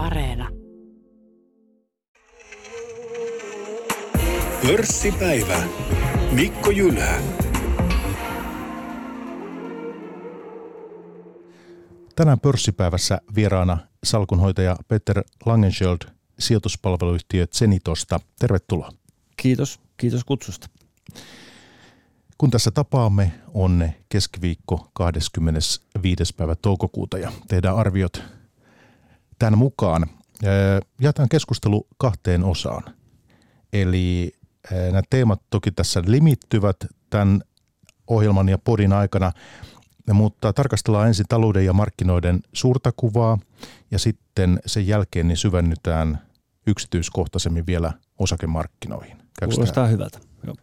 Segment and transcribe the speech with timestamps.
[0.00, 0.48] Areena.
[4.66, 5.62] Pörssipäivä.
[6.32, 7.20] Mikko Jylhä.
[12.16, 15.98] Tänään pörssipäivässä vieraana salkunhoitaja Peter Langenschöld
[16.38, 18.20] sijoituspalveluyhtiö Zenitosta.
[18.38, 18.90] Tervetuloa.
[19.36, 20.68] Kiitos, kiitos kutsusta.
[22.38, 26.34] Kun tässä tapaamme, on keskiviikko 25.
[26.36, 28.39] päivä toukokuuta ja tehdään arviot
[29.40, 30.06] tämän mukaan.
[31.00, 32.82] Jätän keskustelu kahteen osaan.
[33.72, 34.32] Eli
[34.70, 36.76] nämä teemat toki tässä limittyvät
[37.10, 37.40] tämän
[38.06, 39.32] ohjelman ja podin aikana,
[40.12, 43.38] mutta tarkastellaan ensin talouden ja markkinoiden suurta kuvaa
[43.90, 46.18] ja sitten sen jälkeen niin syvennytään
[46.66, 49.16] yksityiskohtaisemmin vielä osakemarkkinoihin.
[49.40, 49.86] Käykö Kuulostaa tämä?
[49.86, 50.18] hyvältä.
[50.46, 50.54] Joo.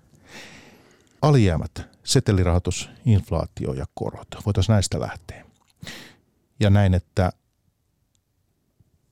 [1.22, 1.72] Alijäämät,
[2.04, 4.28] setelirahoitus, inflaatio ja korot.
[4.46, 5.46] Voitaisiin näistä lähteä.
[6.60, 7.32] Ja näin, että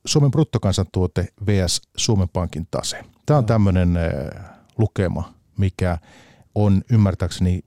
[0.05, 1.81] Suomen bruttokansantuote vs.
[1.97, 3.03] Suomen Pankin tase.
[3.25, 3.97] Tämä on tämmöinen
[4.77, 5.97] lukema, mikä
[6.55, 7.61] on ymmärtääkseni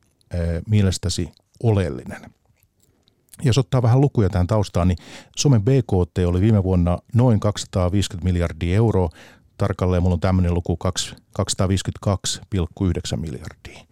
[0.68, 2.20] mielestäsi oleellinen.
[3.42, 4.98] Jos ottaa vähän lukuja tähän taustaan, niin
[5.36, 9.08] Suomen BKT oli viime vuonna noin 250 miljardia euroa.
[9.58, 10.78] Tarkalleen mulla on tämmöinen luku
[11.38, 13.84] 252,9 miljardia.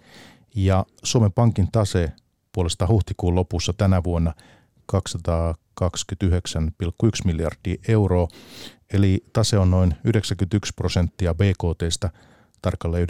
[0.54, 2.12] Ja Suomen Pankin tase
[2.52, 4.32] puolestaan huhtikuun lopussa tänä vuonna
[4.92, 5.00] 229,1
[7.24, 8.28] miljardia euroa.
[8.92, 12.10] Eli tase on noin 91 prosenttia BKTstä,
[12.62, 13.08] tarkalleen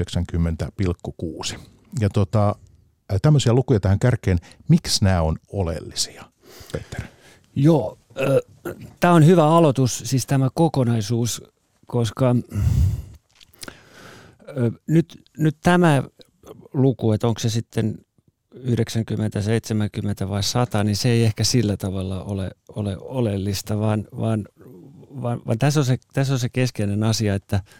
[1.52, 1.58] 90,6.
[2.00, 2.54] Ja tota,
[3.22, 4.38] tämmöisiä lukuja tähän kärkeen.
[4.68, 6.24] Miksi nämä on oleellisia,
[6.72, 7.00] Peter?
[7.54, 7.98] Joo,
[9.00, 11.42] tämä on hyvä aloitus, siis tämä kokonaisuus,
[11.86, 12.36] koska
[14.86, 16.02] nyt, nyt tämä
[16.72, 18.05] luku, että onko se sitten
[18.60, 24.48] 90, 70 vai 100, niin se ei ehkä sillä tavalla ole, ole oleellista, vaan, vaan,
[25.22, 27.60] vaan, vaan tässä, on se, tässä on se keskeinen asia, että–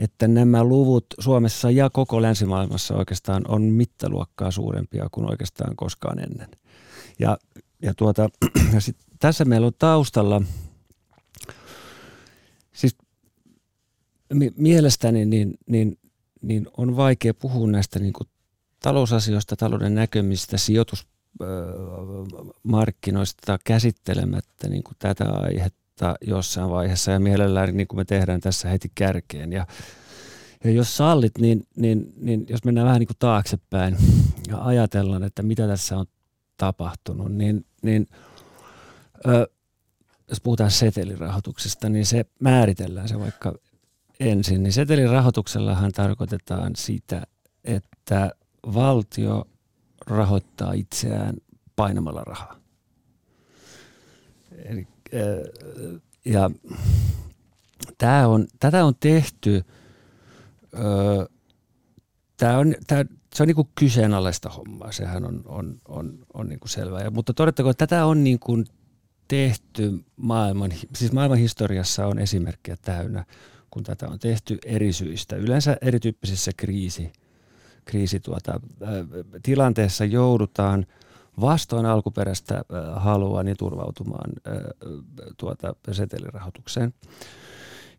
[0.00, 6.48] että nämä luvut Suomessa ja koko länsimaailmassa oikeastaan on mittaluokkaa suurempia kuin oikeastaan koskaan ennen.
[7.18, 7.38] Ja,
[7.82, 8.28] ja, tuota,
[8.74, 10.42] ja sit tässä meillä on taustalla,
[12.72, 12.96] siis
[14.56, 15.98] mielestäni niin, niin,
[16.42, 18.28] niin on vaikea puhua näistä niin kuin
[18.80, 28.00] talousasioista, talouden näkemistä, sijoitusmarkkinoista käsittelemättä niin kuin tätä aihetta jossain vaiheessa ja mielellään niin kuin
[28.00, 29.52] me tehdään tässä heti kärkeen.
[29.52, 29.66] Ja,
[30.64, 33.96] ja jos sallit, niin, niin, niin jos mennään vähän niin kuin taaksepäin
[34.48, 36.06] ja ajatellaan, että mitä tässä on
[36.56, 38.06] tapahtunut, niin, niin
[39.26, 39.48] ö,
[40.28, 43.54] jos puhutaan setelirahoituksesta, niin se määritellään se vaikka
[44.20, 44.62] ensin.
[44.62, 47.26] Niin setelirahoituksellahan tarkoitetaan sitä,
[47.64, 48.30] että
[48.74, 49.44] valtio
[50.06, 51.36] rahoittaa itseään
[51.76, 52.56] painamalla rahaa.
[54.64, 54.86] Eli
[56.24, 56.50] ja
[57.98, 59.64] tämä on, tätä on tehty,
[62.36, 63.04] tämä on, tämä,
[63.34, 67.02] se on niin kuin kyseenalaista hommaa, sehän on, on, on, on niin kuin selvää.
[67.02, 68.66] Ja, mutta todettakoon, että tätä on niin kuin
[69.28, 73.24] tehty maailman, siis maailman historiassa on esimerkkejä täynnä,
[73.70, 75.36] kun tätä on tehty eri syistä.
[75.36, 77.12] Yleensä erityyppisissä kriisi,
[77.84, 78.60] kriisi tuota,
[79.42, 80.86] tilanteessa joudutaan–
[81.40, 82.62] vastoin alkuperäistä
[82.94, 84.32] halua niin turvautumaan
[85.36, 86.94] tuota setelirahoitukseen.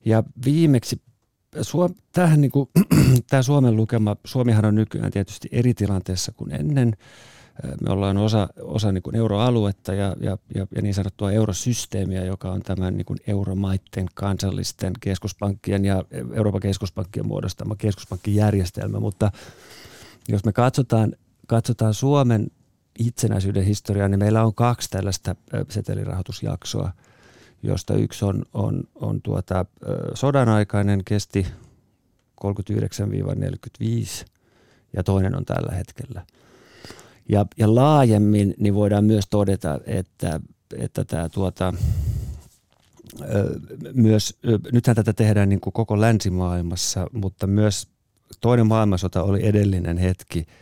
[0.05, 1.01] Ja viimeksi
[1.61, 2.69] Suom, tähän niin kuin,
[3.29, 6.97] tämä Suomen lukema, Suomihan on nykyään tietysti eri tilanteessa kuin ennen.
[7.81, 12.51] Me ollaan osa, osa niin kuin euroaluetta ja, ja, ja, ja niin sanottua eurosysteemiä, joka
[12.51, 16.03] on tämän niin kuin euromaiden kansallisten keskuspankkien ja
[16.33, 18.99] Euroopan keskuspankkien muodostama keskuspankkijärjestelmä.
[18.99, 19.31] Mutta
[20.29, 21.15] jos me katsotaan,
[21.47, 22.47] katsotaan Suomen
[22.99, 25.35] itsenäisyyden historiaa, niin meillä on kaksi tällaista
[25.69, 26.91] setelirahoitusjaksoa,
[27.63, 29.65] josta yksi on, on, on tuota,
[30.13, 31.47] sodan aikainen, kesti
[32.45, 34.25] 39-45
[34.93, 36.25] ja toinen on tällä hetkellä.
[37.29, 40.39] Ja, ja laajemmin niin voidaan myös todeta, että,
[40.77, 41.73] että tämä tuota,
[43.93, 44.39] myös,
[44.71, 47.87] nythän tätä tehdään niin kuin koko länsimaailmassa, mutta myös
[48.41, 50.45] toinen maailmansota oli edellinen hetki–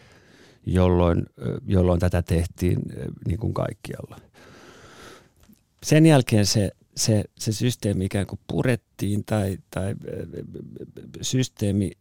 [0.66, 1.26] jolloin,
[1.68, 2.80] jolloin tätä tehtiin
[3.28, 4.18] niin kuin kaikkialla.
[5.84, 9.96] Sen jälkeen se, se, se systeemi ikään kuin purettiin tai, tai
[11.22, 11.92] systeemi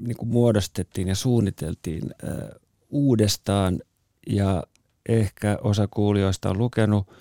[0.00, 2.02] niin kuin muodostettiin ja suunniteltiin
[2.90, 3.80] uudestaan
[4.26, 4.64] ja
[5.08, 7.06] ehkä osa kuulijoista on lukenut–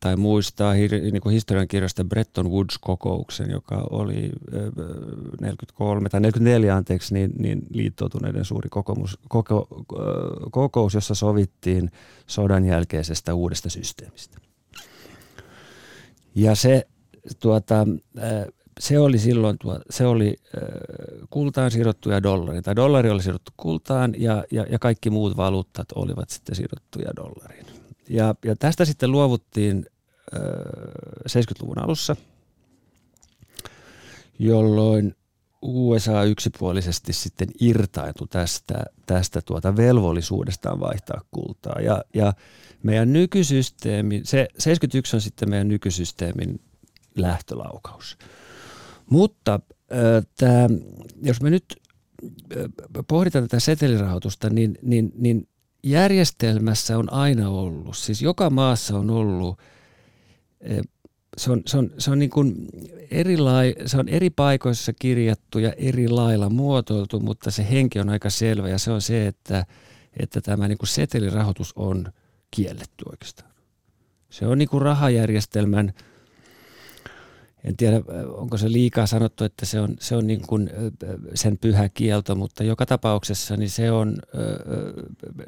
[0.00, 4.30] tai muistaa niin kuin historiankirjasta Bretton Woods-kokouksen, joka oli
[5.40, 9.68] 43 tai 44 anteeksi, niin, niin liittoutuneiden suuri kokous, koko,
[10.50, 11.90] kokous, jossa sovittiin
[12.26, 14.38] sodan jälkeisestä uudesta systeemistä.
[16.34, 16.86] Ja se,
[17.40, 17.86] tuota,
[18.80, 19.56] se oli silloin
[19.90, 20.36] se oli
[21.30, 26.30] kultaan sidottuja dollariin, tai dollari oli sidottu kultaan ja, ja, ja kaikki muut valuuttat olivat
[26.30, 27.75] sitten sidottuja dollariin.
[28.08, 29.86] Ja, ja tästä sitten luovuttiin
[31.28, 32.16] 70-luvun alussa,
[34.38, 35.14] jolloin
[35.62, 41.80] USA yksipuolisesti sitten irtaintui tästä, tästä tuota velvollisuudestaan vaihtaa kultaa.
[41.80, 42.32] Ja, ja
[42.82, 46.60] meidän nykysysteemi, se 71 on sitten meidän nykysysteemin
[47.16, 48.18] lähtölaukaus.
[49.10, 49.60] Mutta
[49.92, 50.68] äh, tämä,
[51.22, 51.64] jos me nyt
[53.08, 55.48] pohditaan tätä setelirahoitusta, niin, niin, niin
[55.82, 59.58] järjestelmässä on aina ollut, siis joka maassa on ollut
[60.70, 60.78] äh,
[61.36, 62.68] se on, se on, se on, niin kuin
[63.10, 68.30] erilai, se on eri paikoissa kirjattu ja eri lailla muotoiltu, mutta se henki on aika
[68.30, 69.66] selvä ja se on se, että,
[70.20, 72.12] että tämä niin kuin setelirahoitus on
[72.50, 73.50] kielletty oikeastaan.
[74.30, 75.92] Se on niin kuin rahajärjestelmän,
[77.66, 77.96] en tiedä
[78.28, 80.70] onko se liikaa sanottu, että se on, se on niin kuin
[81.34, 84.16] sen pyhä kielto, mutta joka tapauksessa niin se on,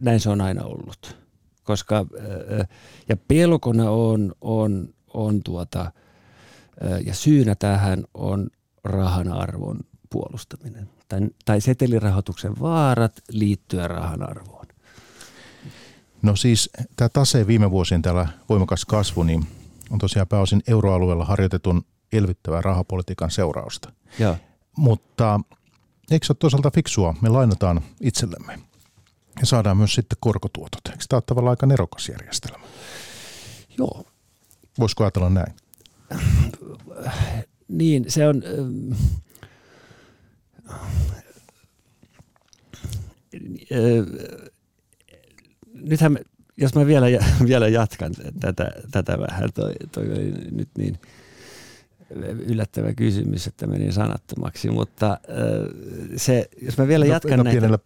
[0.01, 1.17] näin se on aina ollut.
[1.65, 2.07] Koska,
[3.09, 5.93] ja pelkona on, on on tuota,
[7.07, 8.51] ja syynä tähän on
[8.85, 9.79] rahan arvon
[10.11, 14.67] puolustaminen tai, tai setelirahoituksen vaarat liittyä rahan arvoon.
[16.23, 19.47] No siis tämä tase viime vuosien täällä voimakas kasvu, niin
[19.91, 21.83] on tosiaan pääosin euroalueella harjoitetun
[22.13, 23.93] elvyttävän rahapolitiikan seurausta.
[24.19, 24.37] Ja.
[24.77, 25.41] Mutta
[26.11, 27.15] eikö se ole toisaalta fiksua?
[27.21, 28.59] Me lainataan itsellemme
[29.41, 30.81] ja saadaan myös sitten korkotuotot.
[30.87, 32.67] Eikö tämä ole tavallaan aika nerokas järjestelmä?
[33.79, 34.05] Joo,
[34.79, 35.53] Voisiko ajatella näin?
[37.69, 38.43] Niin, se on...
[45.75, 46.19] nythän,
[46.57, 47.07] jos mä vielä,
[47.47, 50.05] vielä jatkan tätä, tätä vähän, toi, toi
[50.51, 50.99] nyt niin
[52.47, 55.19] yllättävä kysymys, että meni sanattomaksi, mutta
[56.17, 57.61] se, jos mä vielä no, jatkan no, näitä...
[57.61, 57.79] Pienellä,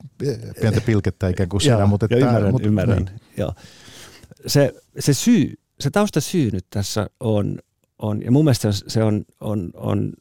[0.60, 2.06] pientä pilkettä ikään kuin siinä, mutta...
[2.06, 3.20] Että, ymmärrän, mutta, ymmärrän, niin.
[3.36, 3.52] joo.
[4.46, 7.58] Se, se syy, se taustasyy nyt tässä on,
[7.98, 10.12] on ja mun mielestä se on, on, on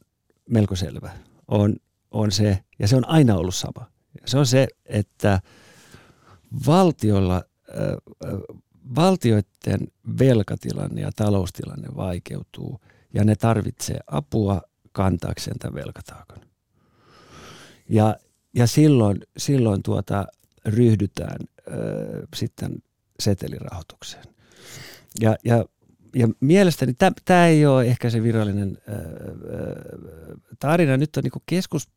[0.50, 1.10] melko selvä,
[1.48, 1.76] on,
[2.10, 3.90] on se, ja se on aina ollut sama.
[4.26, 5.40] Se on se, että
[6.66, 8.38] valtiolla, äh,
[8.94, 9.88] valtioiden
[10.18, 12.80] velkatilanne ja taloustilanne vaikeutuu,
[13.14, 14.62] ja ne tarvitsee apua
[14.92, 16.40] kantaakseen tämän velkataakan.
[17.88, 18.16] Ja,
[18.54, 20.26] ja silloin, silloin tuota,
[20.66, 21.76] ryhdytään äh,
[22.36, 22.82] sitten
[23.20, 24.24] setelirahoitukseen.
[25.20, 25.64] Ja, ja,
[26.14, 26.94] ja mielestäni
[27.24, 28.96] tämä ei ole ehkä se virallinen ää,
[30.58, 30.96] tarina.
[30.96, 31.88] Nyt on niin keskus,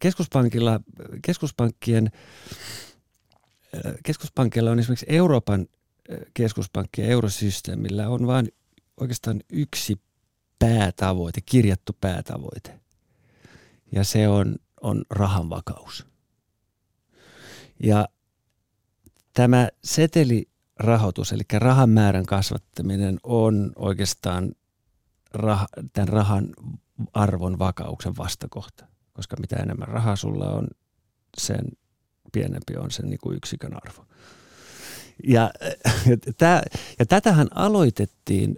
[0.00, 0.80] keskuspankilla,
[1.22, 2.10] keskuspankkien,
[4.02, 5.66] keskuspankilla on esimerkiksi Euroopan
[6.34, 8.48] keskuspankki ja eurosysteemillä on vain
[9.00, 10.00] oikeastaan yksi
[10.64, 12.80] päätavoite, kirjattu päätavoite.
[13.92, 16.06] Ja se on, on rahan vakaus.
[17.82, 18.08] Ja
[19.32, 24.52] tämä seteli rahoitus, eli rahan määrän kasvattaminen on oikeastaan
[25.30, 26.48] rah, tämän rahan
[27.12, 28.86] arvon vakauksen vastakohta.
[29.12, 30.68] Koska mitä enemmän rahaa sulla on,
[31.38, 31.64] sen
[32.32, 34.06] pienempi on sen niin kuin yksikön arvo.
[35.26, 35.50] Ja,
[36.06, 36.62] ja, tää,
[36.98, 38.56] ja tätähän aloitettiin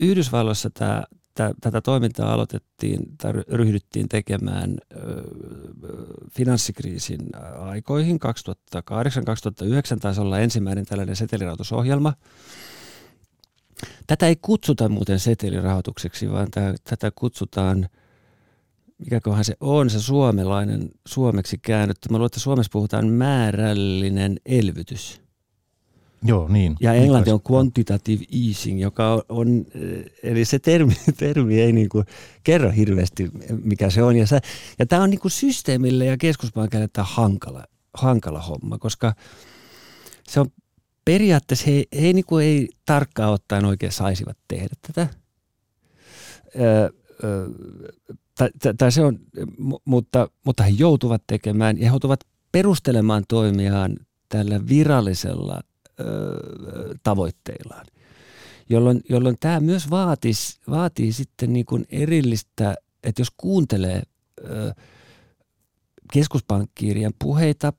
[0.00, 1.02] Yhdysvalloissa tämä
[1.60, 4.78] tätä toimintaa aloitettiin tai ryhdyttiin tekemään
[6.30, 7.20] finanssikriisin
[7.58, 8.18] aikoihin.
[9.96, 12.12] 2008-2009 taisi olla ensimmäinen tällainen setelirahoitusohjelma.
[14.06, 16.48] Tätä ei kutsuta muuten setelirahoitukseksi, vaan
[16.84, 17.88] tätä kutsutaan,
[18.98, 22.08] mikäköhän se on, se suomalainen suomeksi käännetty.
[22.10, 25.20] Mä luulen, että Suomessa puhutaan määrällinen elvytys.
[26.22, 26.76] Joo, niin.
[26.80, 29.66] Ja englanti on quantitative easing, joka on,
[30.22, 32.06] eli se termi, termi ei niin kuin
[32.44, 33.30] kerro hirveästi,
[33.64, 34.16] mikä se on.
[34.16, 34.40] Ja, sä,
[34.78, 39.14] ja tämä on niin kuin systeemille ja keskuspankille tämä hankala, hankala homma, koska
[40.28, 40.46] se on
[41.04, 45.08] periaatteessa, he, he niin kuin ei tarkkaan ottaen oikein saisivat tehdä tätä.
[46.60, 46.90] Öö,
[48.38, 49.18] tai, tai se on,
[49.84, 52.20] mutta, mutta he joutuvat tekemään ja he joutuvat
[52.52, 53.96] perustelemaan toimiaan
[54.28, 55.60] tällä virallisella
[57.02, 57.86] tavoitteillaan.
[58.70, 64.02] Jolloin, jolloin tämä myös vaatis, vaatii sitten niin kuin erillistä, että jos kuuntelee
[66.12, 67.72] keskuspankkiirien puheita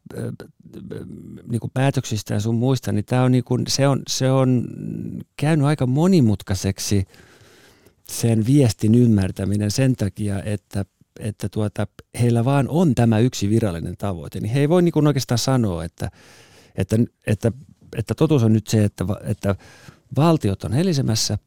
[1.50, 4.68] niin kuin päätöksistä ja sun muista, niin tämä on, niin kuin, se, on, se on
[5.38, 7.06] käynyt aika monimutkaiseksi
[8.08, 10.86] sen viestin ymmärtäminen sen takia, että
[11.20, 11.88] että tuota,
[12.22, 15.84] heillä vaan on tämä yksi virallinen tavoite, niin he ei voi niin kuin oikeastaan sanoa,
[15.84, 16.12] että,
[16.76, 16.98] että,
[17.28, 17.52] että
[17.98, 19.56] että totuus on nyt se, että, että
[20.16, 21.38] valtiot on helisemässä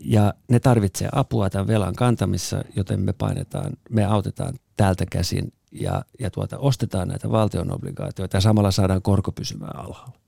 [0.00, 6.04] ja ne tarvitsee apua tämän velan kantamissa, joten me painetaan, me autetaan täältä käsin ja,
[6.18, 10.20] ja tuota, ostetaan näitä valtion obligaatioita ja samalla saadaan korko pysymään alhaalla.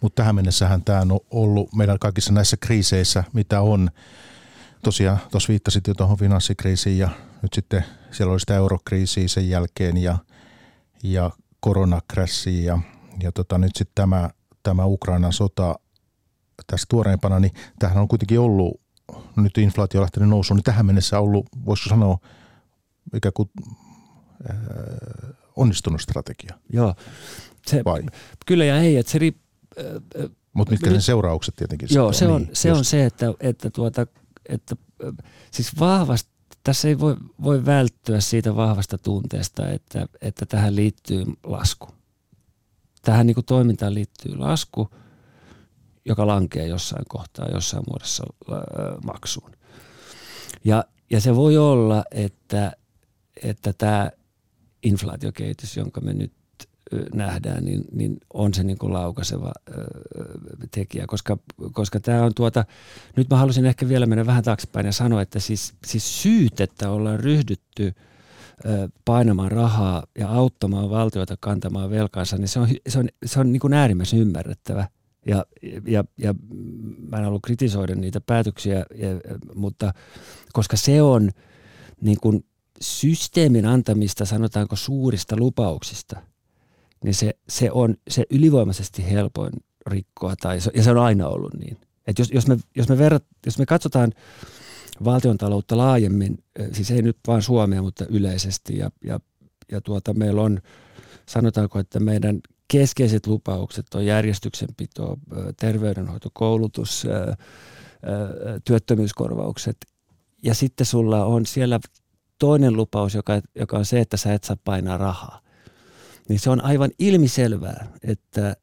[0.00, 3.90] Mutta tähän mennessähän tämä on ollut meidän kaikissa näissä kriiseissä, mitä on.
[4.82, 7.08] Tosiaan tuossa viittasit jo tuohon finanssikriisiin ja
[7.42, 10.18] nyt sitten siellä oli sitä eurokriisiä sen jälkeen ja,
[11.02, 12.78] ja koronakrässiä ja,
[13.22, 14.30] ja tota, nyt sitten tämä,
[14.62, 15.78] tämä Ukrainan sota
[16.66, 18.80] tässä tuoreempana, niin tähän on kuitenkin ollut,
[19.36, 22.18] nyt inflaatio on lähtenyt nousuun, niin tähän mennessä ollut, voisiko sanoa,
[23.14, 23.50] ikään kuin
[24.50, 24.56] äh,
[25.56, 26.58] onnistunut strategia.
[26.72, 26.94] Joo.
[27.66, 28.02] Se, Vai?
[28.46, 29.50] Kyllä ja ei, että se riippuu
[30.52, 34.06] mutta mitkä ne seuraukset tietenkin Joo, se on, niin, se, on se, että, että, tuota,
[34.48, 34.76] että
[35.50, 36.30] siis vahvasti,
[36.64, 41.88] tässä ei voi, voi välttyä siitä vahvasta tunteesta, että, että tähän liittyy lasku.
[43.02, 44.90] Tähän niin kuin toimintaan liittyy lasku,
[46.04, 48.24] joka lankee jossain kohtaa, jossain muodossa
[49.04, 49.50] maksuun.
[50.64, 52.72] Ja, ja se voi olla, että,
[53.42, 54.10] että tämä
[54.82, 56.32] inflaatiokehitys, jonka me nyt
[57.14, 59.52] nähdään, niin, niin on se niin kuin laukaseva
[60.70, 61.38] tekijä, koska,
[61.72, 62.64] koska tämä on tuota,
[63.16, 66.90] nyt mä halusin ehkä vielä mennä vähän taaksepäin ja sanoa, että siis, siis syyt, että
[66.90, 67.94] ollaan ryhdytty
[69.04, 73.60] painamaan rahaa ja auttamaan valtioita kantamaan velkaansa, niin se on, se on, se on niin
[73.60, 74.88] kuin äärimmäisen ymmärrettävä.
[75.26, 75.44] Ja,
[75.86, 76.34] ja, ja
[77.08, 79.08] mä en halua kritisoida niitä päätöksiä, ja,
[79.54, 79.92] mutta
[80.52, 81.30] koska se on
[82.00, 82.44] niin kuin
[82.80, 86.20] systeemin antamista, sanotaanko suurista lupauksista–
[87.04, 89.52] niin se, se on se ylivoimaisesti helpoin
[89.86, 91.76] rikkoa, tai, ja se on aina ollut niin.
[92.06, 94.12] Et jos, jos, me, jos, me verrat, jos me katsotaan
[95.04, 99.20] valtion taloutta laajemmin, siis ei nyt vain Suomea, mutta yleisesti, ja, ja,
[99.72, 100.60] ja tuota, meillä on,
[101.26, 105.16] sanotaanko, että meidän keskeiset lupaukset on järjestyksenpito,
[105.60, 107.06] terveydenhoito, koulutus,
[108.64, 109.76] työttömyyskorvaukset,
[110.42, 111.80] ja sitten sulla on siellä
[112.38, 115.40] toinen lupaus, joka, joka on se, että sä et saa painaa rahaa.
[116.28, 118.56] Niin se on aivan ilmiselvää, että,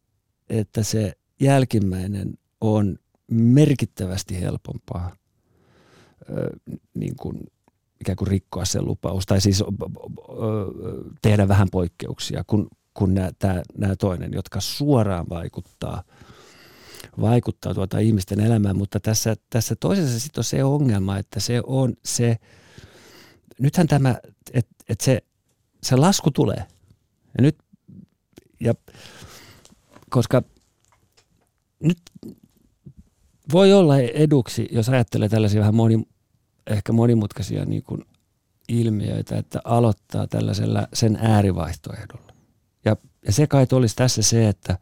[0.49, 2.97] että se jälkimmäinen on
[3.31, 5.15] merkittävästi helpompaa
[6.93, 7.39] niin kuin,
[8.01, 9.63] ikään kuin rikkoa sen lupaus, tai siis
[11.21, 12.43] tehdä vähän poikkeuksia
[12.93, 16.03] kun tämä, nämä toinen, jotka suoraan vaikuttaa,
[17.21, 21.93] vaikuttaa tuota ihmisten elämään, mutta tässä, tässä toisessa sitten on se ongelma, että se on
[22.05, 22.37] se,
[23.59, 24.15] nythän tämä,
[24.53, 25.21] että et se,
[25.83, 26.65] se lasku tulee–
[27.37, 27.55] ja nyt,
[28.59, 28.73] ja
[30.09, 30.43] koska
[31.79, 31.97] nyt
[33.51, 36.07] voi olla eduksi, jos ajattelee tällaisia vähän moni,
[36.67, 38.05] ehkä monimutkaisia niin kuin
[38.67, 42.33] ilmiöitä, että aloittaa tällaisella sen äärivaihtoehdolla.
[42.85, 42.95] Ja,
[43.25, 44.77] ja se kai olisi tässä se, että,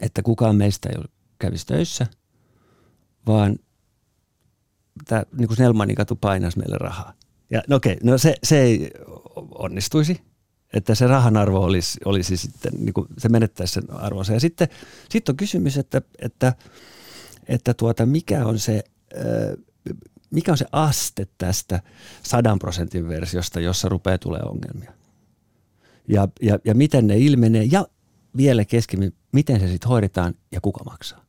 [0.00, 1.04] että kukaan meistä ei
[1.38, 2.06] kävisi töissä,
[3.26, 3.56] vaan
[5.04, 7.12] tämä niin kuin Snellmanin katu painaisi meille rahaa.
[7.50, 8.90] Ja no okei, no se, se ei
[9.50, 10.20] onnistuisi,
[10.72, 14.32] että se rahan arvo olisi, olisi sitten, niin kuin se menettäisi sen arvonsa.
[14.32, 14.68] Ja sitten,
[15.08, 16.52] sitten on kysymys, että, että,
[17.48, 18.84] että tuota, mikä on se,
[20.30, 21.80] mikä on se aste tästä
[22.22, 24.92] sadan prosentin versiosta, jossa rupeaa tulee ongelmia.
[26.08, 27.86] Ja, ja, ja miten ne ilmenee ja
[28.36, 31.24] vielä keskimmin, miten se sitten hoidetaan ja kuka maksaa.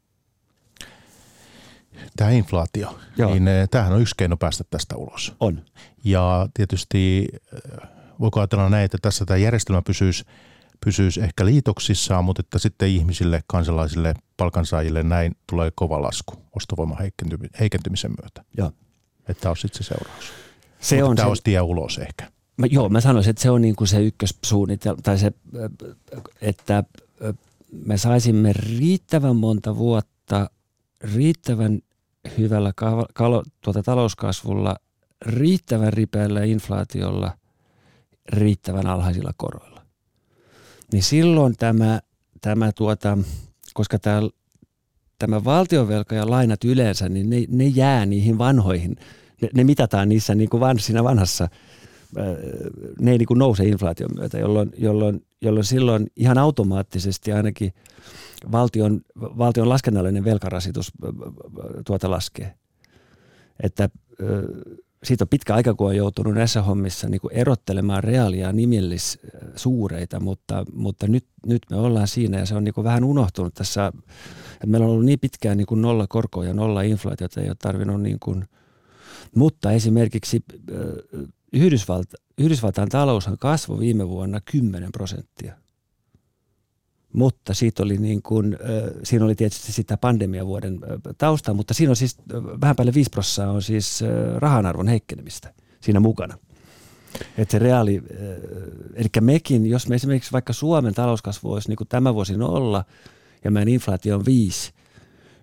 [2.15, 3.34] Tämä inflaatio, Joo.
[3.34, 5.34] niin tämähän on yksi keino päästä tästä ulos.
[5.39, 5.65] On.
[6.03, 7.27] Ja tietysti
[8.20, 10.25] voiko ajatella näin, että tässä tämä järjestelmä pysyisi,
[10.86, 16.98] pysyisi ehkä liitoksissaan, mutta että sitten ihmisille, kansalaisille, palkansaajille näin tulee kova lasku ostovoiman
[17.60, 18.43] heikentymisen myötä.
[18.58, 18.72] Joo.
[19.32, 20.26] Että tämä on sitten se seuraus.
[20.80, 21.30] Se mutta on tämä se...
[21.30, 22.32] olisi tie ulos ehkä.
[22.58, 25.32] Mä, joo, mä sanoisin, että se on niin kuin se ykkössuunnitelma, tai se,
[26.42, 26.84] että
[27.72, 30.50] me saisimme riittävän monta vuotta
[31.16, 31.80] riittävän
[32.38, 32.74] hyvällä
[33.14, 34.76] kalo, tuota talouskasvulla,
[35.26, 37.38] riittävän ripeällä inflaatiolla
[38.30, 39.82] riittävän alhaisilla koroilla.
[40.94, 42.00] Niin silloin tämä,
[42.42, 43.18] tämä tuota,
[43.74, 44.22] koska tämä,
[45.20, 48.96] tämä valtionvelka ja lainat yleensä, niin ne, ne jää niihin vanhoihin.
[49.42, 51.50] Ne, ne mitataan niissä niin kuin van, siinä vanhassa,
[53.00, 57.74] ne ei niin kuin nouse inflaation myötä, jolloin, jolloin, jolloin silloin ihan automaattisesti ainakin
[58.52, 60.92] valtion, valtion laskennallinen velkarasitus
[61.86, 62.54] tuota laskee.
[63.64, 63.90] Että
[65.04, 70.20] siitä on pitkä aika, kun on joutunut näissä hommissa niin kuin erottelemaan reaalia ja nimillissuureita,
[70.20, 73.88] mutta, mutta nyt, nyt me ollaan siinä ja se on niin kuin vähän unohtunut tässä.
[74.54, 77.56] Että meillä on ollut niin pitkään niin kuin nolla korkoa ja nolla inflaatiota, ei ole
[77.60, 78.46] tarvinnut niin kuin,
[79.36, 80.44] mutta esimerkiksi
[81.54, 85.56] Yhdysvalta, Yhdysvaltain taloushan kasvoi viime vuonna 10 prosenttia.
[87.14, 88.58] mutta siitä oli niin kuin,
[89.04, 90.80] siinä oli tietysti sitä pandemiavuoden
[91.18, 92.18] tausta, mutta siinä on siis
[92.62, 94.04] vähän päälle 5 prosenttia on siis
[94.38, 96.38] rahanarvon heikkenemistä siinä mukana.
[97.38, 98.02] Että se reaali,
[98.94, 102.86] eli mekin, jos me esimerkiksi vaikka Suomen talouskasvu olisi niin kuin tämä vuosi nolla
[103.44, 104.72] ja meidän inflaatio on viisi,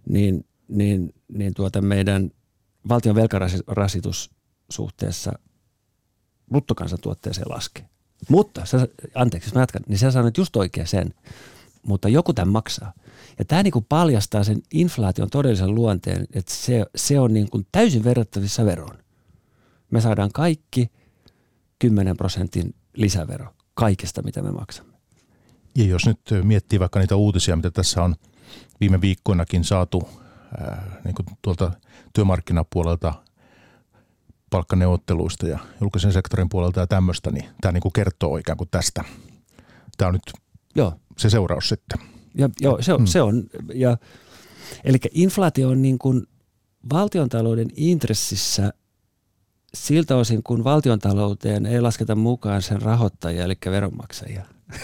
[0.08, 2.30] niin, niin, niin tuota meidän
[2.88, 4.30] valtion velkarasitus
[4.70, 5.32] suhteessa
[6.48, 7.88] bruttokansantuotteeseen laskee.
[8.28, 11.14] Mutta, sä, anteeksi, jos mä jatkan, niin sä sanoit just oikein sen,
[11.82, 12.92] mutta joku tämän maksaa.
[13.38, 18.04] Ja tämä niin paljastaa sen inflaation todellisen luonteen, että se, se on niin kuin täysin
[18.04, 18.98] verrattavissa veroon.
[19.90, 20.90] Me saadaan kaikki
[21.78, 24.98] 10 prosentin lisävero kaikesta, mitä me maksamme.
[25.74, 28.16] Ja jos nyt miettii vaikka niitä uutisia, mitä tässä on
[28.80, 30.08] viime viikkoinakin saatu
[31.04, 31.72] niin kuin tuolta
[32.12, 33.14] työmarkkinapuolelta
[34.50, 39.04] palkkaneuvotteluista ja julkisen sektorin puolelta ja tämmöistä, niin tämä niin kuin kertoo ikään kuin tästä.
[39.98, 40.32] Tämä on nyt
[40.74, 40.94] Joo.
[41.18, 41.98] se seuraus sitten.
[42.34, 43.06] Ja, joo, se on, mm.
[43.06, 43.96] se on ja,
[44.84, 46.26] eli inflaatio on niin kuin
[46.92, 48.72] valtiontalouden intressissä
[49.74, 54.44] siltä osin, kun valtiontalouteen ei lasketa mukaan sen rahoittajia, eli veronmaksajia.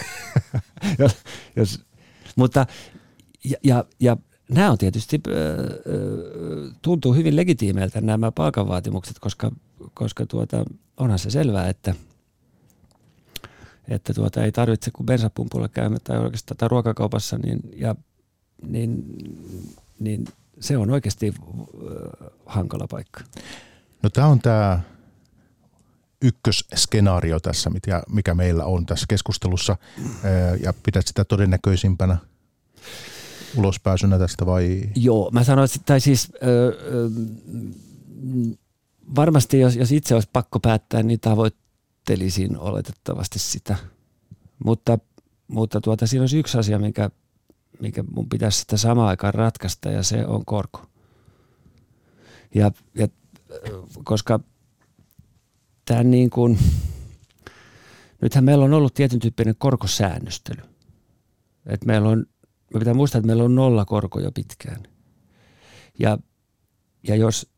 [0.99, 1.17] jos,
[1.55, 1.85] jos,
[2.35, 2.65] mutta
[3.43, 4.17] ja, ja, ja
[4.49, 5.21] nämä on tietysti,
[6.81, 9.51] tuntuu hyvin legitiimeiltä nämä palkanvaatimukset, koska,
[9.93, 10.65] koska tuota,
[10.97, 11.95] onhan se selvää, että,
[13.87, 17.95] että tuota, ei tarvitse kuin bensapumpulla käymään tai oikeastaan tai ruokakaupassa, niin, ja,
[18.67, 19.03] niin,
[19.99, 20.25] niin
[20.59, 21.33] se on oikeasti
[22.45, 23.21] hankala paikka.
[24.03, 24.79] No tämä on tämä
[26.21, 27.71] ykkösskenaario tässä,
[28.09, 29.77] mikä meillä on tässä keskustelussa,
[30.63, 32.17] ja pidät sitä todennäköisimpänä
[33.57, 34.81] ulospääsynä tästä vai?
[34.95, 37.09] Joo, mä sanoin, että tai siis ö, ö,
[39.15, 43.75] varmasti jos, jos itse olisi pakko päättää, niin tavoittelisin oletettavasti sitä.
[44.65, 44.97] Mutta,
[45.47, 47.09] mutta tuota, siinä olisi yksi asia, mikä,
[47.79, 50.85] mikä mun pitäisi sitä samaan aikaan ratkaista ja se on korko.
[52.55, 53.07] Ja, ja
[54.03, 54.39] koska
[55.85, 56.59] tämä niin kuin,
[58.21, 60.61] nythän meillä on ollut tietyn tyyppinen korkosäännöstely.
[61.65, 62.25] Et meillä on
[62.73, 64.83] me pitää muistaa, että meillä on nolla korko jo pitkään.
[65.99, 66.17] Ja,
[67.07, 67.49] ja jos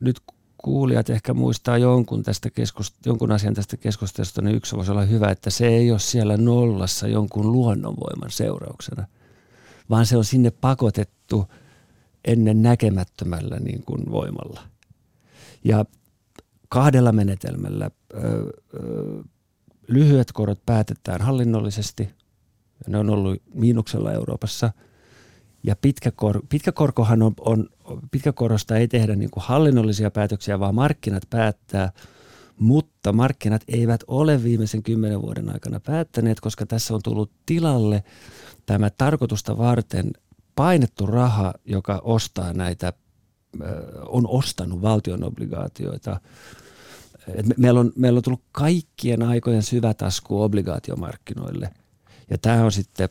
[0.00, 0.20] nyt
[0.58, 5.28] kuulijat ehkä muistaa jonkun, tästä keskust- jonkun asian tästä keskustelusta, niin yksi voisi olla hyvä,
[5.28, 9.06] että se ei ole siellä nollassa jonkun luonnonvoiman seurauksena,
[9.90, 11.46] vaan se on sinne pakotettu
[12.24, 14.62] ennen näkemättömällä niin kuin voimalla.
[15.64, 15.84] Ja
[16.68, 19.22] kahdella menetelmällä ö, ö,
[19.88, 22.08] lyhyet korot päätetään hallinnollisesti–
[22.86, 24.72] ne on ollut miinuksella Euroopassa.
[25.62, 27.68] Ja pitkä, kor, pitkä korkohan on, on,
[28.10, 31.92] pitkäkorosta ei tehdä niin kuin hallinnollisia päätöksiä, vaan markkinat päättää,
[32.58, 38.04] mutta markkinat eivät ole viimeisen kymmenen vuoden aikana päättäneet, koska tässä on tullut tilalle
[38.66, 40.10] tämä tarkoitusta varten
[40.54, 42.92] painettu raha, joka ostaa näitä,
[44.08, 46.20] on ostanut valtion obligaatioita.
[47.56, 51.70] meillä, on, meillä on tullut kaikkien aikojen syvätasku obligaatiomarkkinoille–
[52.30, 53.08] ja tämä on sitten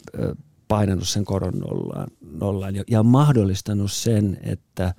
[0.68, 2.08] painanut sen koron nollaan,
[2.40, 4.94] nollaan ja mahdollistanut sen, että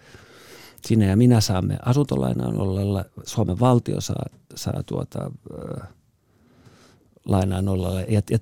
[0.86, 5.30] sinä ja minä saamme asuntolainaa nollalla, Suomen valtio saa, saa tuota,
[5.82, 5.88] äh,
[7.24, 8.00] lainaa nollalla.
[8.00, 8.38] Ja, ja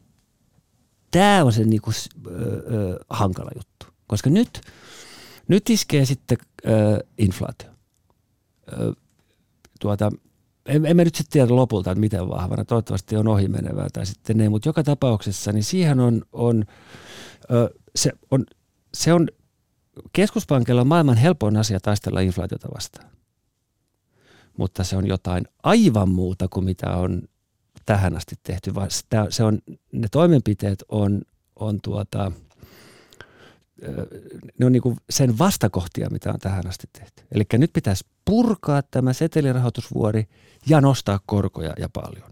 [1.11, 4.61] tämä on se niinku, äh, äh, hankala juttu, koska nyt,
[5.49, 6.73] nyt iskee sitten äh,
[7.19, 7.71] inflaatio.
[8.73, 8.79] Äh,
[9.81, 10.11] tuota,
[10.67, 12.65] en, en mä nyt sitten tiedä lopulta, että miten vahvana.
[12.65, 16.65] Toivottavasti on ohimenevää tai sitten ei, mutta joka tapauksessa niin siihen on, on,
[17.51, 18.45] ö, se on,
[18.95, 19.29] se on
[20.13, 23.11] keskuspankilla on maailman helpoin asia taistella inflaatiota vastaan.
[24.57, 27.23] Mutta se on jotain aivan muuta kuin mitä on
[27.87, 28.73] tähän asti tehty.
[29.29, 29.59] Se on,
[29.93, 31.23] ne toimenpiteet on,
[31.57, 32.33] on tuota,
[34.59, 37.23] ne on niin kuin sen vastakohtia, mitä on tähän asti tehty.
[37.33, 40.29] Eli nyt pitäisi purkaa tämä setelirahoitusvuori
[40.67, 42.31] ja nostaa korkoja ja paljon.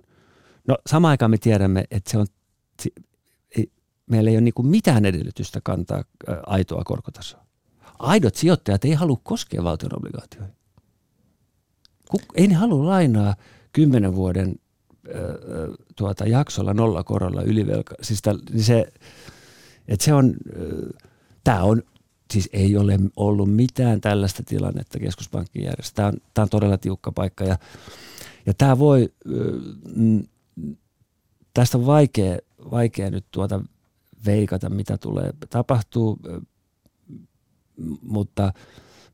[0.69, 2.27] No samaan aikaan me tiedämme, että se on,
[3.57, 3.71] ei,
[4.11, 6.05] meillä ei ole niin kuin mitään edellytystä kantaa
[6.47, 7.45] aitoa korkotasoa.
[7.99, 10.55] Aidot sijoittajat ei halua koskea valtion obligaatioihin.
[12.35, 13.35] Ei ne halua lainaa
[13.73, 14.55] kymmenen vuoden
[15.97, 17.95] tuota, jaksolla nolla korolla ylivelka.
[18.03, 18.93] Siis täl, niin se,
[19.89, 20.35] että se on,
[21.45, 21.83] tämä on
[22.33, 25.95] siis ei ole ollut mitään tällaista tilannetta keskuspankin järjestää.
[25.95, 27.59] Tämä on, tämä on todella tiukka paikka ja,
[28.47, 29.13] ja tämä voi,
[31.55, 32.39] tästä on vaikea,
[32.71, 33.61] vaikea nyt tuota
[34.27, 36.19] veikata, mitä tulee tapahtuu,
[38.03, 38.53] mutta,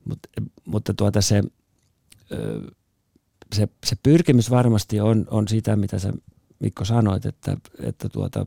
[0.04, 0.28] mutta,
[0.64, 1.42] mutta tuota se,
[3.54, 6.12] se, se pyrkimys varmasti on, on sitä, mitä sä
[6.58, 8.46] Mikko sanoit, että, että tuota,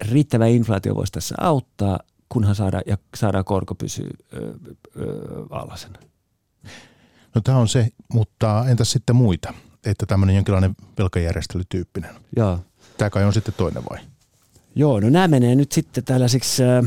[0.00, 4.10] riittävä inflaatio voisi tässä auttaa, kunhan saadaan, ja saadaan korko pysyä
[5.50, 5.98] alhaisena.
[7.34, 9.54] No tämä on se, mutta entäs sitten muita?
[9.86, 12.10] Että tämmöinen jonkinlainen velkajärjestelytyyppinen.
[12.36, 12.60] Joo.
[12.98, 13.98] Tämä kai on sitten toinen vai?
[14.74, 16.84] Joo, no nämä menee nyt sitten tällaisiksi äh,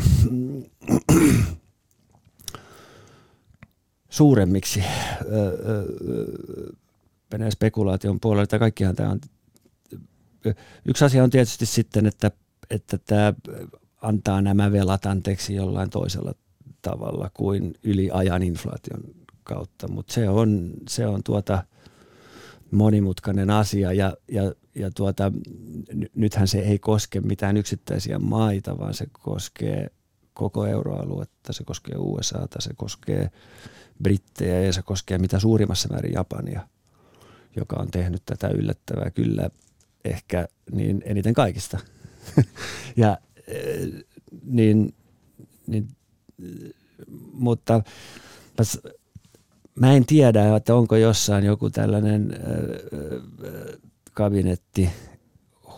[4.10, 4.88] suuremmiksi äh,
[7.41, 8.43] äh, spekulaation puolella.
[8.43, 9.20] Että kaikkihan tämä on.
[10.86, 12.32] Yksi asia on tietysti sitten, että,
[12.69, 13.34] että tämä
[14.01, 16.34] antaa nämä velat anteeksi jollain toisella
[16.82, 19.03] tavalla kuin yli ajan inflaation
[19.43, 21.63] kautta, mutta se on, se on tuota
[22.71, 25.32] monimutkainen asia ja, ja, ja tuota,
[26.15, 29.89] nythän se ei koske mitään yksittäisiä maita, vaan se koskee
[30.34, 33.30] koko euroaluetta, se koskee USAta, se koskee
[34.03, 36.67] Brittejä ja se koskee mitä suurimmassa määrin Japania,
[37.56, 39.49] joka on tehnyt tätä yllättävää kyllä
[40.06, 41.80] ehkä niin eniten kaikista.
[42.96, 43.18] Ja
[44.44, 44.94] niin,
[45.68, 45.88] niin,
[47.34, 47.82] mutta
[49.76, 52.36] mä en tiedä, että onko jossain joku tällainen
[54.13, 54.90] kabinetti,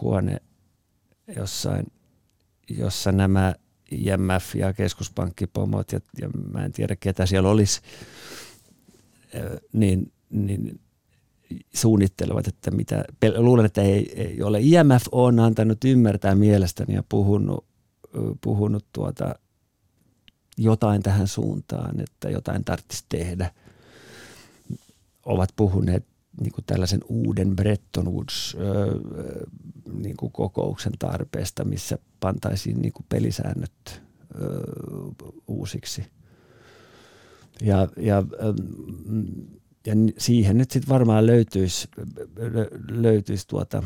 [0.01, 0.37] huone
[1.35, 1.85] jossain,
[2.69, 3.55] jossa nämä
[3.91, 7.81] IMF ja keskuspankkipomot ja, ja mä en tiedä ketä siellä olisi,
[9.73, 10.79] niin, niin
[11.73, 13.03] suunnittelevat, että mitä,
[13.37, 14.59] luulen, että ei, ei ole.
[14.61, 17.65] IMF on antanut ymmärtää mielestäni ja puhunut,
[18.41, 19.35] puhunut tuota,
[20.57, 23.51] jotain tähän suuntaan, että jotain tarvitsisi tehdä.
[25.25, 26.05] Ovat puhuneet
[26.41, 28.57] niin kuin tällaisen uuden Bretton Woods
[29.93, 34.01] niin kuin kokouksen tarpeesta, missä pantaisiin niin kuin pelisäännöt
[35.47, 36.05] uusiksi.
[37.61, 38.23] Ja, ja
[39.85, 41.87] ja siihen nyt sitten varmaan löytyisi,
[42.89, 43.83] löytyisi tuota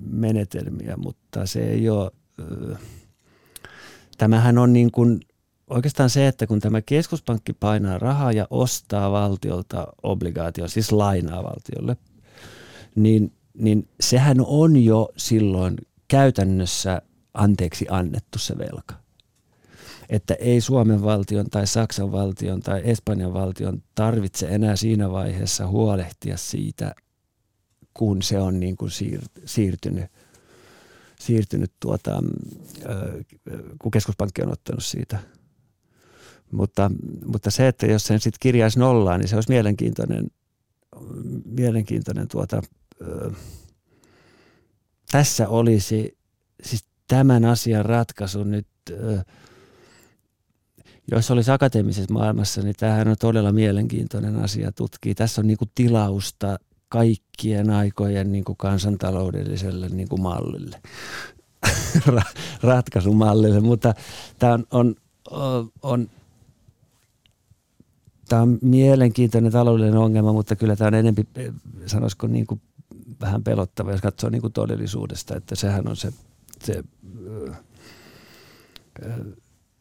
[0.00, 2.10] menetelmiä, mutta se ei ole,
[4.18, 5.20] tämähän on niin kuin
[5.70, 11.96] oikeastaan se, että kun tämä keskuspankki painaa rahaa ja ostaa valtiolta obligaatio, siis lainaa valtiolle,
[12.94, 15.76] niin, niin sehän on jo silloin
[16.08, 17.02] käytännössä
[17.34, 18.99] anteeksi annettu se velka
[20.10, 26.36] että ei Suomen valtion tai Saksan valtion tai Espanjan valtion tarvitse enää siinä vaiheessa huolehtia
[26.36, 26.94] siitä,
[27.94, 30.04] kun se on niin kuin siir- siirtynyt,
[31.20, 32.22] siirtynyt tuota,
[33.78, 35.18] kun keskuspankki on ottanut siitä.
[36.52, 36.90] Mutta,
[37.24, 40.26] mutta se, että jos sen sitten kirjaisi nollaan, niin se olisi mielenkiintoinen,
[41.44, 42.62] mielenkiintoinen tuota,
[45.10, 46.18] tässä olisi
[46.62, 48.66] siis tämän asian ratkaisu nyt
[51.10, 55.14] jos olisi akateemisessa maailmassa, niin tämähän on todella mielenkiintoinen asia tutkia.
[55.14, 60.80] Tässä on niin kuin tilausta kaikkien aikojen niin kuin kansantaloudelliselle niin kuin mallille,
[62.62, 63.94] ratkaisumallille, mutta
[64.38, 64.96] tämä on, on,
[65.82, 66.10] on,
[68.28, 71.24] tämä on mielenkiintoinen taloudellinen ongelma, mutta kyllä tämä on enemmän,
[71.86, 72.60] sanoisiko niin kuin
[73.20, 76.12] vähän pelottava, jos katsoo niin kuin todellisuudesta, että sehän on se,
[76.64, 76.84] se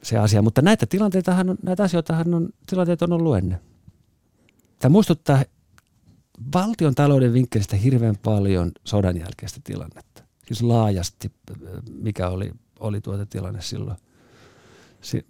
[0.03, 0.41] se asia.
[0.41, 3.59] Mutta näitä tilanteitahan on, näitä asioitahan on, tilanteet on ollut ennen.
[4.79, 5.43] Tämä muistuttaa
[6.53, 10.23] valtion talouden vinkkelistä hirveän paljon sodan jälkeistä tilannetta.
[10.47, 11.31] Siis laajasti,
[11.91, 13.97] mikä oli, oli tuota tilanne silloin.
[15.01, 15.25] Si,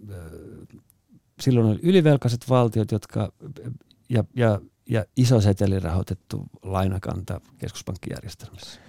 [1.40, 3.32] silloin oli ylivelkaiset valtiot, jotka,
[4.08, 8.80] ja, ja, ja iso setelirahoitettu lainakanta keskuspankkijärjestelmässä.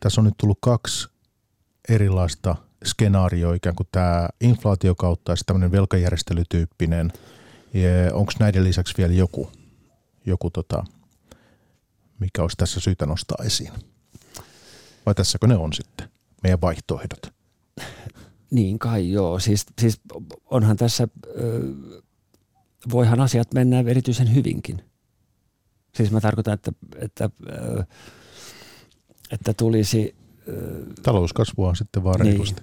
[0.00, 1.08] Tässä on nyt tullut kaksi
[1.88, 7.12] erilaista skenaario, ikään kuin tämä inflaatio kautta ja tämmöinen velkajärjestelytyyppinen.
[8.12, 9.50] Onko näiden lisäksi vielä joku,
[10.26, 10.84] joku tota,
[12.18, 13.72] mikä olisi tässä syytä nostaa esiin?
[15.06, 16.08] Vai tässäkö ne on sitten,
[16.42, 17.32] meidän vaihtoehdot?
[18.50, 19.38] Niin kai joo.
[19.38, 20.00] Siis, siis
[20.44, 21.08] onhan tässä,
[22.92, 24.84] voihan asiat mennä erityisen hyvinkin.
[25.94, 27.30] Siis mä tarkoitan, että, että,
[29.30, 30.16] että tulisi...
[31.02, 32.56] Talouskasvua sitten vaan niin,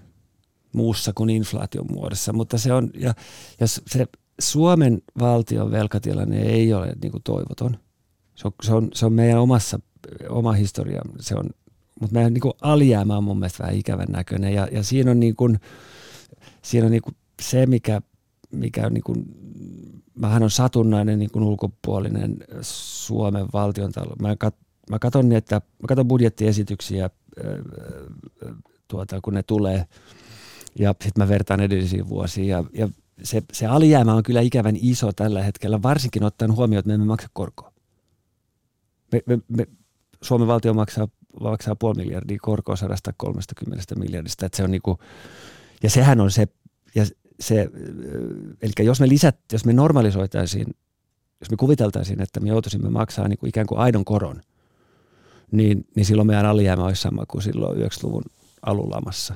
[0.73, 3.13] muussa kuin inflaation muodossa, mutta se on, ja,
[3.59, 4.07] ja se
[4.41, 7.77] Suomen valtion velkatilanne ei ole niin kuin toivoton.
[8.35, 9.79] Se on, se, on, se on meidän omassa,
[10.29, 11.49] oma historia, se on,
[12.01, 15.19] mutta meidän niin kuin alijäämä on mun mielestä vähän ikävän näköinen, ja, ja siinä on,
[15.19, 15.59] niin kuin,
[16.61, 18.01] siinä on niin kuin se, mikä,
[18.51, 19.25] mikä on niin kuin,
[20.21, 24.19] vähän on satunnainen niin kuin ulkopuolinen Suomen valtion talous.
[24.19, 24.55] Mä, kat,
[24.89, 27.09] mä katson, että mä katson budjettiesityksiä,
[28.87, 29.85] tuota, kun ne tulee–
[30.79, 32.89] ja sitten mä vertaan edellisiin vuosiin ja, ja
[33.23, 37.05] se, se alijäämä on kyllä ikävän iso tällä hetkellä, varsinkin ottaen huomioon, että me emme
[37.05, 37.73] maksa korkoa.
[39.11, 39.67] Me, me, me,
[40.21, 41.07] Suomen valtio maksaa
[41.39, 44.45] maksaa puoli miljardia korkoa 130 miljardista.
[44.45, 44.99] Että se on niinku,
[45.83, 46.47] ja sehän on se,
[46.95, 47.05] ja
[47.39, 47.69] se,
[48.61, 50.67] eli jos me lisät, jos me normalisoitaisiin,
[51.39, 54.41] jos me kuviteltaisiin, että me joutuisimme maksaa niin kuin ikään kuin aidon koron,
[55.51, 58.23] niin, niin silloin meidän alijäämä olisi sama kuin silloin 90-luvun
[58.61, 59.35] alulamassa.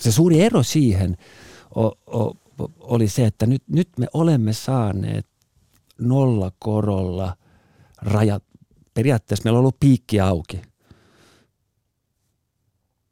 [0.00, 1.16] Se suuri ero siihen
[2.80, 5.26] oli se, että nyt, nyt me olemme saaneet
[5.98, 7.36] nollakorolla
[8.02, 8.44] rajat.
[8.94, 10.62] Periaatteessa meillä on ollut piikki auki.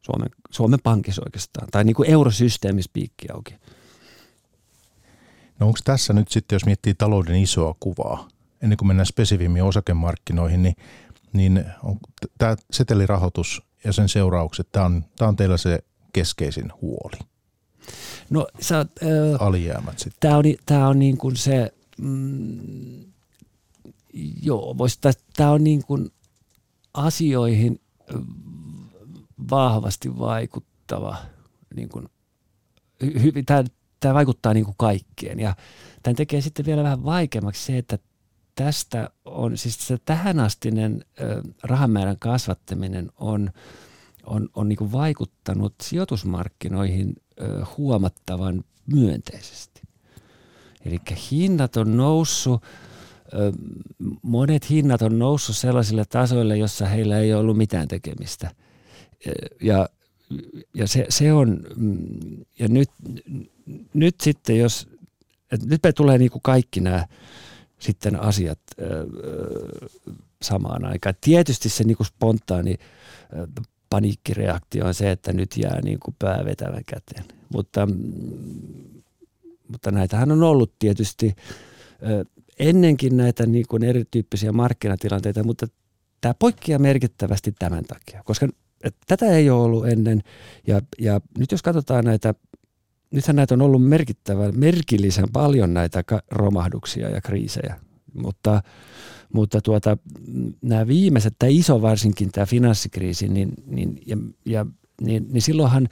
[0.00, 3.54] Suomen, Suomen pankissa oikeastaan, tai niin kuin eurosysteemissä piikki auki.
[5.58, 8.28] No onko tässä nyt sitten, jos miettii talouden isoa kuvaa,
[8.62, 10.76] ennen kuin mennään spesifimmin osakemarkkinoihin, niin,
[11.32, 11.64] niin
[12.38, 15.78] tämä setelirahoitus ja sen seuraukset, tämä on, on teillä se
[16.12, 17.18] keskeisin huoli.
[18.30, 18.86] No sä, äh,
[19.38, 20.20] Alijäämät sitten.
[20.20, 23.04] Tämä on, tämä on niin kuin se, mm,
[24.42, 24.98] joo, voisi,
[25.36, 26.10] tämä on niin kuin
[26.94, 27.80] asioihin
[29.50, 31.16] vahvasti vaikuttava,
[31.74, 32.08] niin kuin,
[33.02, 33.64] hyvin, tämä,
[34.00, 35.56] tämä vaikuttaa niin kuin kaikkeen ja
[36.02, 37.98] tämän tekee sitten vielä vähän vaikeammaksi se, että
[38.54, 41.04] tästä on, siis se tähänastinen
[41.62, 43.50] rahamäärän kasvattaminen on,
[44.30, 47.16] on, on niin vaikuttanut sijoitusmarkkinoihin
[47.76, 49.82] huomattavan myönteisesti.
[50.84, 50.98] Eli
[51.30, 52.62] hinnat on noussut,
[54.22, 58.50] monet hinnat on noussut sellaisille tasoille, jossa heillä ei ollut mitään tekemistä.
[59.62, 59.88] Ja,
[60.74, 61.60] ja se, se on,
[62.58, 62.90] ja nyt,
[63.94, 64.88] nyt sitten jos,
[65.64, 67.06] nyt me tulee niin kuin kaikki nämä
[67.78, 68.58] sitten asiat
[70.42, 71.14] samaan aikaan.
[71.20, 72.74] Tietysti se niin kuin spontaani
[73.90, 77.24] paniikkireaktio on se, että nyt jää niin kuin pää vetävän käteen.
[77.52, 77.88] Mutta,
[79.68, 81.34] mutta näitähän on ollut tietysti
[82.58, 85.66] ennenkin näitä niin kuin erityyppisiä markkinatilanteita, mutta
[86.20, 88.48] tämä poikkeaa merkittävästi tämän takia, koska
[89.06, 90.22] tätä ei ole ollut ennen.
[90.66, 92.34] Ja, ja nyt jos katsotaan näitä,
[93.10, 97.80] nythän näitä on ollut merkittävän, merkillisen paljon näitä romahduksia ja kriisejä,
[98.14, 98.62] mutta
[99.32, 99.96] mutta tuota,
[100.62, 104.66] nämä viimeiset, tämä iso varsinkin tämä finanssikriisi, niin, niin, ja, ja,
[105.00, 105.88] niin, niin silloinhan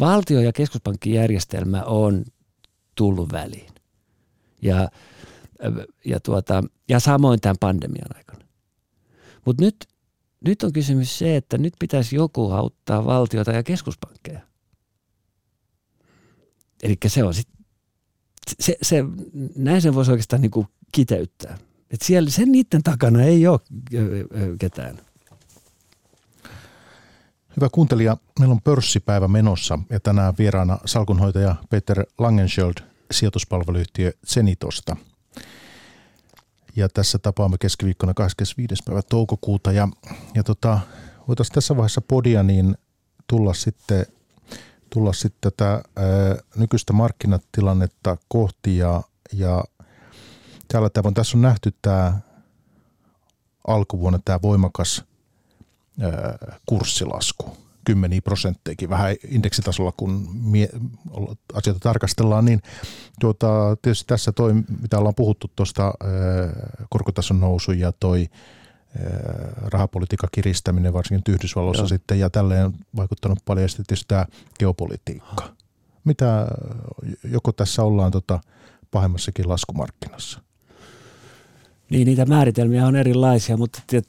[0.00, 2.24] valtio- ja keskuspankkijärjestelmä on
[2.94, 3.72] tullut väliin.
[4.62, 4.88] Ja,
[6.04, 8.44] ja, tuota, ja samoin tämän pandemian aikana.
[9.44, 9.88] Mutta nyt,
[10.44, 14.40] nyt on kysymys se, että nyt pitäisi joku auttaa valtiota ja keskuspankkeja.
[16.82, 17.64] Eli se on sitten,
[18.60, 19.04] se, se,
[19.56, 21.58] näin sen voisi oikeastaan niin kuin kiteyttää.
[21.92, 23.60] Että siellä sen niiden takana ei ole
[24.58, 24.98] ketään.
[27.56, 32.74] Hyvä kuuntelija, meillä on pörssipäivä menossa ja tänään vieraana salkunhoitaja Peter Langenschöld
[33.10, 34.96] sijoituspalveluyhtiö Zenitosta.
[36.76, 38.82] Ja tässä tapaamme keskiviikkona 25.
[38.86, 39.88] päivä toukokuuta ja,
[40.34, 40.80] ja tota,
[41.28, 42.76] voitaisiin tässä vaiheessa podia niin
[43.26, 44.06] tulla sitten,
[44.90, 46.04] tulla sitten tätä ää,
[46.56, 49.02] nykyistä markkinatilannetta kohti ja,
[49.32, 49.64] ja
[50.72, 51.14] tällä tavoin.
[51.14, 52.18] Tässä on nähty tämä
[53.66, 55.04] alkuvuonna tämä voimakas
[56.66, 60.70] kurssilasku, kymmeniä prosentteikin, vähän indeksitasolla, kun mie-
[61.54, 62.62] asioita tarkastellaan, niin
[63.20, 65.94] tuota, tietysti tässä toi, mitä ollaan puhuttu tuosta
[66.90, 68.28] korkotason nousu ja toi
[69.56, 71.88] rahapolitiikan kiristäminen, varsinkin Yhdysvalloissa Joo.
[71.88, 74.26] sitten, ja tälleen on vaikuttanut paljon, ja sitten tietysti tämä
[74.58, 75.44] geopolitiikka.
[76.04, 76.48] Mitä,
[77.24, 78.40] joko tässä ollaan tota,
[78.90, 80.40] pahemmassakin laskumarkkinassa?
[81.92, 84.08] Niin, niitä määritelmiä on erilaisia, mutta tiet,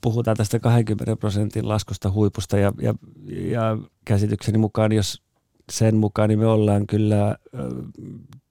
[0.00, 2.94] puhutaan tästä 20 prosentin laskusta huipusta ja, ja,
[3.28, 5.22] ja käsitykseni mukaan, jos
[5.72, 7.36] sen mukaan, niin me ollaan kyllä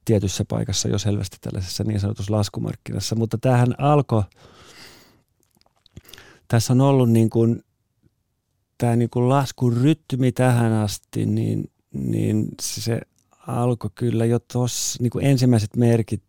[0.05, 4.23] tietyssä paikassa jo selvästi tällaisessa niin sanotussa laskumarkkinassa, mutta tämähän alkoi,
[6.47, 7.63] tässä on ollut niin kuin,
[8.77, 13.01] tämä niin kuin laskun rytmi tähän asti, niin, niin se
[13.47, 16.23] alkoi kyllä jo tuossa niin ensimmäiset merkit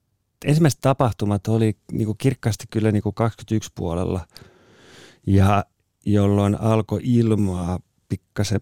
[0.45, 4.27] ensimmäiset tapahtumat oli niin kuin kirkkaasti kyllä niin kuin 21 puolella,
[5.27, 5.65] ja
[6.07, 8.61] jolloin alkoi ilmaa pikkasen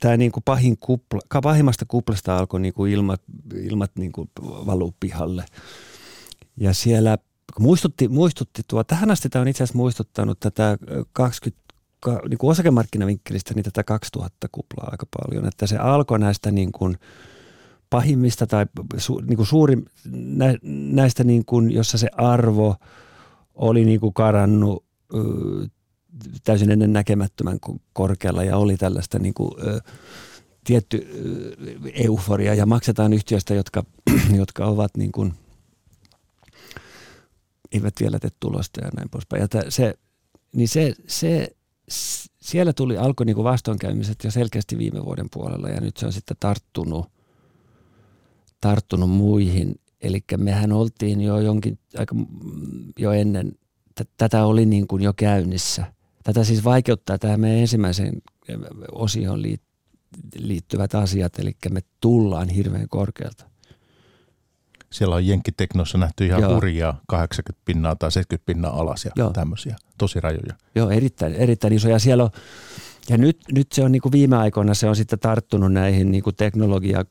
[0.00, 3.22] tämä niin kuin pahin kupla, pahimmasta kuplasta alkoi niin kuin ilmat,
[3.54, 5.44] ilmat niin kuin valuu pihalle.
[6.56, 7.18] Ja siellä
[7.58, 10.78] muistutti, muistutti tuo, tähän asti tämä on itse asiassa muistuttanut tätä
[11.12, 11.64] 20,
[12.28, 16.98] niin kuin osakemarkkinavinkkelistä, niin tätä 2000 kuplaa aika paljon, että se alkoi näistä niin kuin,
[17.90, 18.66] pahimmista tai
[18.96, 22.76] su, niin kuin suurin, nä, näistä, niin kuin, jossa se arvo
[23.54, 25.18] oli niin kuin karannut ö,
[26.44, 27.58] täysin ennen näkemättömän
[27.92, 29.80] korkealla ja oli tällaista niin kuin, ö,
[30.64, 31.08] tietty
[31.94, 33.84] euforia ja maksetaan yhtiöistä, jotka,
[34.36, 35.34] jotka ovat niin kuin
[37.72, 39.40] eivät vielä tee tulosta ja näin poispäin.
[39.40, 39.94] Ja se,
[40.52, 41.56] niin se, se,
[42.40, 46.36] siellä tuli, alkoi niin vastoinkäymiset jo selkeästi viime vuoden puolella ja nyt se on sitten
[46.40, 47.06] tarttunut,
[48.64, 49.74] tarttunut muihin.
[50.00, 52.14] Eli mehän oltiin jo jonkin aika
[52.98, 53.52] jo ennen,
[53.94, 55.92] t- tätä oli niin kuin jo käynnissä.
[56.24, 58.22] Tätä siis vaikeuttaa tähän meidän ensimmäiseen
[58.92, 59.42] osioon
[60.36, 63.44] liittyvät asiat, eli me tullaan hirveän korkealta.
[64.92, 66.54] Siellä on Jenkkiteknossa nähty ihan Joo.
[66.54, 69.30] hurjaa 80 pinnaa tai 70 pinnaa alas ja Joo.
[69.30, 70.54] tämmöisiä tosi rajoja.
[70.74, 71.98] Joo, erittäin, erittäin isoja.
[71.98, 72.30] Siellä on,
[73.08, 76.22] ja nyt, nyt se on niin kuin viime aikoina se on sitten tarttunut näihin niin
[76.22, 77.04] kuin teknologia,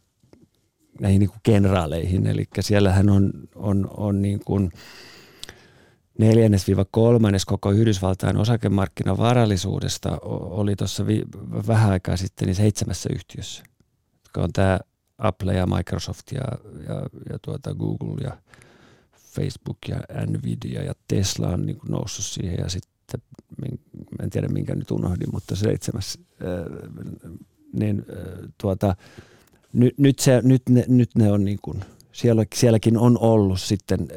[0.99, 2.27] näihin niin kuin generaaleihin.
[2.27, 4.71] Eli siellähän on, on, on niin kuin
[6.19, 11.25] neljännes-kolmannes koko Yhdysvaltain osakemarkkinan varallisuudesta oli tuossa vi-
[11.67, 13.63] vähän aikaa sitten niin seitsemässä yhtiössä,
[14.23, 14.79] jotka on tämä
[15.17, 16.41] Apple ja Microsoft ja,
[16.88, 18.38] ja, ja tuota Google ja
[19.17, 23.21] Facebook ja Nvidia ja Tesla on niin noussut siihen ja sitten,
[24.23, 26.19] en tiedä minkä nyt unohdin, mutta seitsemäs,
[27.73, 28.06] niin
[28.62, 28.95] tuota,
[29.73, 31.81] nyt, nyt, se, nyt, ne, nyt ne on niin kuin,
[32.12, 34.07] siellä, sielläkin on ollut sitten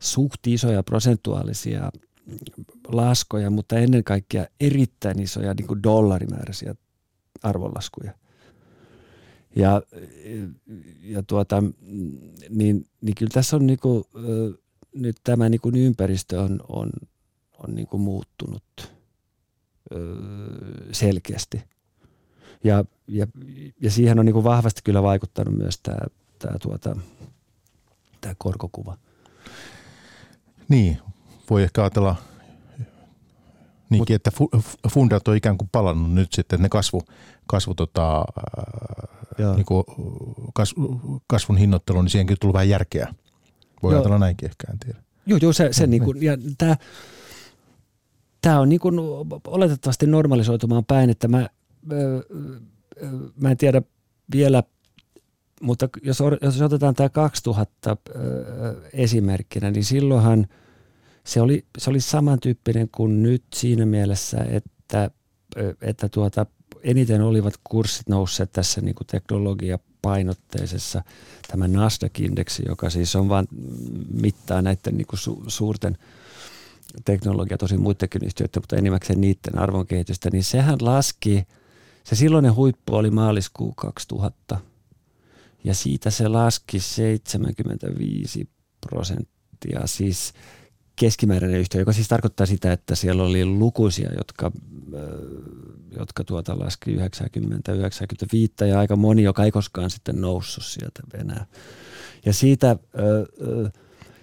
[0.00, 1.92] suht isoja prosentuaalisia
[2.88, 6.74] laskoja, mutta ennen kaikkea erittäin isoja niin kuin dollarimääräisiä
[7.42, 8.12] arvonlaskuja–
[9.56, 9.82] ja,
[11.02, 11.62] ja tuota,
[12.50, 14.06] niin, niin kyllä tässä on niinku,
[14.94, 16.90] nyt tämä niinku ympäristö on, on,
[17.58, 18.92] on niinku muuttunut
[20.92, 21.62] selkeästi.
[22.64, 23.26] Ja, ja,
[23.80, 25.98] ja siihen on niinku vahvasti kyllä vaikuttanut myös tämä,
[26.38, 26.96] tämä, tuota,
[28.20, 28.98] tämä korkokuva.
[30.68, 30.98] Niin,
[31.50, 32.16] voi ehkä ajatella
[33.90, 34.30] niinkin, Mut, että
[34.88, 37.02] fundat on ikään kuin palannut nyt sitten, ne kasvu,
[37.46, 38.24] kasvu tota,
[39.56, 39.84] niin kuin
[40.58, 43.14] kasv- kasvun hinnoittelu, niin siihenkin tullut vähän järkeä.
[43.82, 43.98] Voi joo.
[43.98, 44.98] ajatella näinkin ehkä, en tiedä.
[45.26, 46.76] Joo, joo se, se no, niin kuin, ja tämä,
[48.40, 48.94] tämä on niin kuin
[49.46, 51.48] oletettavasti normalisoitumaan päin, että mä,
[53.40, 53.82] mä en tiedä
[54.32, 54.62] vielä,
[55.62, 57.96] mutta jos, jos otetaan tämä 2000
[58.92, 60.46] esimerkkinä, niin silloinhan
[61.24, 65.10] se oli, se oli samantyyppinen kuin nyt siinä mielessä, että,
[65.80, 66.46] että tuota,
[66.82, 71.02] eniten olivat kurssit nousseet tässä niin kuin teknologiapainotteisessa
[71.48, 73.48] tämä Nasdaq-indeksi, joka siis on vain
[74.12, 75.98] mittaa näiden niin kuin su- suurten
[77.04, 81.46] teknologia, tosi muidenkin yhtiöiden, mutta enimmäkseen niiden arvonkehitystä, niin sehän laski,
[82.08, 84.58] se silloinen huippu oli maaliskuu 2000
[85.64, 88.48] ja siitä se laski 75
[88.80, 90.32] prosenttia, siis
[90.96, 94.52] keskimääräinen yhtiö, joka siis tarkoittaa sitä, että siellä oli lukuisia, jotka,
[95.98, 101.46] jotka tuota laski 90, 95 ja aika moni, joka ei koskaan sitten noussut sieltä enää.
[102.24, 102.76] Ja siitä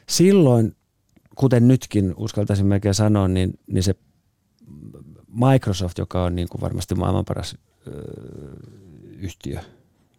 [0.10, 0.76] silloin,
[1.36, 3.95] kuten nytkin uskaltaisin melkein sanoa, niin, niin se
[5.28, 7.58] Microsoft, joka on niin kuin varmasti maailman paras
[9.17, 9.60] yhtiö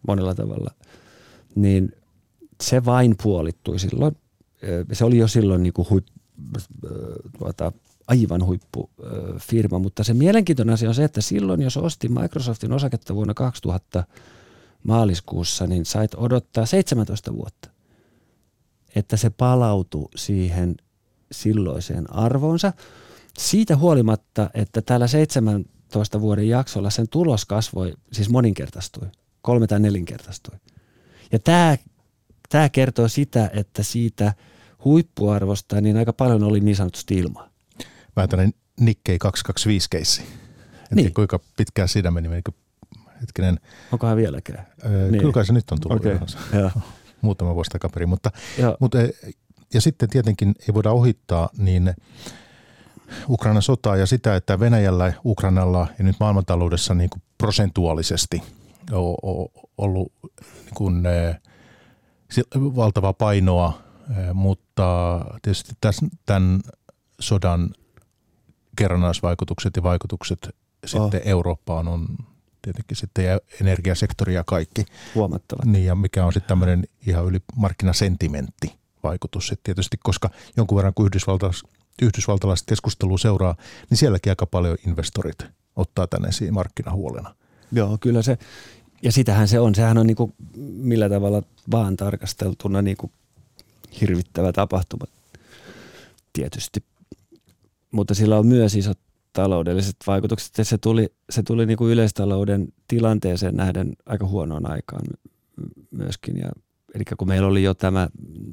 [0.07, 0.70] monella tavalla,
[1.55, 1.92] niin
[2.62, 4.16] se vain puolittui silloin.
[4.92, 6.05] Se oli jo silloin niin kuin
[7.38, 7.72] tuota,
[8.09, 13.35] aivan huippufirma, mutta se mielenkiintoinen asia on se, että silloin jos osti Microsoftin osaketta vuonna
[13.35, 14.05] 2000
[14.83, 17.70] maaliskuussa, niin sait odottaa 17 vuotta,
[18.94, 20.76] että se palautui siihen
[21.33, 22.72] silloiseen arvoonsa.
[23.38, 25.07] Siitä huolimatta, että tällä
[25.87, 29.09] 17 vuoden jaksolla sen tulos kasvoi, siis moninkertaistui,
[29.42, 30.55] kolme tai nelinkertaistui.
[31.33, 31.77] Ja tämä,
[32.49, 34.33] tämä kertoo sitä, että siitä–
[34.87, 37.51] huippuarvosta, niin aika paljon oli niin sanotusti ilmaa.
[38.16, 40.22] Vähän tämmöinen Nikkei 225 keissi.
[40.22, 40.29] En
[40.90, 40.96] niin.
[40.96, 42.29] tiedä kuinka pitkään siinä meni.
[42.29, 42.53] Menikö,
[43.20, 43.61] hetkinen.
[43.92, 44.66] Onkohan vieläkään?
[44.85, 45.20] Öö, niin.
[45.20, 46.18] Kyllä se nyt on tullut okay.
[47.20, 48.09] muutama vuosi takaperin.
[48.09, 48.31] Mutta,
[48.81, 48.99] mutta,
[49.75, 51.94] ja sitten tietenkin ei voida ohittaa niin
[53.29, 58.42] Ukrainan sotaa ja sitä, että Venäjällä, Ukrainalla ja nyt maailmantaloudessa niin kuin prosentuaalisesti
[58.92, 60.12] on ollut
[60.64, 61.03] niin kuin,
[62.55, 63.87] valtavaa painoa
[64.35, 65.73] mutta tietysti
[66.27, 66.61] tämän
[67.21, 67.71] sodan
[68.77, 71.29] kerrannaisvaikutukset ja vaikutukset sitten oh.
[71.29, 72.07] Eurooppaan on
[72.63, 74.85] tietenkin sitten ja energiasektori ja kaikki.
[75.15, 75.63] Huomattava.
[75.65, 80.94] Niin ja mikä on sitten tämmöinen ihan yli markkinasentimentti vaikutus sitten tietysti, koska jonkun verran
[80.94, 81.69] kun Yhdysvaltalaiset,
[82.03, 83.57] yhdysvaltalaiset keskustelua seuraa,
[83.90, 85.38] niin sielläkin aika paljon investorit
[85.77, 87.35] ottaa tänne siinä markkinahuolena.
[87.73, 88.38] Joo, kyllä se,
[89.03, 93.13] ja sitähän se on, sehän on niin kuin millä tavalla vaan tarkasteltuna niin kuin
[94.01, 95.05] hirvittävä tapahtuma
[96.33, 96.83] tietysti.
[97.90, 98.99] Mutta sillä on myös isot
[99.33, 100.67] taloudelliset vaikutukset.
[100.67, 105.03] Se tuli, se tuli niin kuin yleistalouden tilanteeseen nähden aika huonoon aikaan
[105.90, 106.37] myöskin.
[106.37, 106.49] Ja
[106.94, 108.09] eli kun meillä oli jo tämä,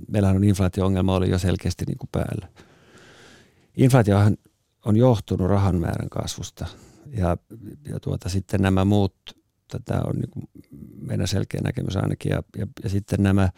[0.08, 2.48] meillähän on inflaatio-ongelma oli jo selkeästi niin kuin päällä.
[3.78, 4.38] Inflaatiohan
[4.86, 6.66] on johtunut rahan määrän kasvusta
[7.18, 7.38] ja,
[7.90, 9.16] ja tuota, sitten nämä muut,
[9.68, 10.50] tätä on niin kuin
[11.02, 13.50] meidän selkeä näkemys ainakin ja, ja, ja sitten nämä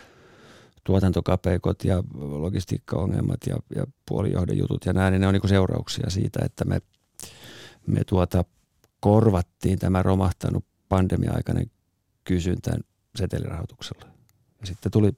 [0.83, 6.09] tuotantokapeikot ja logistiikkaongelmat ja, ja puolijohdon jutut ja näin, niin ne on niin kuin seurauksia
[6.09, 6.81] siitä, että me,
[7.87, 8.43] me tuota,
[8.99, 11.71] korvattiin tämä romahtanut pandemia-aikainen
[12.23, 12.77] kysyntä
[13.15, 14.05] setelirahoituksella.
[14.61, 15.11] Ja sitten tuli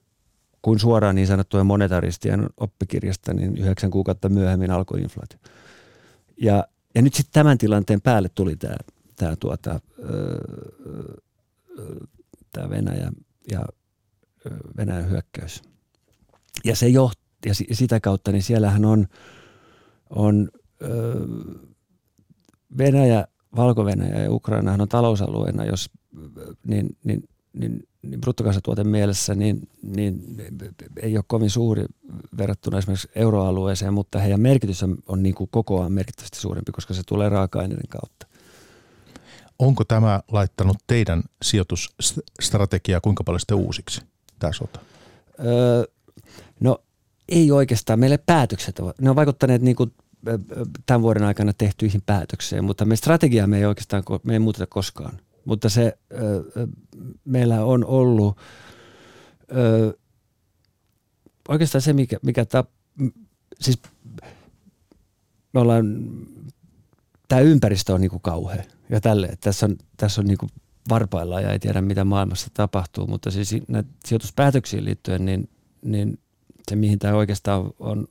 [0.62, 5.38] kuin suoraan niin sanottujen monetaristien oppikirjasta, niin yhdeksän kuukautta myöhemmin alkoi inflaatio.
[6.36, 8.76] Ja, ja nyt sitten tämän tilanteen päälle tuli tämä,
[9.16, 9.80] tämä, tuota,
[12.52, 13.12] tämä Venäjä
[13.50, 13.60] ja
[14.76, 15.62] Venäjän hyökkäys.
[16.64, 19.06] Ja se johti, ja sitä kautta, niin siellähän on,
[20.10, 20.48] on
[22.78, 25.90] Venäjä, Valko-Venäjä ja Ukrainahan on talousalueena, jos,
[26.66, 30.36] niin, niin, niin niin bruttokansantuote mielessä niin, niin
[31.02, 31.84] ei ole kovin suuri
[32.38, 37.02] verrattuna esimerkiksi euroalueeseen, mutta heidän merkitys on, on niin kuin kokoaan merkittävästi suurempi, koska se
[37.06, 38.26] tulee raaka-aineiden kautta.
[39.58, 44.00] Onko tämä laittanut teidän sijoitusstrategiaa kuinka paljon sitten uusiksi,
[44.38, 44.80] tämä sota?
[45.46, 45.84] Öö,
[46.60, 46.78] no
[47.28, 47.98] ei oikeastaan.
[48.00, 49.94] Meille päätökset ovat, ne on vaikuttaneet niin kuin
[50.86, 55.20] tämän vuoden aikana tehtyihin päätöksiin, mutta me strategiaa me ei oikeastaan me ei muuteta koskaan
[55.48, 55.98] mutta se
[57.24, 58.38] meillä on ollut
[61.48, 62.64] oikeastaan se, mikä, mikä ta,
[63.60, 63.78] siis
[65.52, 65.86] me ollaan,
[67.28, 70.46] tämä ympäristö on niinku kauhea ja tälle, tässä on, tässä on niinku
[70.88, 75.48] varpailla ja ei tiedä mitä maailmassa tapahtuu, mutta siis näitä sijoituspäätöksiin liittyen, niin,
[75.82, 76.18] niin
[76.68, 78.08] se mihin tämä oikeastaan on,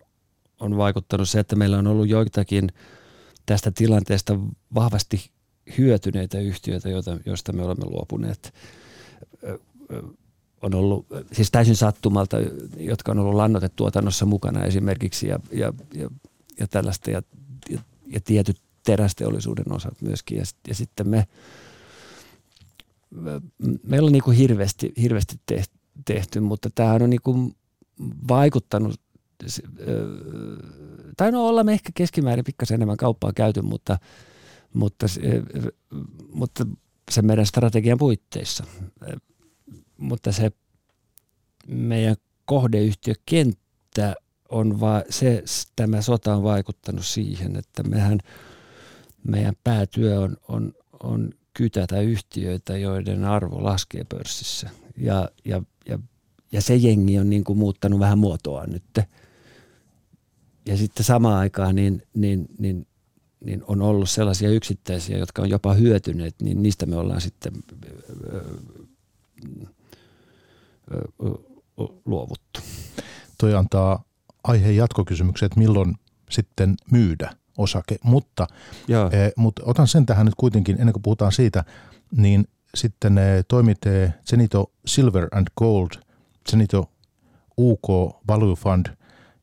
[0.60, 2.70] on vaikuttanut se, että meillä on ollut joitakin
[3.46, 4.40] tästä tilanteesta
[4.76, 5.37] vahvasti
[5.78, 8.54] hyötyneitä yhtiöitä, joita, joista me olemme luopuneet.
[10.62, 12.38] On ollut siis täysin sattumalta,
[12.78, 16.10] jotka on ollut lannotetuotannossa mukana esimerkiksi ja, ja, ja,
[16.60, 17.22] ja tällaista ja,
[17.70, 20.38] ja, ja tietyt terästeollisuuden osat myöskin.
[20.38, 21.28] Ja, ja sitten me,
[23.84, 25.36] meillä on niin kuin hirveästi, hirveästi
[26.06, 27.56] tehty, mutta tämähän on niin kuin
[28.28, 29.02] vaikuttanut
[31.18, 33.98] tai no ollaan me ehkä keskimäärin pikkasen enemmän kauppaa käyty, mutta–
[34.78, 35.22] mutta, se,
[36.34, 36.66] mutta
[37.12, 38.64] se meidän strategian puitteissa.
[39.98, 40.52] Mutta se
[41.68, 42.16] meidän
[42.46, 44.16] kohdeyhtiökenttä
[44.50, 45.44] on va, se,
[45.76, 48.20] tämä sota on vaikuttanut siihen, että mehän,
[49.24, 50.74] meidän päätyö on, on,
[51.04, 54.70] on kytätä yhtiöitä, joiden arvo laskee pörssissä.
[54.98, 56.00] Ja, ja, ja,
[56.52, 59.00] ja se jengi on niin kuin muuttanut vähän muotoa nyt.
[60.66, 62.87] Ja sitten samaan aikaan niin, niin, niin
[63.46, 67.54] niin on ollut sellaisia yksittäisiä, jotka on jopa hyötyneet, niin niistä me ollaan sitten
[72.06, 72.60] luovuttu.
[73.38, 74.04] Toi antaa
[74.44, 75.96] aiheen jatkokysymykseen, että milloin
[76.30, 78.48] sitten myydä osake, mutta,
[79.12, 81.64] eh, mutta otan sen tähän nyt kuitenkin, ennen kuin puhutaan siitä,
[82.12, 85.90] niin sitten eh, toimitte Zenito Silver and Gold,
[86.52, 86.92] Zenito
[87.58, 87.90] UK
[88.28, 88.86] Value Fund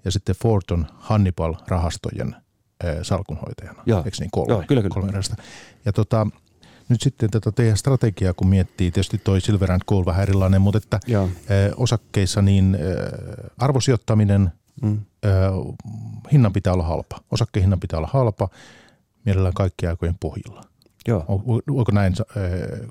[0.05, 2.37] ja sitten Forton Hannibal rahastojen
[3.03, 3.83] salkunhoitajana.
[3.87, 4.03] Joo.
[4.05, 4.31] Eikö niin?
[4.31, 4.95] Kolme, Joo, kyllä, kyllä.
[4.95, 5.37] kolme erästä.
[5.85, 6.27] Ja tota,
[6.89, 10.79] nyt sitten tätä teidän strategiaa, kun miettii, tietysti toi Silver and Gold vähän erilainen, mutta
[10.79, 11.29] että Joo.
[11.77, 12.79] osakkeissa niin
[13.59, 15.01] arvosijoittaminen, mm.
[16.33, 17.21] hinnan pitää olla halpa.
[17.31, 18.49] Osakkeen hinnan pitää olla halpa,
[19.25, 20.65] mielellään kaikkien aikojen pohjilla.
[21.09, 21.25] Joo.
[21.69, 22.15] Voiko näin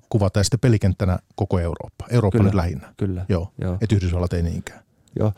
[0.10, 2.06] kuvata ja sitten pelikenttänä koko Eurooppa?
[2.10, 2.94] Eurooppa kyllä, nyt lähinnä.
[2.98, 3.26] Kyllä.
[3.30, 3.54] Joo.
[3.62, 3.78] Joo.
[3.82, 4.84] Et Yhdysvallat ei niinkään.
[5.20, 5.34] Joo.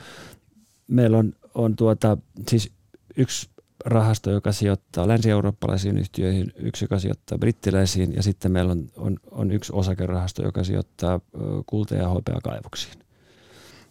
[0.87, 2.17] Meillä on, on tuota,
[2.49, 2.71] siis
[3.17, 3.49] yksi
[3.85, 9.51] rahasto, joka sijoittaa länsi-eurooppalaisiin yhtiöihin, yksi, joka sijoittaa brittiläisiin ja sitten meillä on, on, on
[9.51, 11.19] yksi osakerahasto, joka sijoittaa
[11.65, 12.99] kulta- ja hopeakaivoksiin.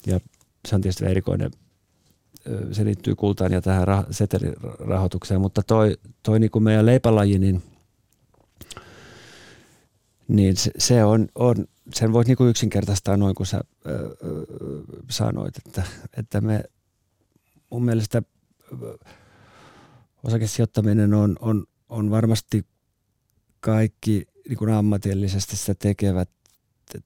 [0.06, 0.20] Ja
[0.68, 1.50] se on tietysti erikoinen,
[2.72, 7.62] se liittyy kultaan ja tähän rah- setelirahoitukseen, mutta toi, toi niin kuin meidän leipälaji, niin,
[10.28, 11.54] niin se, se on, on,
[11.94, 14.16] sen voisi niin yksinkertaistaa noin kuin sä ö,
[15.10, 15.82] sanoit, että,
[16.16, 16.64] että me
[17.70, 18.22] mun mielestä
[20.24, 22.66] osakesijoittaminen on, on, on varmasti
[23.60, 26.30] kaikki niin kuin ammatillisesti sitä tekevät,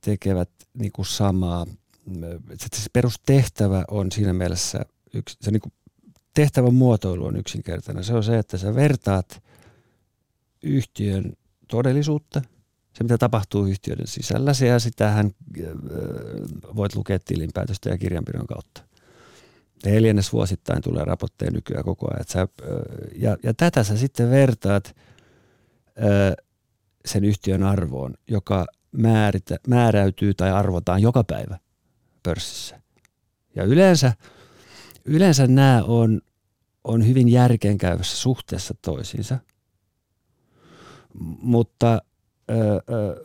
[0.01, 1.67] tekevät niin kuin samaa.
[2.57, 4.81] Se perustehtävä on siinä mielessä,
[5.15, 5.73] yksi, se niin kuin
[6.35, 8.05] tehtävän muotoilu on yksinkertainen.
[8.05, 9.43] Se on se, että sä vertaat
[10.63, 11.33] yhtiön
[11.69, 12.43] todellisuutta,
[12.93, 15.31] se mitä tapahtuu yhtiöiden sisällä, ja sitähän
[16.77, 18.89] voit lukea tilinpäätöstä ja kirjanpidon kautta
[19.85, 22.25] neljännes vuosittain tulee raportteja nykyään koko ajan.
[22.29, 22.49] Sä,
[23.17, 24.97] ja, ja tätä sä sitten vertaat
[26.03, 26.45] ö,
[27.07, 31.59] sen yhtiön arvoon, joka määritä, määräytyy tai arvotaan joka päivä
[32.23, 32.81] pörssissä.
[33.55, 34.13] Ja yleensä,
[35.05, 36.21] yleensä nämä on,
[36.85, 39.39] on hyvin järkeenkäyvässä suhteessa toisiinsa.
[41.41, 42.03] Mutta,
[42.51, 43.23] ö, ö,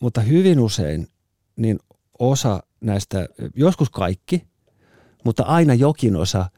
[0.00, 1.08] mutta hyvin usein
[1.56, 1.78] niin
[2.18, 4.51] osa näistä, joskus kaikki,
[5.24, 6.50] mutta aina jokin osa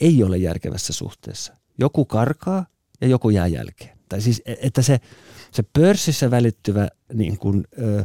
[0.00, 1.54] ei ole järkevässä suhteessa.
[1.78, 2.66] Joku karkaa
[3.00, 3.98] ja joku jää jälkeen.
[4.08, 5.00] Tai siis, e, että se,
[5.52, 8.04] se pörssissä välittyvä niin kuin, ö,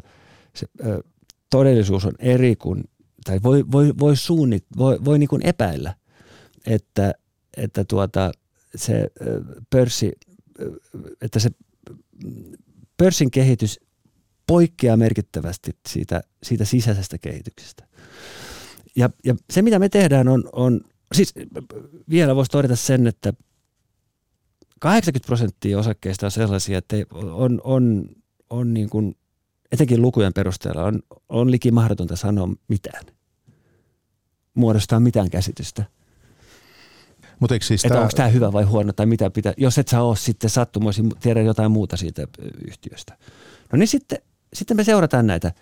[0.55, 1.03] se, ö,
[1.49, 2.83] todellisuus on eri kuin,
[3.25, 5.95] tai voi, voi, voi, suunnit, voi, voi niin kuin epäillä,
[6.65, 7.13] että,
[7.57, 8.31] että tuota,
[8.75, 9.11] se
[9.69, 10.11] pörssi,
[11.21, 11.49] että se
[12.97, 13.79] pörssin kehitys
[14.47, 17.87] poikkeaa merkittävästi siitä, siitä sisäisestä kehityksestä.
[18.95, 20.81] Ja, ja se, mitä me tehdään, on, on
[21.13, 21.33] siis
[22.09, 23.33] vielä voisi todeta sen, että
[24.79, 28.09] 80 prosenttia osakkeista on sellaisia, että on, on,
[28.49, 29.15] on niin kuin,
[29.71, 33.05] etenkin lukujen perusteella on, on liki mahdotonta sanoa mitään,
[34.53, 35.83] muodostaa mitään käsitystä.
[37.39, 38.01] Mut eikö siis että tämä...
[38.01, 41.41] onko tämä hyvä vai huono tai mitä pitää, jos et sä ole sitten sattumoisin, tiedä
[41.41, 42.27] jotain muuta siitä
[42.67, 43.17] yhtiöstä.
[43.71, 44.17] No niin sitten,
[44.53, 45.53] sitten me seurataan näitä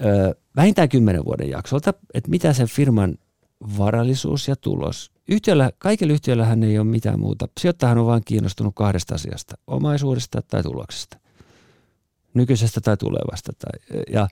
[0.00, 3.18] ö, vähintään kymmenen vuoden jaksolta, että mitä sen firman
[3.78, 5.10] varallisuus ja tulos.
[5.28, 7.48] Yhtiöllä, kaikilla yhtiöillähän ei ole mitään muuta.
[7.60, 11.18] Sijoittajahan on vain kiinnostunut kahdesta asiasta, omaisuudesta tai tuloksesta.
[12.34, 13.52] Nykyisestä tai tulevasta.
[13.58, 14.28] Tai, ja,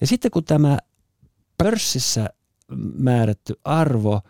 [0.00, 0.78] ja sitten kun tämä
[1.58, 2.30] pörssissä
[2.98, 4.20] määrätty arvo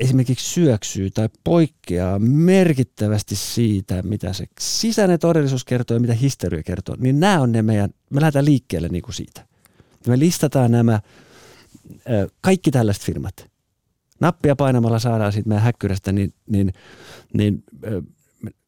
[0.00, 6.96] esimerkiksi syöksyy tai poikkeaa merkittävästi siitä, mitä se sisäinen todellisuus kertoo ja mitä historia kertoo,
[6.98, 9.46] niin nämä on ne meidän, me lähdetään liikkeelle niin kuin siitä.
[10.06, 11.00] Me listataan nämä
[12.40, 13.50] kaikki tällaiset firmat.
[14.20, 16.72] Nappia painamalla saadaan sitten meidän häkkyrästä niin, niin,
[17.32, 17.64] niin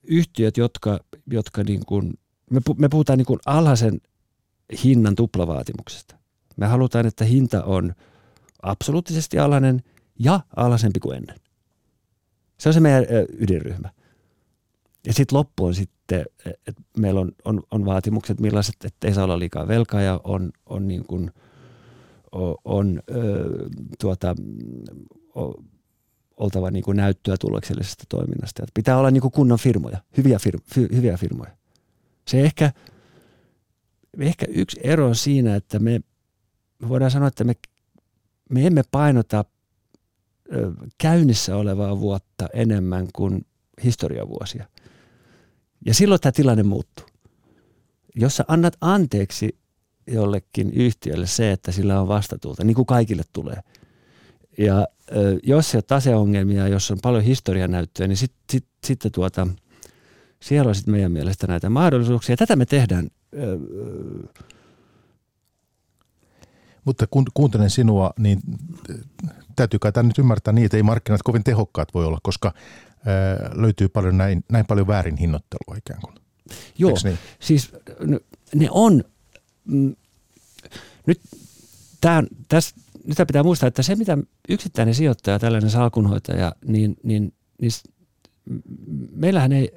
[0.02, 2.18] yhtiöt, jotka, jotka niin kuin,
[2.50, 4.00] me, me puhutaan niin kuin alhaisen
[4.84, 6.16] hinnan tuplavaatimuksesta.
[6.56, 7.94] Me halutaan, että hinta on
[8.62, 9.82] absoluuttisesti alhainen
[10.18, 11.40] ja alhaisempi kuin ennen.
[12.58, 13.04] Se on se meidän
[13.38, 13.90] ydinryhmä.
[15.06, 15.74] Ja sitten loppu on
[16.04, 16.24] sitten,
[16.66, 20.52] että meillä on, on, on vaatimukset millaiset, että ei saa olla liikaa velkaa ja on,
[20.66, 21.30] on niin kuin–
[22.64, 23.68] on ö,
[24.00, 24.34] tuota,
[25.36, 25.54] o,
[26.36, 28.62] oltava niin kuin näyttöä tuloksellisesta toiminnasta.
[28.62, 31.56] Että pitää olla niin kuin kunnon firmoja, hyviä, fir, fy, hyviä firmoja.
[32.28, 32.72] Se ehkä,
[34.18, 36.00] ehkä yksi ero on siinä, että me,
[36.78, 37.54] me voidaan sanoa, että me,
[38.50, 39.44] me emme painota
[40.98, 43.46] käynnissä olevaa vuotta enemmän kuin
[43.84, 44.66] historiavuosia.
[45.86, 47.06] Ja silloin tämä tilanne muuttuu.
[48.14, 49.58] Jos sä annat anteeksi
[50.06, 53.60] jollekin yhtiölle se, että sillä on vastatuulta, niin kuin kaikille tulee.
[54.58, 54.88] Ja
[55.42, 59.46] jos ei ole taseongelmia, jos on paljon historianäyttöä, niin sitten sit, sit tuota,
[60.40, 62.36] siellä on sitten meidän mielestä näitä mahdollisuuksia.
[62.36, 63.08] Tätä me tehdään.
[66.84, 68.40] Mutta kun kuuntelen sinua, niin
[69.56, 72.54] täytyy kai nyt ymmärtää niin, että ei markkinat kovin tehokkaat voi olla, koska
[73.54, 76.14] löytyy paljon näin, näin paljon väärin hinnoittelua ikään kuin.
[76.78, 77.18] Joo, niin?
[77.40, 77.72] siis
[78.54, 79.04] ne on
[79.64, 79.96] mm,
[81.06, 81.20] nyt
[82.00, 87.72] tämä, tässä, nyt pitää muistaa, että se mitä yksittäinen sijoittaja, tällainen salkunhoitaja, niin, niin, niin
[89.12, 89.70] meillähän ei,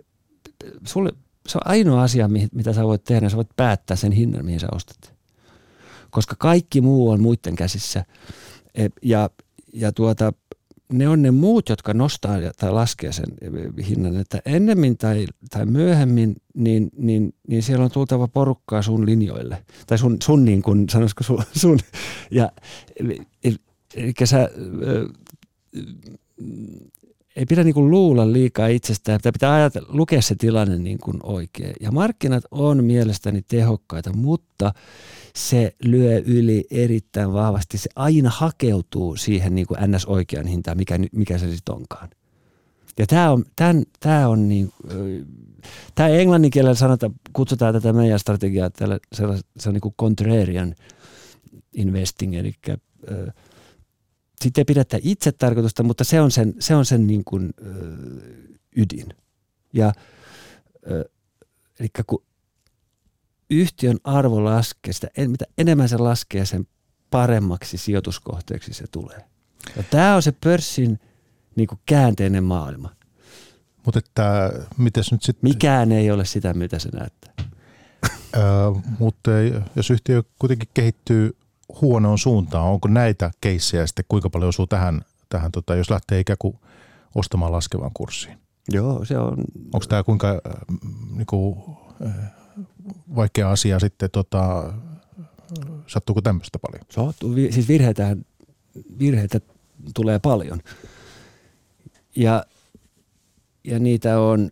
[0.85, 1.11] sulle,
[1.47, 4.67] se on ainoa asia, mitä sä voit tehdä, sä voit päättää sen hinnan, mihin sä
[4.71, 5.13] ostat.
[6.09, 8.05] Koska kaikki muu on muiden käsissä.
[8.75, 9.29] E, ja,
[9.73, 10.33] ja tuota,
[10.91, 13.25] ne on ne muut, jotka nostaa tai laskee sen
[13.89, 19.65] hinnan, että ennemmin tai, tai myöhemmin, niin, niin, niin siellä on tultava porukkaa sun linjoille.
[19.87, 21.79] Tai sun, sun niin kuin, sanoisiko sun, sun
[22.31, 22.51] ja
[23.95, 24.49] eli sä,
[27.35, 31.17] ei pidä niin kuin luulla liikaa itsestään, pitää, pitää ajatella, lukea se tilanne niin kuin
[31.23, 31.73] oikein.
[31.81, 34.73] Ja markkinat on mielestäni tehokkaita, mutta
[35.37, 37.77] se lyö yli erittäin vahvasti.
[37.77, 42.09] Se aina hakeutuu siihen niin kuin NS-oikean hintaan, mikä, mikä se sitten onkaan.
[42.99, 44.73] Ja tämä on, tämän, tämä on niin,
[45.95, 48.99] tämä englannin kielellä sanota, kutsutaan tätä meidän strategiaa, tällä,
[49.59, 50.75] se on niin kuin contrarian
[51.73, 52.53] investing, eli
[54.41, 57.53] sitten ei pidetä itse tarkoitusta, mutta se on sen, se on sen niin kuin,
[58.75, 59.13] ydin.
[59.73, 59.93] Ja,
[61.79, 62.23] eli kun
[63.49, 66.67] yhtiön arvo laskee, sitä mitä enemmän se laskee, sen
[67.09, 69.25] paremmaksi sijoituskohteeksi se tulee.
[69.77, 70.99] Ja tämä on se pörssin
[71.55, 72.89] niin kuin käänteinen maailma.
[73.85, 75.49] Mutta että mites nyt sitten...
[75.49, 77.33] Mikään ei ole sitä, mitä se näyttää.
[78.37, 78.43] Öö,
[78.99, 79.31] mutta
[79.75, 81.37] jos yhtiö kuitenkin kehittyy
[81.81, 86.37] huonoon suuntaan, onko näitä keissejä sitten kuinka paljon osuu tähän, tähän tota, jos lähtee ikään
[86.39, 86.59] kuin
[87.15, 88.37] ostamaan laskevan kurssiin?
[88.69, 89.37] Joo, se on...
[89.73, 90.53] Onko tämä kuinka äh,
[91.15, 91.57] niin kuin,
[92.05, 92.15] äh,
[93.15, 94.73] vaikea asia sitten tota,
[95.87, 96.85] Sattuuko tämmöistä paljon?
[96.89, 98.17] Sattuu, siis virheitä,
[98.99, 99.39] virheitä
[99.95, 100.59] tulee paljon.
[102.15, 102.45] Ja,
[103.63, 104.51] ja niitä on,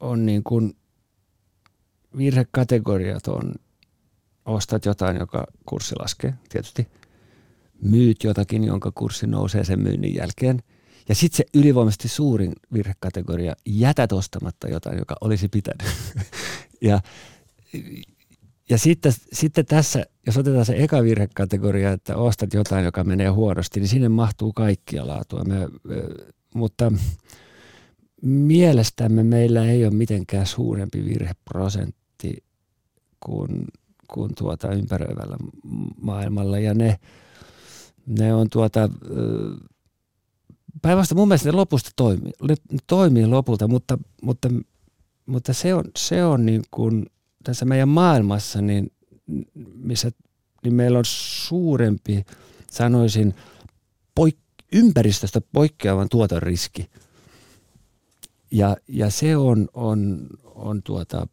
[0.00, 0.76] on niin kuin,
[2.16, 3.54] virhekategoriat on,
[4.44, 6.88] ostat jotain, joka kurssi laskee tietysti.
[7.82, 10.62] Myyt jotakin, jonka kurssi nousee sen myynnin jälkeen.
[11.08, 15.86] Ja sitten se ylivoimaisesti suurin virhekategoria, jätät ostamatta jotain, joka olisi pitänyt.
[16.80, 17.00] ja
[18.70, 23.80] ja sitten, sitten tässä, jos otetaan se eka virhekategoria, että ostat jotain, joka menee huonosti,
[23.80, 25.44] niin sinne mahtuu kaikkia laatua.
[25.44, 25.68] Me,
[26.54, 26.92] mutta
[28.22, 32.44] mielestämme meillä ei ole mitenkään suurempi virheprosentti
[33.20, 33.64] kuin,
[34.08, 35.36] kuin tuota ympäröivällä
[36.00, 36.58] maailmalla.
[36.58, 36.96] Ja ne,
[38.06, 38.88] ne on tuota,
[40.82, 42.56] päinvastoin mun mielestä ne lopusta toimii, ne
[42.86, 44.48] toimii lopulta, mutta, mutta,
[45.26, 47.06] mutta se on, se on niin kuin–
[47.46, 48.92] tässä meidän maailmassa, niin,
[49.74, 50.10] missä,
[50.64, 52.24] niin meillä on suurempi,
[52.70, 53.34] sanoisin,
[54.20, 56.90] poik- ympäristöstä poikkeavan tuoton riski.
[58.50, 61.26] Ja, ja se on, on, on tuota,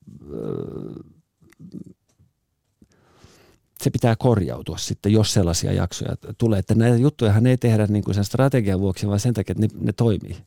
[3.82, 6.60] se pitää korjautua sitten, jos sellaisia jaksoja tulee.
[6.60, 9.86] Että näitä juttujahan ei tehdä niin kuin sen strategian vuoksi, vaan sen takia, että ne,
[9.86, 10.38] ne toimii.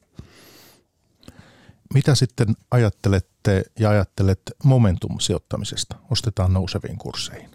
[1.94, 5.96] Mitä sitten ajattelette ja ajattelet momentum-sijoittamisesta?
[6.10, 7.50] Ostetaan nouseviin kursseihin.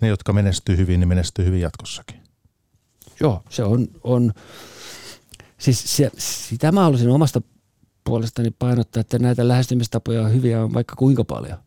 [0.00, 2.20] Ne, jotka menestyy hyvin, niin menestyy hyvin jatkossakin.
[3.20, 4.32] Joo, se on, on
[5.58, 7.42] siis se, sitä mä haluaisin omasta
[8.04, 11.58] puolestani painottaa, että näitä lähestymistapoja on hyviä on vaikka kuinka paljon.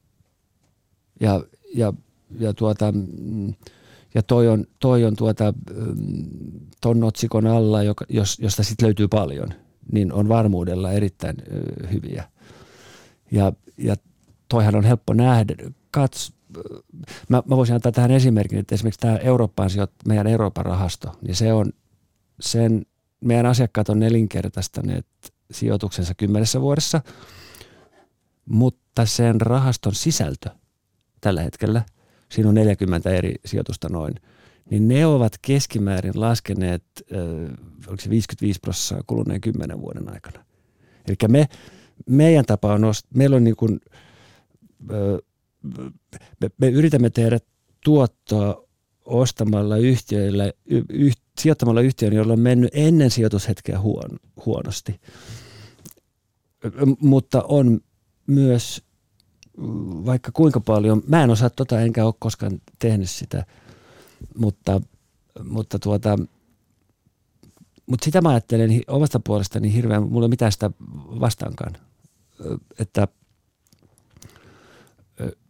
[1.19, 1.43] Ja,
[1.75, 1.93] ja,
[2.39, 2.93] ja, tuota,
[4.13, 5.53] ja toi on, toi on tuota,
[6.82, 9.53] ton otsikon alla, joka, jos, josta sitten löytyy paljon–
[9.91, 11.35] niin on varmuudella erittäin
[11.91, 12.23] hyviä.
[13.31, 13.95] Ja, ja
[14.47, 15.55] toihan on helppo nähdä.
[15.91, 16.33] Kats,
[17.29, 21.35] mä, mä voisin antaa tähän esimerkin, että esimerkiksi tämä Eurooppaan sijoit, meidän Euroopan rahasto, niin
[21.35, 21.73] se on
[22.39, 22.85] sen,
[23.21, 25.07] meidän asiakkaat on nelinkertaistaneet
[25.51, 27.01] sijoituksensa kymmenessä vuodessa,
[28.45, 30.49] mutta sen rahaston sisältö
[31.21, 31.81] tällä hetkellä,
[32.31, 34.15] siinä on 40 eri sijoitusta noin–
[34.70, 36.84] niin ne ovat keskimäärin laskeneet,
[37.88, 40.45] oliko se 55 prosenttia kuluneen kymmenen vuoden aikana.
[41.07, 41.47] Eli me,
[42.09, 42.82] meidän tapa on,
[43.13, 43.80] meillä on niin kuin,
[46.39, 47.39] me, me yritämme tehdä
[47.84, 48.68] tuottoa
[49.05, 50.53] ostamalla yhtiöille,
[50.89, 54.99] yh, sijoittamalla yhtiön, jolla on mennyt ennen sijoitushetkeä huon, huonosti.
[56.99, 57.80] Mutta on
[58.28, 58.84] myös
[60.05, 63.45] vaikka kuinka paljon, mä en osaa tota enkä ole koskaan tehnyt sitä–
[64.38, 64.82] mutta,
[65.43, 66.18] mutta tuota,
[67.86, 70.72] mutta sitä mä ajattelen omasta puolestani hirveän, mulla ei mitään sitä
[71.20, 71.74] vastaankaan,
[72.80, 73.07] että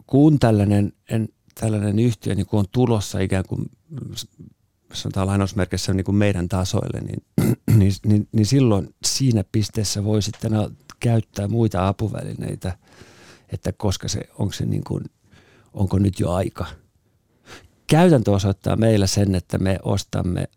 [0.08, 3.72] kun tällainen, en, tällainen yhtiö niin kun on tulossa ikään kuin
[4.94, 7.24] sanotaan lainausmerkissä niin kuin meidän tasoille, niin,
[7.80, 10.52] niin, niin, niin silloin siinä pisteessä voi sitten
[11.00, 12.78] käyttää muita apuvälineitä,
[13.50, 15.04] että koska se, onko se niin kuin,
[15.74, 16.66] onko nyt jo aika–
[17.88, 20.48] käytäntö osoittaa meillä sen, että me ostamme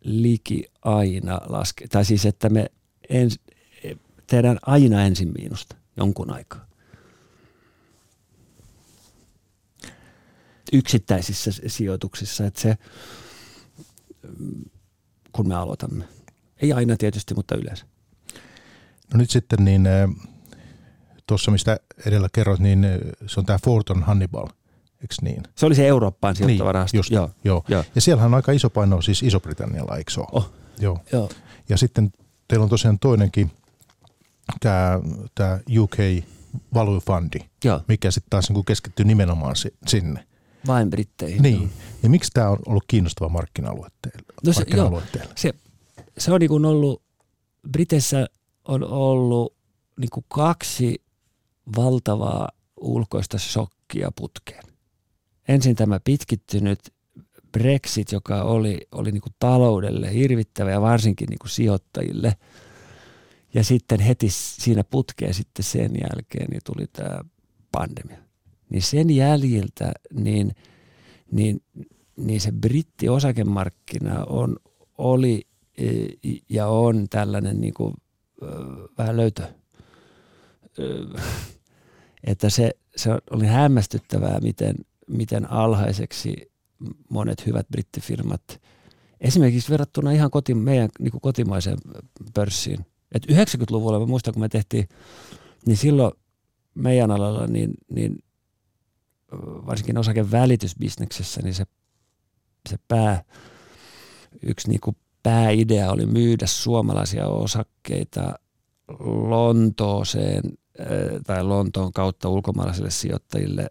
[0.00, 2.66] liki aina laske, tai siis että me
[3.08, 3.40] ens,
[4.26, 6.66] tehdään aina ensin miinusta jonkun aikaa.
[10.72, 12.78] Yksittäisissä sijoituksissa, että se,
[15.32, 16.04] kun me aloitamme.
[16.62, 17.86] Ei aina tietysti, mutta yleensä.
[19.14, 19.88] No nyt sitten niin,
[21.26, 22.86] tuossa mistä edellä kerroit, niin
[23.26, 24.48] se on tämä Forton Hannibal–
[25.00, 25.42] Eikö niin?
[25.54, 26.96] Se oli se Eurooppaan sijoittava niin, rahasto.
[26.96, 27.30] Just, joo.
[27.44, 27.64] Joo.
[27.68, 27.84] joo.
[27.94, 30.28] Ja siellähän on aika iso paino siis Iso-Britannialla, eikö se ole?
[30.32, 30.52] Oh.
[30.80, 30.98] Joo.
[31.12, 31.28] joo.
[31.68, 32.12] Ja sitten
[32.48, 33.50] teillä on tosiaan toinenkin,
[34.60, 35.00] tämä,
[35.34, 35.96] tämä UK
[36.74, 37.80] Value Fundi, joo.
[37.88, 40.26] mikä sitten taas niin keskittyy nimenomaan sinne.
[40.66, 41.42] Vain Britteihin.
[41.42, 41.72] Niin.
[42.02, 44.32] Ja miksi tämä on ollut kiinnostava markkina-alue teille?
[44.46, 45.02] No se, joo,
[45.36, 45.54] se,
[46.18, 47.02] se on niin ollut,
[47.70, 48.26] Briteissä
[48.64, 49.56] on ollut
[50.00, 51.02] niin kaksi
[51.76, 52.48] valtavaa
[52.80, 54.65] ulkoista shokkia putkeen
[55.48, 56.78] ensin tämä pitkittynyt
[57.52, 62.36] Brexit, joka oli, oli niin kuin taloudelle hirvittävä ja varsinkin niin kuin sijoittajille.
[63.54, 67.20] Ja sitten heti siinä putkeen sitten sen jälkeen niin tuli tämä
[67.72, 68.18] pandemia.
[68.70, 70.54] Niin sen jäljiltä niin,
[71.32, 71.62] niin,
[72.16, 74.56] niin se britti-osakemarkkina on,
[74.98, 75.46] oli
[75.78, 75.86] e,
[76.48, 77.94] ja on tällainen niin kuin,
[78.98, 79.42] vähän löytö.
[82.24, 84.76] Että se, se oli hämmästyttävää, miten–
[85.06, 86.52] miten alhaiseksi
[87.10, 88.60] monet hyvät brittifirmat,
[89.20, 91.78] esimerkiksi verrattuna ihan koti, meidän niin kuin kotimaiseen
[92.34, 92.86] pörssiin.
[93.12, 94.88] Et 90-luvulla, mä muistan kun me tehtiin,
[95.66, 96.12] niin silloin
[96.74, 98.18] meidän alalla niin, niin
[99.66, 101.64] varsinkin osakevälitysbisneksessä, niin se,
[102.68, 103.24] se pää,
[104.42, 108.34] yksi niin kuin pääidea oli myydä suomalaisia osakkeita
[109.28, 110.42] Lontooseen
[111.26, 113.70] tai Lontoon kautta ulkomaalaisille sijoittajille.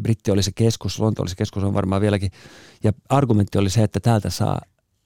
[0.00, 2.30] Britti oli se keskus, Lonto oli se keskus, on varmaan vieläkin.
[2.84, 4.60] Ja argumentti oli se, että täältä saa,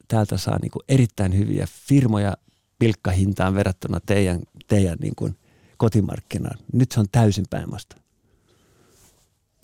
[0.09, 2.37] täältä saa niin kuin erittäin hyviä firmoja
[2.78, 5.37] pilkkahintaan verrattuna teidän, teidän niin kuin
[5.76, 6.59] kotimarkkinaan.
[6.72, 8.03] Nyt se on täysin päinvastoin.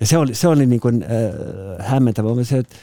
[0.01, 2.45] Ja se oli, se oli niin kuin, äh, hämmentävä.
[2.45, 2.77] Se, että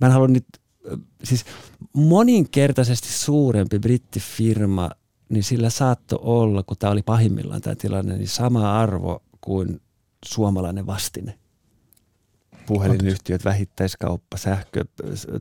[0.00, 0.46] mä en halua nyt,
[0.92, 1.44] äh, siis
[1.92, 4.90] moninkertaisesti suurempi brittifirma,
[5.28, 9.80] niin sillä saattoi olla, kun tämä oli pahimmillaan tämä tilanne, niin sama arvo kuin
[10.24, 11.38] suomalainen vastine.
[12.66, 14.84] Puhelinyhtiöt, vähittäiskauppa, sähkö,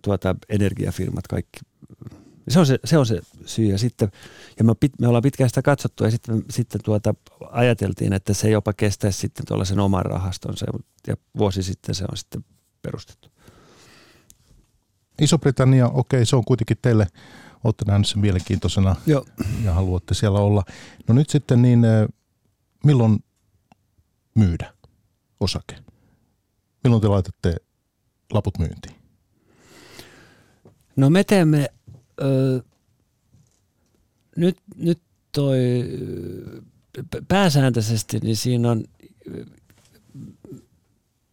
[0.02, 1.60] tuota, energiafirmat, kaikki
[2.48, 3.66] se on se, se on se syy.
[3.66, 4.12] Ja, sitten,
[4.58, 7.16] ja me, me ollaan pitkään sitä katsottu ja sitten, sitten tuota,
[7.52, 10.66] ajateltiin, että se jopa kestäisi sitten tuollaisen oman rahastonsa.
[11.08, 12.46] Ja vuosi sitten se on sitten
[12.82, 13.30] perustettu.
[15.22, 17.08] Iso-Britannia, okei, se on kuitenkin teille,
[17.64, 19.26] olette nähneet sen mielenkiintoisena Joo.
[19.64, 20.64] ja haluatte siellä olla.
[21.08, 21.82] No nyt sitten niin,
[22.84, 23.24] milloin
[24.36, 24.74] myydä
[25.40, 25.76] osake?
[26.84, 27.56] Milloin te laitatte
[28.34, 28.96] laput myyntiin?
[30.96, 31.70] No me teemme
[32.22, 32.60] Öö,
[34.36, 35.02] nyt, nyt
[35.32, 35.60] toi
[37.28, 38.84] pääsääntöisesti, niin siinä on,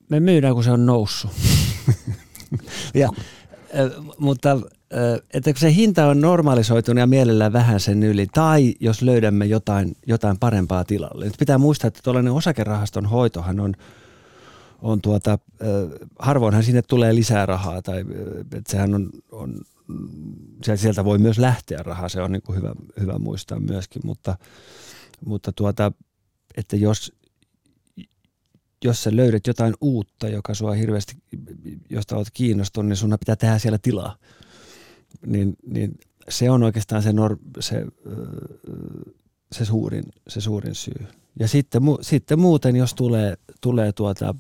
[0.09, 1.31] me myydään kun se on noussut.
[2.95, 3.09] ja,
[4.18, 4.61] mutta
[5.34, 9.97] että kun se hinta on normalisoitunut ja mielellään vähän sen yli, tai jos löydämme jotain,
[10.07, 11.24] jotain parempaa tilalle.
[11.24, 13.74] Nyt pitää muistaa, että tuollainen osakerahaston hoitohan on,
[14.82, 15.38] on tuota,
[16.18, 18.05] harvoinhan sinne tulee lisää rahaa, tai
[18.57, 19.55] että sehän on, on
[20.74, 24.36] sieltä voi myös lähteä rahaa, se on niin kuin hyvä, hyvä muistaa myöskin, mutta,
[25.26, 25.93] mutta tuota,
[26.57, 27.12] että jos,
[28.84, 31.16] jos sä löydät jotain uutta, joka sua hirveästi,
[31.91, 34.16] josta olet kiinnostunut, niin sun pitää tehdä siellä tilaa.
[35.27, 35.99] Niin, niin
[36.29, 37.87] se on oikeastaan se, nor, se,
[39.53, 41.07] se, suurin, se suurin syy.
[41.39, 44.35] Ja sitten, sitten muuten, jos tulee, tulee tuota,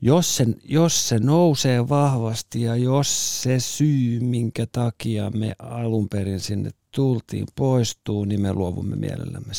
[0.00, 6.40] jos se, jos se nousee vahvasti ja jos se syy, minkä takia me alun perin
[6.40, 9.54] sinne tultiin, poistuu, niin me luovumme mielellämme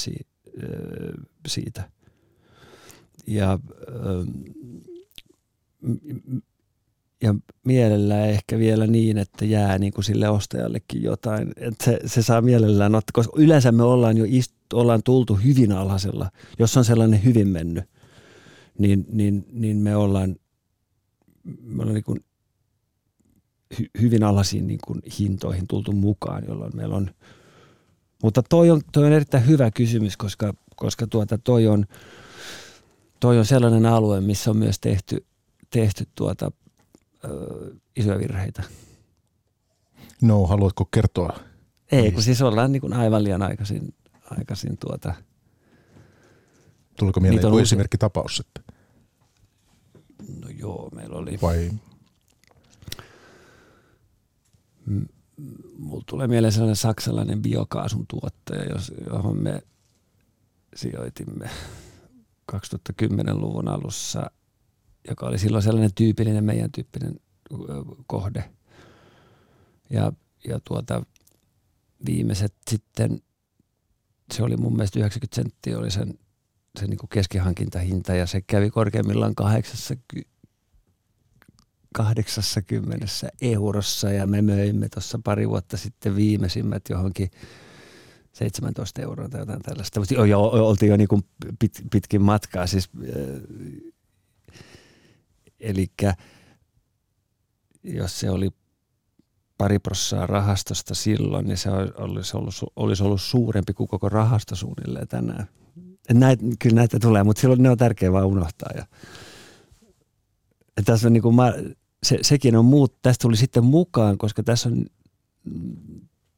[1.48, 1.90] siitä.
[3.28, 3.60] Ja,
[7.24, 11.52] ja mielellään ehkä vielä niin, että jää niin kuin sille ostajallekin jotain.
[11.58, 15.72] Että se, se saa mielellään ottaa, koska yleensä me ollaan jo ist, ollaan tultu hyvin
[15.72, 17.84] alhaisella, jos on sellainen hyvin mennyt
[18.82, 20.36] niin, niin, niin me ollaan,
[21.44, 22.20] me ollaan niin kuin
[23.80, 27.12] hy, hyvin alhaisiin niin kuin hintoihin tultu mukaan, jolloin meillä on,
[28.24, 31.86] mutta toi on, toi on erittäin hyvä kysymys, koska, koska tuota, toi, on,
[33.20, 35.26] toi on sellainen alue, missä on myös tehty,
[35.70, 36.52] tehty tuota,
[37.26, 38.64] ö, isoja virheitä.
[40.22, 41.40] No, haluatko kertoa?
[41.92, 43.94] Ei, kun siis ollaan niin kuin aivan liian aikaisin,
[44.32, 45.14] aikaisin tuota–
[47.02, 48.64] Tuliko mieleen joku esimerkkitapaus sitten?
[50.42, 51.40] No joo, meillä oli...
[51.42, 51.72] Vai?
[55.78, 58.76] Mulla tulee mieleen sellainen saksalainen biokaasun tuottaja,
[59.10, 59.62] johon me
[60.76, 61.50] sijoitimme
[62.52, 64.32] 2010-luvun alussa,
[65.10, 67.20] joka oli silloin sellainen tyypillinen meidän tyyppinen
[68.08, 68.52] kohde.
[69.90, 70.14] Ja,
[70.48, 71.04] ja tuota,
[72.06, 73.22] viimeiset sitten,
[74.34, 76.20] se oli mun mielestä 90 senttiä oli sen
[76.80, 79.36] se niin kuin keskihankintahinta ja se kävi korkeimmillaan
[81.94, 83.08] 80
[83.42, 87.32] eurossa ja me möimme tuossa pari vuotta sitten viimeisimmät johonkin
[88.34, 90.00] 17 euroa tai jotain tällaista.
[90.52, 91.22] Oltiin jo niin kuin
[91.60, 92.68] pit, pitkin matkaa.
[92.68, 92.90] Siis,
[95.62, 95.88] eli
[97.84, 98.50] jos se oli
[99.58, 105.08] pari prossaa rahastosta silloin, niin se olisi ollut, olisi ollut suurempi kuin koko rahasto suunnilleen
[105.08, 105.48] tänään.
[106.14, 108.70] Näitä, kyllä näitä tulee, mutta silloin ne on tärkeää vaan unohtaa.
[108.76, 108.86] Ja,
[110.86, 111.54] tässä on niin kuin mä,
[112.04, 114.86] se, sekin on muut, tästä tuli sitten mukaan, koska tässä on,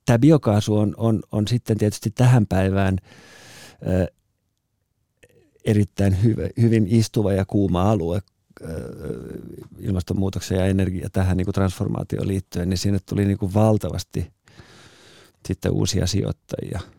[0.05, 2.97] tämä biokaasu on, on, on sitten tietysti tähän päivään
[3.87, 4.07] ö,
[5.65, 6.17] erittäin
[6.61, 8.21] hyvin istuva ja kuuma alue
[9.79, 14.31] ilmastonmuutoksen ja energia tähän niin kuin transformaatioon liittyen, niin sinne tuli niin kuin valtavasti
[15.47, 16.79] sitten uusia sijoittajia–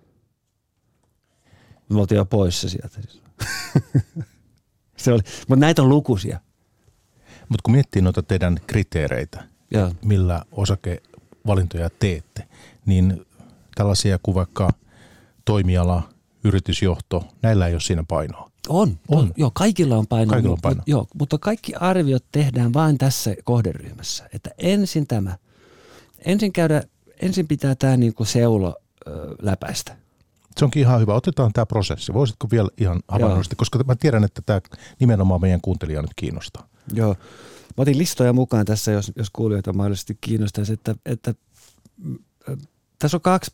[1.89, 3.01] me oltiin jo poissa sieltä.
[4.97, 6.41] se oli, mutta näitä on lukuisia.
[7.49, 9.91] Mutta kun miettii noita teidän kriteereitä, ja.
[10.05, 12.49] millä osakevalintoja teette,
[12.87, 13.27] niin
[13.75, 14.71] tällaisia kuin vaikka
[15.45, 16.09] toimiala,
[16.45, 18.51] yritysjohto, näillä ei ole siinä painoa.
[18.69, 19.33] On, On.
[19.37, 20.31] Joo, kaikilla on paino.
[20.31, 20.77] Kaikilla on paino.
[20.77, 24.29] Mut, joo, mutta kaikki arviot tehdään vain tässä kohderyhmässä.
[24.33, 25.37] Että ensin tämä.
[26.25, 26.83] Ensin, käydä,
[27.23, 29.11] ensin pitää tämä niinku seulo ö,
[29.43, 29.97] läpäistä.
[30.59, 31.15] Se onkin ihan hyvä.
[31.15, 32.15] Otetaan tämä prosessi.
[32.15, 34.61] Voisitko vielä ihan havainnollisesti, koska mä tiedän, että tämä
[35.01, 36.69] nimenomaan meidän kuuntelijaa nyt kiinnostaa.
[36.93, 37.15] Joo.
[37.77, 41.35] Mä otin listoja mukaan tässä, jos, jos kuulijoita mahdollisesti kiinnostaisi, että, että
[41.97, 42.19] mm,
[42.99, 43.51] tässä on kaksi,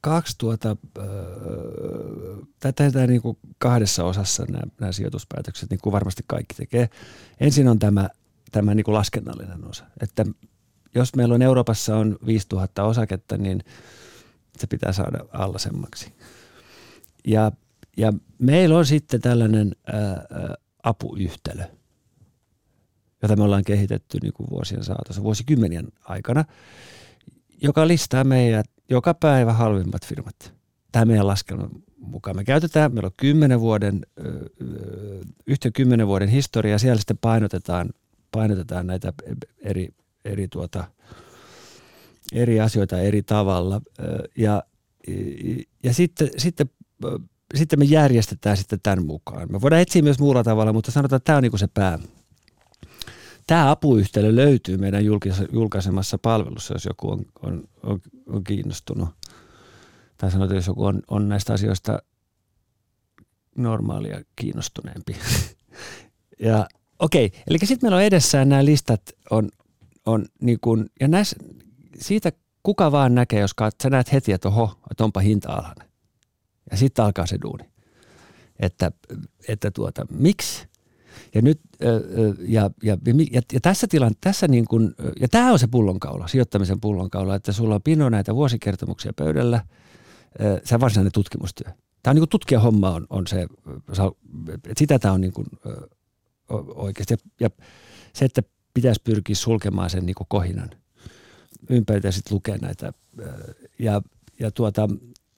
[0.00, 0.76] kaksi tuota,
[2.60, 6.88] tätä tehdään niin kuin kahdessa osassa nämä, nämä sijoituspäätökset, niin kuin varmasti kaikki tekee.
[7.40, 8.08] Ensin on tämä,
[8.52, 10.24] tämä niin kuin laskennallinen osa, että
[10.94, 13.64] jos meillä on Euroopassa on 5000 osaketta, niin
[14.58, 16.12] se pitää saada allasemmaksi.
[17.26, 17.52] Ja,
[17.96, 20.24] ja meillä on sitten tällainen ää,
[20.82, 21.64] apuyhtälö,
[23.22, 26.44] jota me ollaan kehitetty niin kuin vuosien saatossa, vuosikymmenien aikana,
[27.62, 30.54] joka listaa meidän joka päivä halvimmat firmat.
[30.92, 32.36] Tämä meidän laskelman mukaan.
[32.36, 34.00] Me käytetään, meillä on kymmenen vuoden,
[35.46, 37.90] yhtä kymmenen vuoden historia, siellä sitten painotetaan,
[38.32, 39.12] painotetaan näitä
[39.58, 39.88] eri,
[40.24, 40.84] eri, tuota,
[42.32, 43.80] eri asioita eri tavalla.
[44.36, 44.62] Ja,
[45.82, 46.70] ja sitten, sitten,
[47.54, 49.52] sitten me järjestetään sitten tämän mukaan.
[49.52, 51.98] Me voidaan etsiä myös muulla tavalla, mutta sanotaan, että tämä on niin se pää,
[53.50, 55.04] Tämä apuyhtälö löytyy meidän
[55.52, 58.00] julkaisemassa palvelussa, jos joku on, on, on,
[58.30, 59.08] on kiinnostunut.
[60.16, 61.98] Tai sanotaan, jos joku on, on näistä asioista
[63.56, 65.16] normaalia kiinnostuneempi.
[66.48, 66.68] ja
[66.98, 69.48] okei, eli sitten meillä on edessään nämä listat, on,
[70.06, 71.36] on niin kuin, ja näissä,
[71.98, 75.88] siitä kuka vaan näkee, jos kat, sä näet heti, että oho, että onpa hinta alhainen.
[76.70, 77.70] Ja sitten alkaa se duuni.
[78.58, 78.92] Että,
[79.48, 80.69] että tuota, miksi
[81.34, 81.60] ja, nyt,
[82.38, 82.96] ja, ja,
[83.32, 87.52] ja, ja tässä tilanteessa, tässä niin kuin, ja tämä on se pullonkaula, sijoittamisen pullonkaula, että
[87.52, 89.64] sulla on pino näitä vuosikertomuksia pöydällä,
[90.64, 91.70] se varsinainen tutkimustyö.
[92.02, 93.46] Tämä on niin kuin tutkijahomma on, on se,
[94.54, 95.46] että sitä tämä on niin kuin,
[96.74, 97.16] oikeasti.
[97.40, 97.50] Ja,
[98.12, 98.42] se, että
[98.74, 100.70] pitäisi pyrkiä sulkemaan sen niin kuin kohinan
[101.70, 102.92] ympäriltä ja sitten lukea näitä.
[103.78, 104.02] Ja,
[104.40, 104.88] ja, tuota,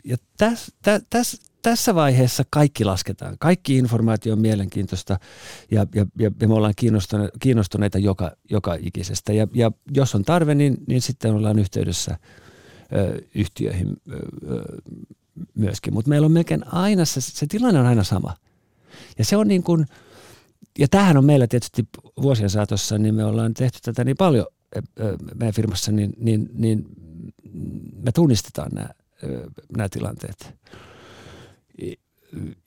[0.04, 3.36] ja täs, täs, täs, tässä vaiheessa kaikki lasketaan.
[3.38, 5.18] Kaikki informaatio on mielenkiintoista
[5.70, 6.74] ja, ja, ja, me ollaan
[7.40, 9.32] kiinnostuneita, joka, joka ikisestä.
[9.32, 12.18] Ja, ja jos on tarve, niin, niin sitten ollaan yhteydessä
[12.92, 14.18] ö, yhtiöihin ö,
[15.54, 15.94] myöskin.
[15.94, 18.36] Mutta meillä on melkein aina, se, se tilanne on aina sama.
[19.18, 19.86] Ja se on niin kuin,
[20.78, 21.88] ja tämähän on meillä tietysti
[22.22, 24.46] vuosien saatossa, niin me ollaan tehty tätä niin paljon
[25.34, 26.86] meidän firmassa, niin, niin, niin
[28.02, 28.88] me tunnistetaan nämä,
[29.76, 30.54] nämä tilanteet.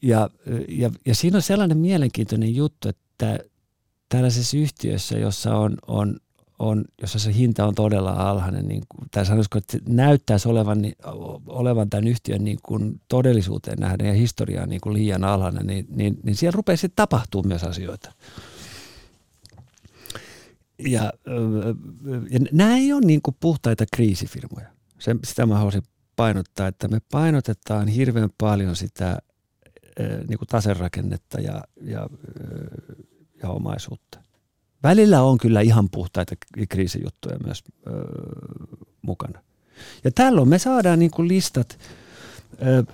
[0.02, 0.30] Ja,
[0.68, 3.40] ja, ja siinä on sellainen mielenkiintoinen juttu, että
[4.10, 6.18] tällaisessa yhtiössä, jossa on, on,
[6.60, 10.96] on jossa se hinta on todella alhainen, niin kuin, tai sanoisiko, että näyttäisi olevan, niin,
[11.48, 16.18] olevan tämän yhtiön niin kuin todellisuuteen nähden ja historiaan niin kuin liian alhainen, niin, niin,
[16.24, 18.14] niin siellä rupeaa sitten tapahtuu myös asioita.
[20.80, 21.14] Ja,
[22.30, 24.68] ja nämä ei ole niin kuin puhtaita kriisifirmoja.
[25.00, 25.84] Se, sitä mä haluaisin
[26.16, 29.20] painottaa, että me painotetaan hirveän paljon sitä
[30.00, 32.10] niin kuin taserakennetta ja, ja,
[33.44, 34.20] ja omaisuutta.
[34.84, 36.36] Välillä on kyllä ihan puhtaita
[36.70, 37.92] kriisijuttuja myös ö,
[39.02, 39.42] mukana.
[40.04, 41.80] Ja tällöin me saadaan niin kuin listat
[42.62, 42.86] ö, ö,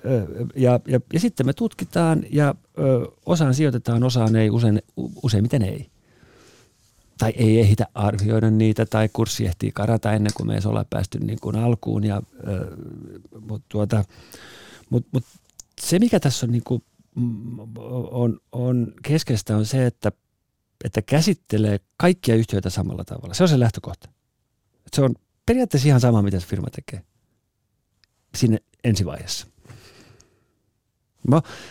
[0.56, 4.82] ja, ja, ja sitten me tutkitaan ja ö, osaan sijoitetaan, osaan ei, usein,
[5.24, 5.91] useimmiten ei.
[7.18, 11.20] Tai ei ehitä arvioida niitä tai kurssi ehtii karata ennen kuin me ei olla päästy
[11.20, 12.04] niin kuin alkuun.
[12.04, 12.78] Ja, ö,
[13.40, 14.04] mutta tuota,
[14.90, 15.24] mut, mut
[15.82, 16.84] se, mikä tässä on niin kuin
[18.12, 20.12] on, on keskeistä on se, että,
[20.84, 23.34] että käsittelee kaikkia yhtiöitä samalla tavalla.
[23.34, 24.10] Se on se lähtökohta.
[24.94, 27.02] Se on periaatteessa ihan sama, mitä se firma tekee
[28.36, 29.48] sinne ensivaiheessa.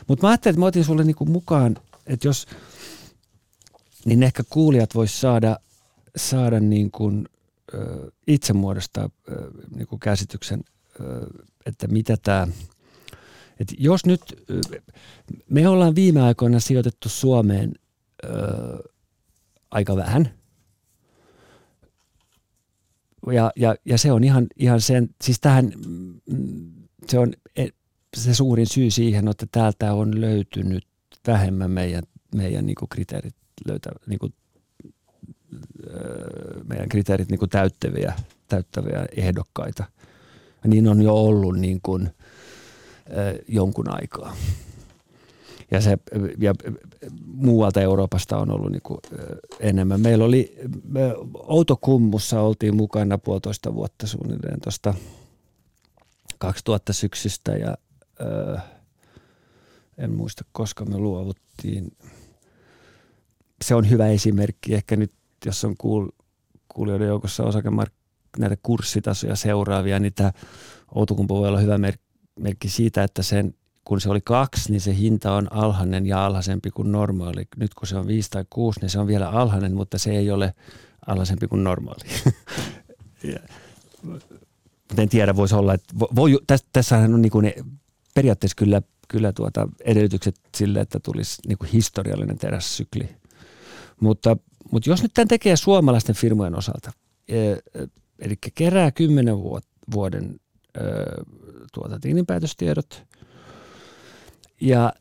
[0.07, 1.77] Mutta mä ajattelin, että mä otin sulle niinku mukaan,
[2.07, 2.47] että jos,
[4.05, 5.57] niin ehkä kuulijat vois saada,
[6.17, 7.29] saada niin kuin,
[7.75, 10.65] ö, itse muodostaa ö, niin kuin käsityksen,
[11.01, 11.27] ö,
[11.67, 12.49] että mitä tämä–
[13.61, 14.21] et jos nyt,
[15.51, 17.73] me ollaan viime aikoina sijoitettu Suomeen
[18.25, 18.29] ö,
[19.71, 20.31] aika vähän.
[23.33, 25.73] Ja, ja, ja se on ihan, ihan sen, siis tähän,
[27.09, 27.67] se on e,
[28.17, 30.87] se suurin syy siihen, että täältä on löytynyt
[31.27, 32.03] vähemmän meidän,
[32.35, 33.35] meidän niin kriteerit
[33.67, 34.35] löytää, niin kuin,
[36.69, 38.15] meidän kriteerit niin kuin täyttäviä,
[38.49, 39.85] täyttäviä ehdokkaita.
[40.65, 42.11] Niin on jo ollut niin kuin–
[43.49, 44.37] jonkun aikaa.
[45.71, 45.99] Ja, se,
[46.39, 46.55] ja
[47.27, 48.99] muualta Euroopasta on ollut niin kuin
[49.61, 50.01] enemmän.
[50.01, 50.57] Meillä oli
[51.35, 54.95] Outokummussa oltiin mukana puolitoista vuotta suunnilleen tuosta
[56.39, 57.77] 2000 syksystä ja
[59.99, 61.93] en muista koska me luovuttiin.
[63.65, 65.13] Se on hyvä esimerkki ehkä nyt,
[65.47, 66.09] jos on kuul,
[66.69, 67.93] kuulijoiden joukossa osakemark
[68.39, 70.33] näitä kurssitasoja seuraavia, niin tämä
[70.95, 71.79] Outokumpu voi olla hyvä
[72.41, 73.55] merkki siitä, että sen,
[73.85, 77.49] kun se oli kaksi, niin se hinta on alhainen ja alhaisempi kuin normaali.
[77.57, 80.31] Nyt kun se on viisi tai kuusi, niin se on vielä alhainen, mutta se ei
[80.31, 80.55] ole
[81.07, 82.05] alhaisempi kuin normaali.
[84.99, 87.55] En tiedä, voisi olla, että voi, täs, tässähän on niin kuin ne,
[88.15, 93.09] periaatteessa kyllä, kyllä tuota edellytykset sille, että tulisi niin kuin historiallinen terässykli.
[94.01, 94.37] Mutta,
[94.71, 96.93] mutta jos nyt tämän tekee suomalaisten firmojen osalta,
[97.29, 97.37] e,
[98.19, 99.37] eli kerää kymmenen
[99.95, 100.41] vuoden
[101.73, 103.03] tuota, tilinpäätöstiedot
[104.61, 104.93] ja,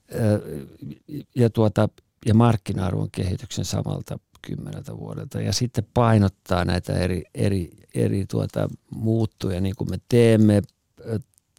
[1.35, 1.89] ja, tuota,
[2.25, 9.61] ja markkina-arvon kehityksen samalta kymmeneltä vuodelta ja sitten painottaa näitä eri, eri, eri tuota, muuttuja
[9.61, 10.61] niin kuin me teemme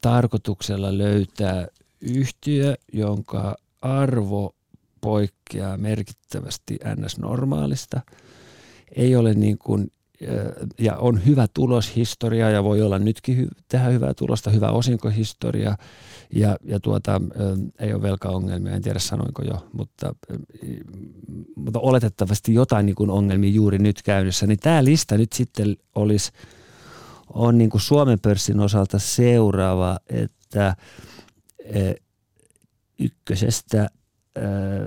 [0.00, 1.68] tarkoituksella löytää
[2.00, 4.54] yhtiö, jonka arvo
[5.00, 8.00] poikkeaa merkittävästi NS-normaalista.
[8.96, 9.92] Ei ole niin kuin
[10.78, 15.76] ja on hyvä tuloshistoria ja voi olla nytkin hy- tehdä hyvää tulosta, hyvä osinkohistoria
[16.34, 17.20] ja, ja tuota,
[17.78, 20.14] ei ole velkaongelmia, en tiedä sanoinko jo, mutta,
[21.56, 26.32] mutta oletettavasti jotain niin kuin ongelmia juuri nyt käynnissä, niin tämä lista nyt sitten olisi,
[27.34, 30.76] on niin kuin Suomen pörssin osalta seuraava, että
[32.98, 33.88] ykkösestä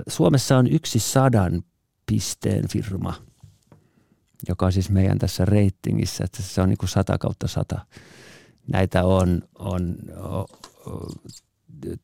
[0.08, 1.62] Suomessa on yksi sadan
[2.06, 3.14] pisteen firma–
[4.48, 7.86] joka on siis meidän tässä reitingissä, että se on niin kuin 100 kautta 100.
[8.72, 10.46] Näitä on, on o, o,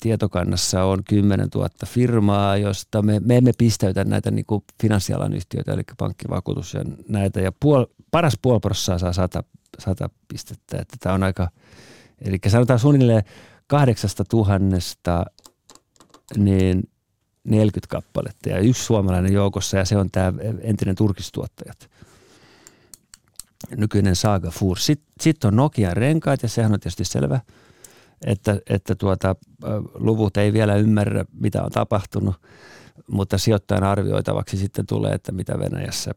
[0.00, 5.72] tietokannassa on 10 000 firmaa, josta me, me emme pistäytä näitä niin kuin finanssialan yhtiöitä,
[5.72, 9.44] eli pankkivakuutus ja näitä, ja puol, paras puoliprossaa saa 100,
[9.78, 11.50] 100 pistettä, että tämä on aika,
[12.24, 13.24] eli sanotaan suunnilleen
[13.66, 15.24] kahdeksasta tuhannesta,
[16.36, 16.89] niin
[17.44, 20.32] 40 kappaletta ja yksi suomalainen joukossa ja se on tämä
[20.62, 21.90] entinen turkistuottajat
[23.76, 24.78] nykyinen Saga Fur.
[24.78, 27.40] Sitten sit on Nokian renkaat ja sehän on tietysti selvä,
[28.26, 29.36] että, että tuota,
[29.94, 32.34] luvut ei vielä ymmärrä, mitä on tapahtunut,
[33.06, 36.10] mutta sijoittajan arvioitavaksi sitten tulee, että mitä Venäjässä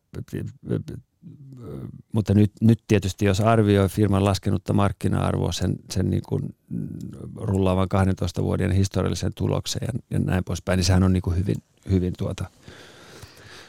[2.11, 6.55] mutta nyt, nyt tietysti, jos arvioi firman laskenutta markkina-arvoa sen, sen niin kuin
[7.35, 11.55] rullaavan 12 vuoden historiallisen tuloksen ja, ja näin poispäin, niin sehän on niin kuin hyvin,
[11.89, 12.45] hyvin tuota,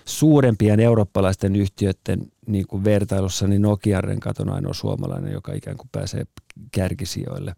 [0.05, 5.89] suurempien eurooppalaisten yhtiöiden niin kuin vertailussa, niin Nokian renkaat on ainoa suomalainen, joka ikään kuin
[5.93, 6.25] pääsee
[6.73, 7.55] kärkisijoille.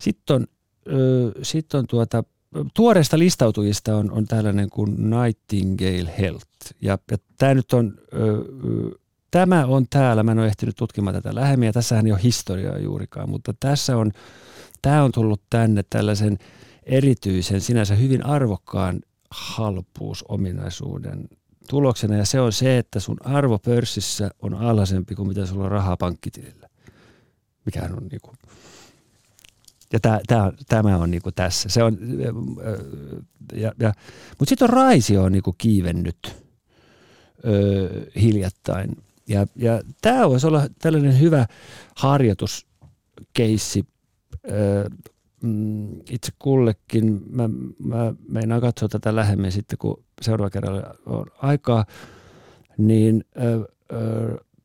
[0.00, 0.46] Sitten on,
[0.92, 2.24] ö, sit on tuota,
[2.74, 6.48] tuoreista listautujista on, on tällainen kuin Nightingale Health.
[6.82, 8.44] Ja, ja tämä nyt on, ö,
[9.30, 12.78] tämä on täällä, mä en ole ehtinyt tutkimaan tätä lähemmin, ja tässähän ei ole historiaa
[12.78, 14.12] juurikaan, mutta tässä on,
[14.82, 16.38] tämä on tullut tänne tällaisen
[16.82, 19.00] erityisen, sinänsä hyvin arvokkaan
[19.30, 21.28] halpuusominaisuuden
[21.68, 25.70] tuloksena ja se on se, että sun arvo pörssissä on alhaisempi kuin mitä sulla on
[25.70, 26.68] rahaa pankkitilillä.
[27.64, 28.32] Mikähän on niinku,
[29.92, 31.68] ja tää, tää, tämä on niinku tässä.
[31.68, 31.98] Se on,
[33.52, 33.92] ja, ja,
[34.38, 36.36] mutta sitten on Raisio on niinku kiivennyt
[37.46, 38.96] ö, hiljattain.
[39.28, 41.46] Ja, ja tämä voisi olla tällainen hyvä
[41.96, 43.84] harjoituskeissi
[45.42, 47.22] mm, itse kullekin.
[47.30, 47.48] Mä,
[47.78, 51.86] mä meinaan katsoa tätä lähemmin sitten, kun seuraava kerralla on aikaa.
[52.78, 53.24] Niin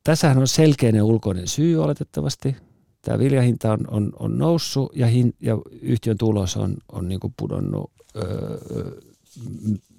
[0.03, 2.55] tässähän on selkeinen ulkoinen syy oletettavasti.
[3.01, 7.91] Tämä viljahinta on, on, on noussut ja, hin, ja yhtiön tulos on, on niin pudonnut
[8.16, 8.22] ö,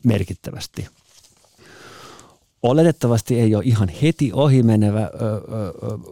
[0.05, 0.87] merkittävästi
[2.65, 5.41] Oletettavasti ei ole ihan heti ohimenevä ö, ö,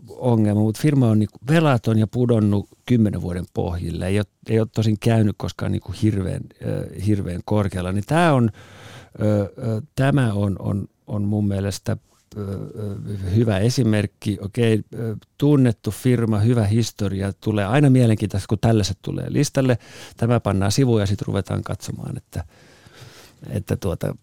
[0.09, 4.07] ongelma, mutta firma on niinku velaton ja pudonnut kymmenen vuoden pohjille.
[4.07, 7.93] Ei ole, ei ole tosin käynyt koskaan niinku hirveän, ö, hirveän korkealla.
[7.93, 8.51] Niin tämä on,
[9.21, 11.97] ö, ö, tämä on, on, on mun mielestä
[13.37, 14.39] hyvä esimerkki.
[14.41, 14.83] Okei,
[15.39, 19.79] tunnettu firma, hyvä historia, tulee aina mielenkiintoista, kun tällaiset tulee listalle.
[20.17, 22.45] Tämä pannaan sivuun ja sitten ruvetaan katsomaan, että,
[23.51, 24.15] että tuota,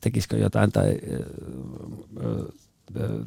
[0.00, 0.98] tekisikö jotain tai,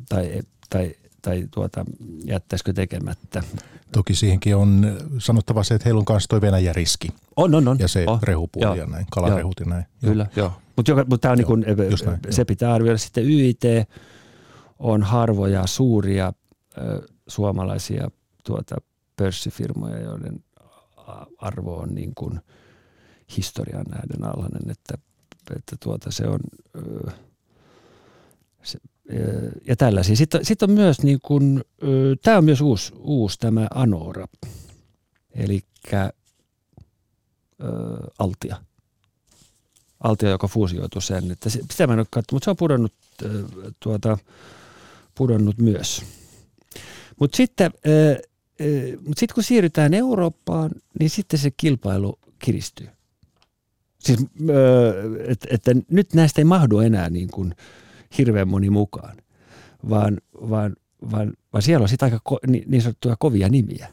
[0.10, 1.86] tai, tai, tai tuota,
[2.26, 3.44] jättäisikö tekemättä.
[3.92, 7.08] Toki siihenkin on sanottava se, että heillä on myös tuo Venäjä-riski.
[7.36, 7.80] On, on, on.
[7.80, 8.76] Ja se oh, rehupuoli joo.
[8.76, 9.86] ja näin, kalarehut ja näin.
[10.02, 10.46] Kyllä, joo.
[10.46, 10.54] joo.
[10.76, 12.46] Mutta mut tämä on joo, niin kun, se joo.
[12.46, 12.98] pitää arvioida.
[12.98, 13.62] Sitten YIT
[14.80, 16.34] on harvoja suuria
[16.78, 18.12] ö, suomalaisia
[18.44, 18.76] tuota,
[19.16, 20.44] pörssifirmoja, joiden
[21.38, 22.40] arvo on niin kuin
[23.38, 24.98] historian nähden alhainen, että
[25.56, 26.40] että tuota, se on,
[28.64, 28.80] se,
[29.68, 30.16] ja tällaisia.
[30.16, 31.64] Sitten, sitten on myös niin kuin,
[32.22, 34.28] tämä on myös uusi, uusi tämä Anora,
[35.36, 35.62] eli
[38.20, 38.56] Altia.
[40.04, 41.32] altio, joka fuusioitu sen.
[41.32, 42.94] Että sitä mä en ole katsonut, mutta se on pudonnut,
[43.80, 44.18] tuota,
[45.16, 46.02] pudonnut myös.
[47.20, 47.72] Mutta sitten,
[49.08, 52.88] mut sitten kun siirrytään Eurooppaan, niin sitten se kilpailu kiristyy.
[54.04, 54.20] Siis,
[55.28, 57.56] että, että nyt näistä ei mahdu enää niin kuin
[58.18, 59.18] hirveän moni mukaan,
[59.90, 60.18] vaan,
[60.50, 60.76] vaan,
[61.12, 63.88] vaan, vaan siellä on sitten aika ko, niin, sanottuja kovia nimiä.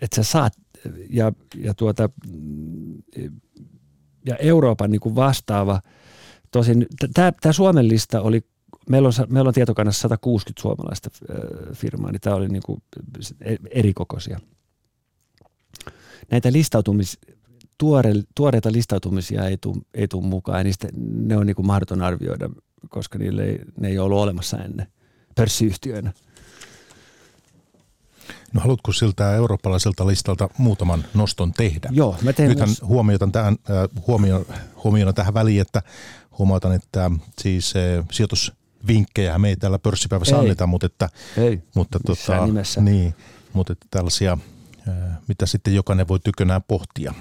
[0.00, 0.52] Että sä saat,
[1.10, 2.08] ja, ja, tuota,
[4.26, 5.82] ja Euroopan niin kuin vastaava,
[6.50, 8.44] tosin tämä Suomen lista oli
[8.90, 11.10] meillä on, meillä on tietokannassa 160 suomalaista
[11.72, 12.82] firmaa, niin tämä oli niin kuin
[13.40, 14.40] e, erikokoisia.
[16.30, 17.18] Näitä listautumis,
[17.84, 22.50] tuore, tuoreita listautumisia ei tule, ei mukaan, ja niistä, ne on niin kuin mahdoton arvioida,
[22.88, 24.86] koska niille ei, ne ei ollut olemassa ennen
[25.34, 26.12] pörssiyhtiöinä.
[28.52, 31.88] No haluatko siltä eurooppalaiselta listalta muutaman noston tehdä?
[31.92, 32.82] Joo, mä teen Nythän nos...
[32.82, 34.46] huomioitan tähän, äh, huomio,
[34.84, 35.82] huomiona tähän väliin, että
[36.38, 40.40] huomautan, että siis äh, sijoitusvinkkejä me ei täällä pörssipäivässä ei.
[40.40, 41.62] anneta, mutta, että, ei.
[41.74, 42.46] mutta, tota,
[42.80, 43.14] niin,
[43.52, 44.38] mutta että tällaisia,
[44.88, 44.94] äh,
[45.28, 47.14] mitä sitten jokainen voi tykönään pohtia.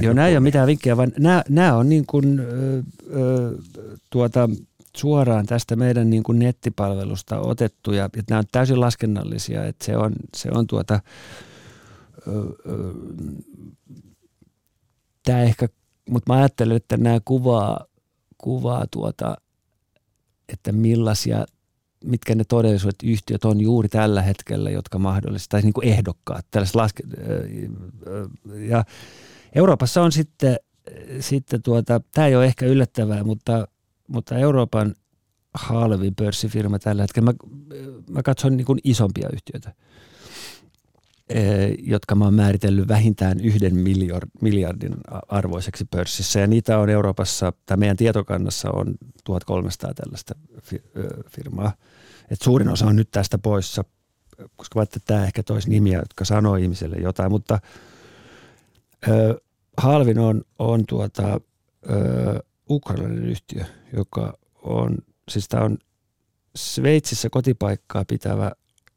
[0.00, 2.82] Joo, nämä ei ole mitään vinkkejä, vaan nämä, nämä on niin kuin, ö,
[3.14, 3.56] ö,
[4.10, 4.48] tuota,
[4.96, 10.12] suoraan tästä meidän niin kuin nettipalvelusta otettuja, että nämä on täysin laskennallisia, että se on,
[10.36, 11.00] se on tuota,
[12.28, 12.30] ö,
[12.66, 12.94] ö,
[15.24, 15.68] tämä ehkä,
[16.10, 17.86] mutta mä ajattelen, että nämä kuvaa,
[18.38, 19.36] kuvaa tuota,
[20.48, 21.46] että millaisia,
[22.04, 27.02] mitkä ne todellisuudet yhtiöt on juuri tällä hetkellä, jotka mahdollistaisi niin kuin ehdokkaat, tällaiset laske,
[28.68, 28.84] ja
[29.54, 30.56] Euroopassa on sitten,
[31.20, 33.68] sitten tuota, tämä ei ole ehkä yllättävää, mutta,
[34.08, 34.94] mutta Euroopan
[35.54, 37.38] halvin pörssifirma tällä hetkellä, mä,
[38.10, 39.74] mä katson niin isompia yhtiöitä,
[41.78, 43.74] jotka mä oon määritellyt vähintään yhden
[44.40, 44.94] miljardin
[45.28, 46.40] arvoiseksi pörssissä.
[46.40, 48.94] Ja niitä on Euroopassa, tai meidän tietokannassa on
[49.24, 50.34] 1300 tällaista
[51.30, 51.72] firmaa.
[52.30, 53.84] Et suurin osa on nyt tästä poissa,
[54.56, 57.58] koska että tämä ehkä toisi nimiä, jotka sanoo ihmiselle jotain, mutta–
[59.08, 59.40] Ö,
[59.76, 61.40] halvin on, on tuota,
[61.90, 62.40] ö,
[62.70, 63.64] ukrainalainen yhtiö,
[63.96, 64.98] joka on,
[65.28, 65.78] siis tämä on
[66.56, 68.52] Sveitsissä kotipaikkaa pitävä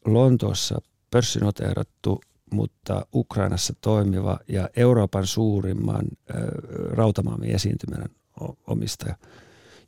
[0.05, 0.81] Lontoossa
[1.11, 8.05] pörssinoteerattu, mutta Ukrainassa toimiva ja Euroopan suurimman ö, esiintymän
[8.67, 9.15] omistaja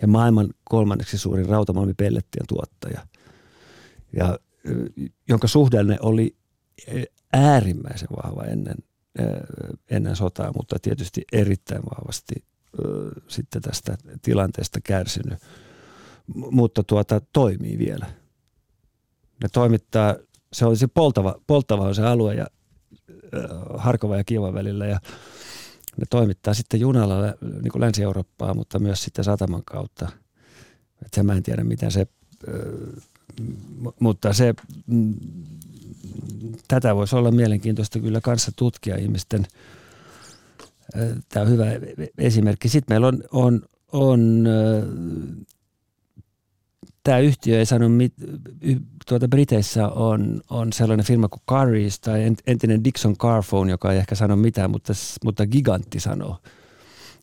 [0.02, 3.08] ja maailman kolmanneksi suurin rautamalmipellettien tuottaja,
[4.14, 4.40] ja,
[5.28, 6.36] jonka suhdanne oli
[7.34, 8.76] äärimmäisen vahva ennen
[9.90, 12.36] ennen sotaa, mutta tietysti erittäin vahvasti
[13.28, 15.40] sitten tästä tilanteesta kärsinyt,
[16.34, 18.06] mutta tuota, toimii vielä.
[19.44, 20.16] Ne toimittaa,
[20.54, 22.48] se on se poltava, poltava on se alue ja
[23.78, 25.00] Harkova ja Kiivan välillä ja
[25.98, 30.10] ne toimittaa sitten junalla niin kuin Länsi-Eurooppaa, mutta myös sitten sataman kautta.
[31.06, 32.08] Et mä en tiedä, miten se,
[34.00, 34.54] mutta se
[34.88, 35.14] mm,
[36.68, 39.48] tätä voisi olla mielenkiintoista kyllä kanssa tutkia ihmisten.
[41.30, 41.66] Tämä on hyvä
[42.18, 42.70] esimerkki.
[42.70, 43.62] Sitten meillä on, on,
[43.92, 44.48] on
[47.04, 48.14] tämä yhtiö ei sano, mit,
[49.08, 54.16] tuota Briteissä on, on sellainen firma kuin Carries tai entinen Dixon Carphone, joka ei ehkä
[54.16, 54.94] sano mitään, mutta,
[55.26, 56.38] mutta Gigantti sanoo.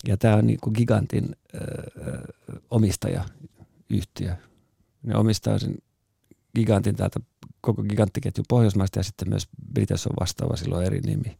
[0.08, 1.58] Ja tämä on niin kuin Gigantin ö,
[2.70, 4.36] omistajayhtiö.
[5.02, 5.74] Ne omistaa sen
[6.54, 7.20] Gigantin täältä
[7.62, 11.38] koko giganttiketju Pohjoismaista ja sitten myös Briteissä on vastaava silloin eri nimi.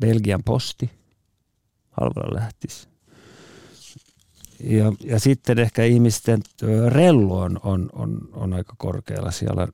[0.00, 0.90] Belgian posti,
[1.90, 2.88] halvalla lähtisi.
[4.60, 6.42] Ja, ja sitten ehkä ihmisten
[6.88, 9.68] rellu on, on, on, on aika korkealla siellä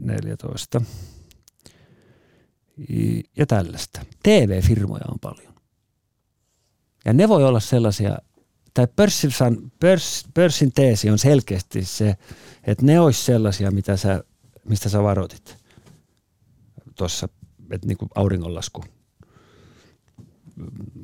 [0.00, 0.82] 14.
[3.36, 4.00] Ja tällaista.
[4.22, 5.54] TV-firmoja on paljon.
[7.04, 8.18] Ja ne voi olla sellaisia,
[8.74, 9.30] tai pörssin,
[9.80, 12.16] pörs, pörssin teesi on selkeästi se,
[12.66, 14.24] että ne olisi sellaisia, mitä sä,
[14.64, 15.56] mistä sä varoitit
[16.94, 17.28] tuossa,
[17.70, 18.84] että niin kuin auringonlasku.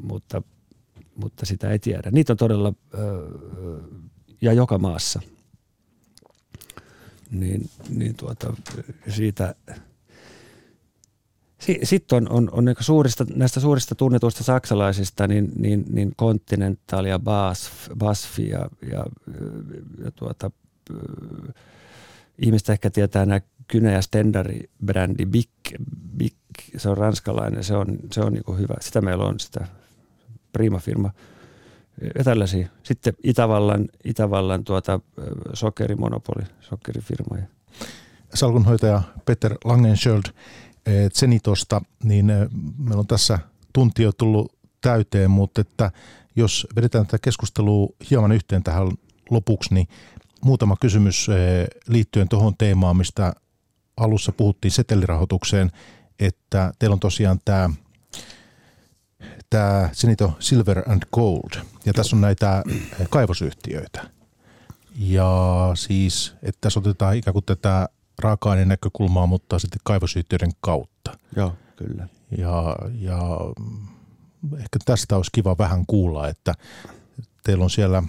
[0.02, 0.42] Mutta,
[1.14, 2.10] mutta sitä ei tiedä.
[2.10, 2.72] Niitä on todella,
[4.40, 5.20] ja joka maassa.
[7.30, 8.54] Niin, niin tuota,
[9.08, 9.54] siitä,
[11.82, 17.72] sitten on, on, on suurista, näistä suurista tunnetuista saksalaisista, niin, niin, niin Continental ja Basf,
[17.98, 19.06] Basf ja, ja,
[20.04, 20.50] ja tuota,
[22.38, 25.50] ihmiset ehkä tietää nämä Kynä ja Stendari-brändi Big,
[26.16, 26.34] Big,
[26.76, 28.74] se on ranskalainen, se on, se on niin hyvä.
[28.80, 29.66] Sitä meillä on, sitä
[30.52, 31.10] Prima-firma
[32.18, 32.68] ja tällaisia.
[32.82, 35.00] Sitten Itävallan, Itävallan tuota,
[35.52, 37.36] sokerimonopoli, sokerifirma.
[38.34, 40.22] Salkunhoitaja Peter Langenschöld
[41.14, 42.26] Zenitosta, niin
[42.78, 43.38] meillä on tässä
[43.72, 45.90] tunti jo tullut täyteen, mutta että
[46.36, 48.88] jos vedetään tätä keskustelua hieman yhteen tähän
[49.30, 49.88] lopuksi, niin
[50.44, 53.32] muutama kysymys eh, liittyen tuohon teemaan, mistä
[53.96, 55.70] alussa puhuttiin setelirahoitukseen,
[56.18, 57.70] että teillä on tosiaan tämä
[59.50, 61.50] tämä Sinito Silver and Gold,
[61.84, 64.10] ja tässä on näitä eh, kaivosyhtiöitä.
[64.96, 65.30] Ja
[65.74, 67.88] siis, että tässä otetaan ikään kuin tätä
[68.18, 71.18] raaka-aineen näkökulmaa, mutta sitten kaivosyhtiöiden kautta.
[71.36, 72.08] Joo, kyllä.
[72.38, 73.18] Ja, ja
[74.54, 76.54] ehkä tästä olisi kiva vähän kuulla, että
[77.42, 78.02] teillä on siellä,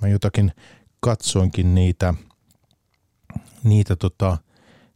[0.00, 0.52] mä jotakin
[1.00, 2.14] katsoinkin niitä,
[3.64, 4.38] niitä tota,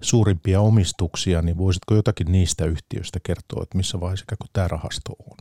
[0.01, 5.37] suurimpia omistuksia, niin voisitko jotakin niistä yhtiöistä kertoa, että missä vaiheessa kun tämä rahasto on?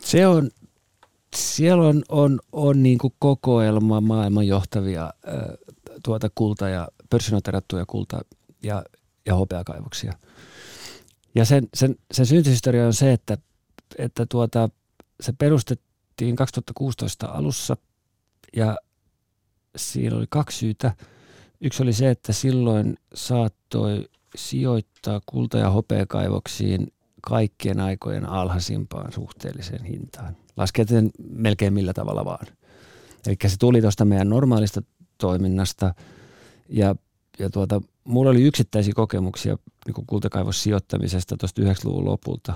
[0.00, 0.50] Se on,
[1.36, 5.10] siellä on, on, on niin kuin kokoelma maailman johtavia
[6.04, 8.24] tuota kulta- ja pörssinoterattuja kulta-
[8.62, 8.84] ja,
[9.26, 10.12] ja hopeakaivoksia.
[11.34, 13.38] Ja sen, sen, sen syntyhistoria on se, että,
[13.98, 14.68] että tuota,
[15.20, 17.76] se perustettiin 2016 alussa
[18.56, 18.76] ja
[19.76, 20.92] siinä oli kaksi syytä.
[21.60, 26.92] Yksi oli se, että silloin saattoi sijoittaa kulta- ja hopeakaivoksiin
[27.22, 30.36] kaikkien aikojen alhaisimpaan suhteelliseen hintaan.
[30.56, 32.46] Lasketen melkein millä tavalla vaan.
[33.26, 34.82] Eli se tuli tuosta meidän normaalista
[35.18, 35.94] toiminnasta
[36.68, 36.96] ja,
[37.38, 42.54] ja tuota, mulla oli yksittäisiä kokemuksia niin kultakaivos sijoittamisesta tuosta 90-luvun lopulta.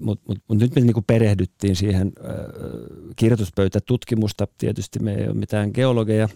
[0.00, 2.34] Mutta mut, mut nyt me niin perehdyttiin siihen äh,
[3.16, 4.46] kirjoituspöytätutkimusta.
[4.58, 6.28] Tietysti me ei ole mitään geologeja.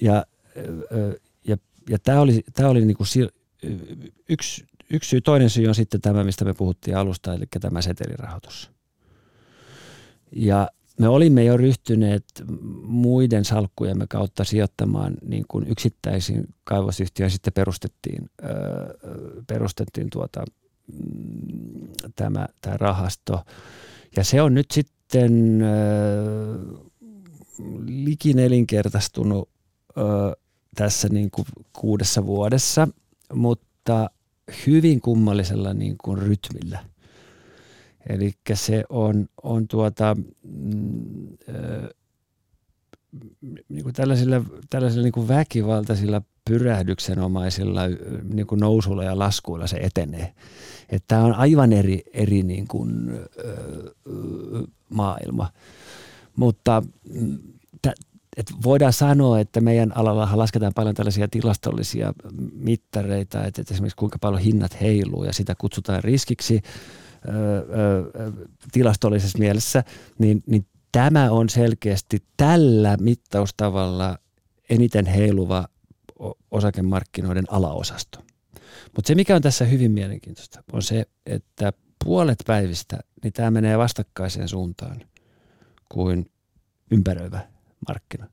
[0.00, 0.26] Ja,
[0.56, 1.14] äh,
[1.46, 1.56] ja,
[1.90, 3.06] ja tämä oli, tää oli niin kuin
[4.28, 5.20] yksi, yksi syy.
[5.20, 8.70] Toinen syy on sitten tämä, mistä me puhuttiin alusta, eli tämä setelirahoitus.
[10.36, 10.68] Ja
[10.98, 12.24] me olimme jo ryhtyneet
[12.82, 17.32] muiden salkkujemme kautta sijoittamaan niin kuin yksittäisiin kaivosyhtiöihin.
[17.32, 18.30] Sitten perustettiin,
[19.46, 20.44] perustettiin tuota,
[20.92, 23.40] mm, tämä, tämä rahasto.
[24.16, 25.62] Ja se on nyt sitten
[27.86, 29.48] likinelinkertaistunut
[29.98, 30.04] öö,
[30.74, 32.88] tässä niin kuin kuudessa vuodessa,
[33.32, 34.10] mutta
[34.66, 36.84] hyvin kummallisella niin kuin rytmillä–
[38.08, 41.28] Eli se on, on tuota, mm,
[43.68, 47.82] niin kuin tällaisilla, tällaisilla niin kuin väkivaltaisilla pyrähdyksenomaisilla
[48.34, 50.34] niin kuin nousuilla ja laskuilla se etenee.
[50.88, 53.92] Että tämä on aivan eri, eri niin kuin, ö,
[54.88, 55.50] maailma.
[56.36, 56.82] Mutta
[57.14, 57.38] mm,
[58.36, 62.12] et voidaan sanoa, että meidän alalla lasketaan paljon tällaisia tilastollisia
[62.52, 66.60] mittareita, että esimerkiksi kuinka paljon hinnat heiluu ja sitä kutsutaan riskiksi–
[68.72, 69.84] tilastollisessa mielessä,
[70.18, 74.18] niin, niin tämä on selkeästi tällä mittaustavalla
[74.70, 75.68] eniten heiluva
[76.50, 78.18] osakemarkkinoiden alaosasto.
[78.96, 81.72] Mutta se, mikä on tässä hyvin mielenkiintoista, on se, että
[82.04, 85.00] puolet päivistä niin tämä menee vastakkaiseen suuntaan
[85.88, 86.30] kuin
[86.90, 87.40] ympäröivä
[87.88, 88.26] markkina.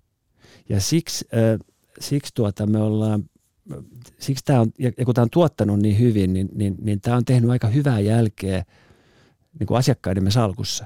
[0.69, 1.59] Ja siksi, äh,
[1.99, 3.29] siksi tuota me ollaan
[4.19, 7.25] siksi tämä on, ja kun tämä on tuottanut niin hyvin, niin, niin, niin tämä on
[7.25, 8.63] tehnyt aika hyvää jälkeä
[9.59, 10.85] niin kuin asiakkaidemme salkussa.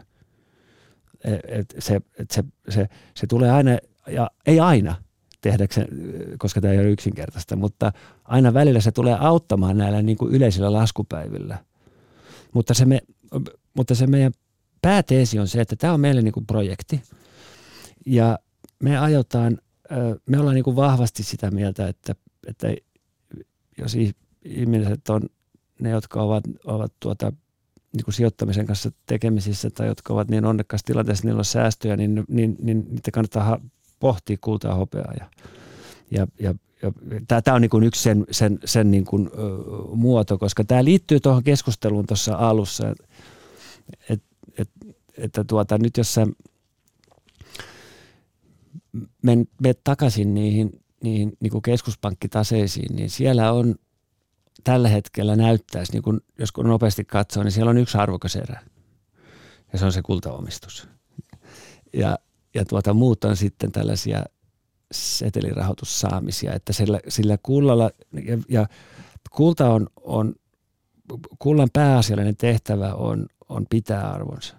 [1.24, 3.72] E, et se, et se, se, se tulee aina,
[4.08, 4.96] ja ei aina
[5.42, 5.88] tehdäkseen,
[6.38, 7.92] koska tämä ei ole yksinkertaista, mutta
[8.24, 11.58] aina välillä se tulee auttamaan näillä niin kuin yleisillä laskupäivillä.
[12.54, 13.02] Mutta se, me,
[13.74, 14.32] mutta se meidän
[14.82, 17.02] pääteesi on se, että tämä on meille niin kuin projekti,
[18.06, 18.40] ja
[18.84, 19.58] me ajotaan,
[20.26, 22.16] me ollaan niin kuin vahvasti sitä mieltä, että,
[22.46, 22.68] että
[23.78, 23.98] jos
[24.46, 25.22] ihmiset on
[25.80, 27.34] ne, jotka ovat, ovat tuota,
[27.94, 32.24] niin kuin sijoittamisen kanssa tekemisissä tai jotka ovat niin onnekkaassa tilanteessa, niillä on säästöjä, niin,
[32.28, 33.62] niin, niin niitä kannattaa
[34.00, 35.14] pohtia kultaa hopeaa.
[35.20, 35.30] Ja,
[36.12, 36.92] ja, ja, ja
[37.42, 39.40] tämä on niin kuin yksi sen, sen, sen niin kuin, ö,
[39.96, 43.04] muoto, koska tämä liittyy tuohon keskusteluun tuossa alussa, että
[44.10, 44.24] et,
[44.58, 44.70] et,
[45.18, 46.28] että tuota, nyt jos sä
[49.22, 49.48] men,
[49.84, 53.76] takaisin niihin, niihin niin kuin keskuspankkitaseisiin, niin siellä on
[54.64, 58.62] tällä hetkellä näyttäisi, niin kun, jos kun nopeasti katsoo, niin siellä on yksi arvokas erä.
[59.74, 60.88] Ja se on se kultaomistus.
[61.94, 62.20] Ja,
[62.56, 64.24] ja tuota, muut on sitten tällaisia
[64.92, 67.92] setelirahoitussaamisia, että sillä, sillä kullalla,
[68.26, 68.68] ja, ja
[69.32, 70.36] kulta on, on,
[71.40, 74.56] kullan pääasiallinen tehtävä on, on pitää arvonsa.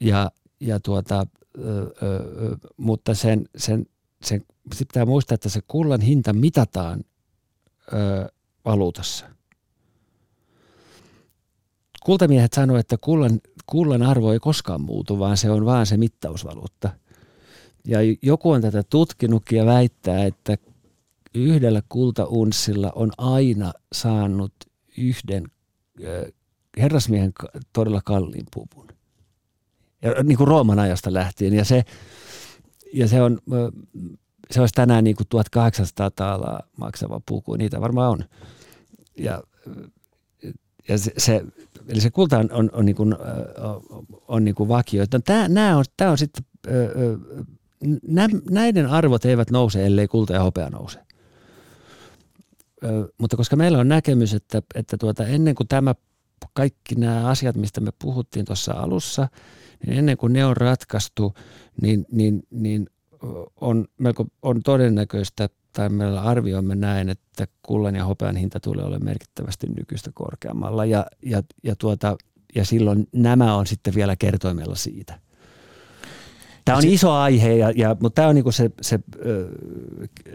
[0.00, 0.30] Ja,
[0.60, 1.26] ja tuota,
[1.58, 3.86] ö, ö, mutta sen, sen,
[4.22, 4.44] sen,
[4.78, 7.04] pitää muistaa, että se kullan hinta mitataan
[7.92, 8.28] ö,
[8.64, 9.26] valuutassa.
[12.04, 16.90] Kultamiehet sanoivat, että kullan, kullan arvo ei koskaan muutu, vaan se on vaan se mittausvaluutta.
[17.84, 20.58] Ja joku on tätä tutkinutkin ja väittää, että
[21.34, 24.54] yhdellä kultaunssilla on aina saanut
[24.98, 25.44] yhden
[26.04, 26.32] ö,
[26.78, 27.32] herrasmiehen
[27.72, 28.88] todella kalliin puvun.
[30.02, 31.54] Ja, niin kuin Rooman ajasta lähtien.
[31.54, 31.84] Ja se,
[32.92, 33.38] ja se on,
[34.50, 38.24] se olisi tänään niin kuin 1800 taalaa maksava puku, niitä varmaan on.
[39.18, 39.42] Ja,
[40.88, 41.44] ja se, se,
[41.88, 43.14] eli se kulta on, on, on, niin kuin,
[44.28, 45.04] on, niin kuin vakio.
[45.24, 46.44] Tämä, nämä on, tämä on sitten,
[48.50, 50.98] näiden arvot eivät nouse, ellei kulta ja hopea nouse.
[53.18, 55.94] Mutta koska meillä on näkemys, että, että tuota, ennen kuin tämä
[56.52, 59.28] kaikki nämä asiat, mistä me puhuttiin tuossa alussa,
[59.86, 61.34] niin ennen kuin ne on ratkaistu,
[61.82, 62.90] niin, niin, niin
[63.60, 69.04] on, melko, on todennäköistä, tai meillä arvioimme näin, että kullan ja hopean hinta tulee olemaan
[69.04, 70.84] merkittävästi nykyistä korkeammalla.
[70.84, 72.16] Ja, ja, ja, tuota,
[72.54, 75.18] ja silloin nämä on sitten vielä kertoimella siitä.
[76.64, 79.00] Tämä on iso aihe, ja, ja, mutta tämä on niin se, se,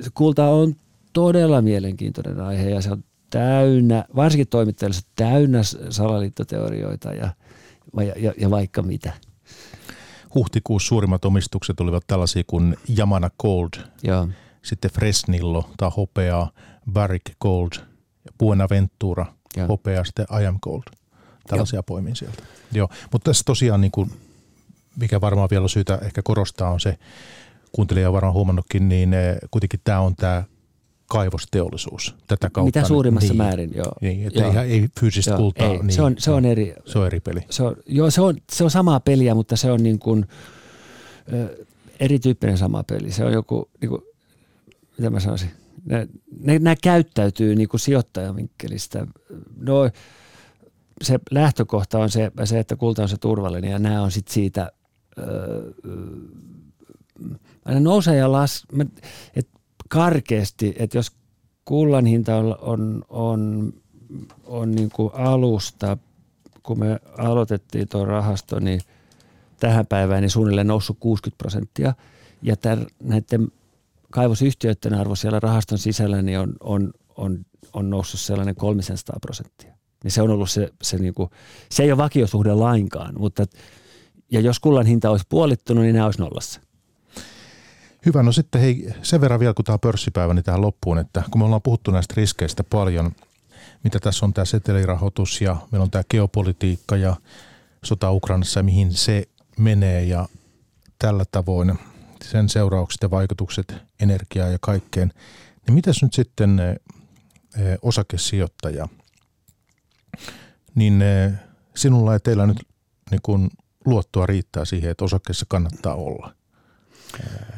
[0.02, 0.76] se kulta on
[1.14, 5.60] todella mielenkiintoinen aihe ja se on täynnä, varsinkin toimittajille täynnä
[5.90, 7.30] salaliittoteorioita ja,
[7.98, 9.14] ja, ja, ja vaikka mitä
[10.36, 13.70] huhtikuussa suurimmat omistukset olivat tällaisia kuin Yamana Gold,
[14.04, 14.28] ja.
[14.62, 16.48] sitten Fresnillo tai hopea,
[16.92, 17.72] Barrick Gold,
[18.40, 19.26] Buenaventura,
[19.58, 19.68] ja.
[19.68, 20.84] hopea, sitten I am Gold.
[21.48, 21.84] Tällaisia ja.
[21.84, 22.44] poimin sieltä.
[22.72, 24.12] Joo, mutta tässä tosiaan, niin kuin,
[24.96, 26.98] mikä varmaan vielä on syytä ehkä korostaa, on se,
[27.72, 30.44] kuuntelija on varmaan huomannutkin, niin eh, kuitenkin tämä on tämä
[31.14, 32.80] kaivosteollisuus tätä kautta.
[32.80, 33.94] Mitä suurimmassa niin, määrin, joo.
[34.02, 34.62] Niin, että joo.
[34.62, 35.68] Ei, ei fyysistä joo, kultaa.
[35.68, 36.74] Ei, niin, se, on, se on eri.
[36.86, 37.42] Se on eri peli.
[37.50, 40.26] Se on, joo, se on, se on samaa peliä, mutta se on niin kuin,
[41.34, 41.66] ö,
[42.00, 43.12] erityyppinen sama peli.
[43.12, 44.02] Se on joku, niin kuin,
[44.98, 45.52] mitä mä sanoisin,
[45.86, 46.08] ne,
[46.40, 49.08] ne, nämä käyttäytyy niin kuin sijoittajavinkkelistä.
[49.58, 49.90] No,
[51.02, 54.72] se lähtökohta on se, se, että kulta on se turvallinen ja nämä on sitten siitä,
[55.18, 55.72] öö,
[57.66, 58.86] aina nousee ja las, mä,
[59.36, 59.48] et
[59.94, 61.12] karkeasti, että jos
[61.66, 63.74] kullan hinta on, on, on,
[64.44, 65.98] on niin kuin alusta,
[66.64, 68.82] kun me aloitettiin tuo rahasto, niin
[69.60, 71.94] tähän päivään niin suunnilleen noussut 60 prosenttia.
[72.42, 73.52] Ja tämän, näiden
[74.12, 79.74] kaivosyhtiöiden arvo siellä rahaston sisällä niin on, on, on, on noussut sellainen 300 prosenttia.
[80.04, 81.30] Niin se on ollut se, se, niin kuin,
[81.70, 83.46] se ei ole vakiosuhde lainkaan, mutta
[84.32, 86.62] ja jos kullan hinta olisi puolittunut, niin nämä olisi nollassa.
[88.06, 91.42] Hyvä, no sitten hei, sen verran vielä kun tämä pörssipäivä, niin tähän loppuun, että kun
[91.42, 93.12] me ollaan puhuttu näistä riskeistä paljon,
[93.84, 97.16] mitä tässä on tämä setelirahoitus ja meillä on tämä geopolitiikka ja
[97.84, 99.24] sota Ukrainassa ja mihin se
[99.60, 100.28] menee ja
[101.00, 101.80] tällä tavoin
[102.24, 105.14] sen seuraukset ja vaikutukset energiaa ja kaikkeen,
[105.68, 108.88] niin mitäs nyt sitten eh, osakesijoittaja,
[110.76, 111.34] niin eh,
[111.76, 112.68] sinulla ja teillä nyt
[113.12, 113.50] niin kun
[113.86, 116.34] luottoa riittää siihen, että osakkeessa kannattaa olla.
[117.20, 117.53] Eh,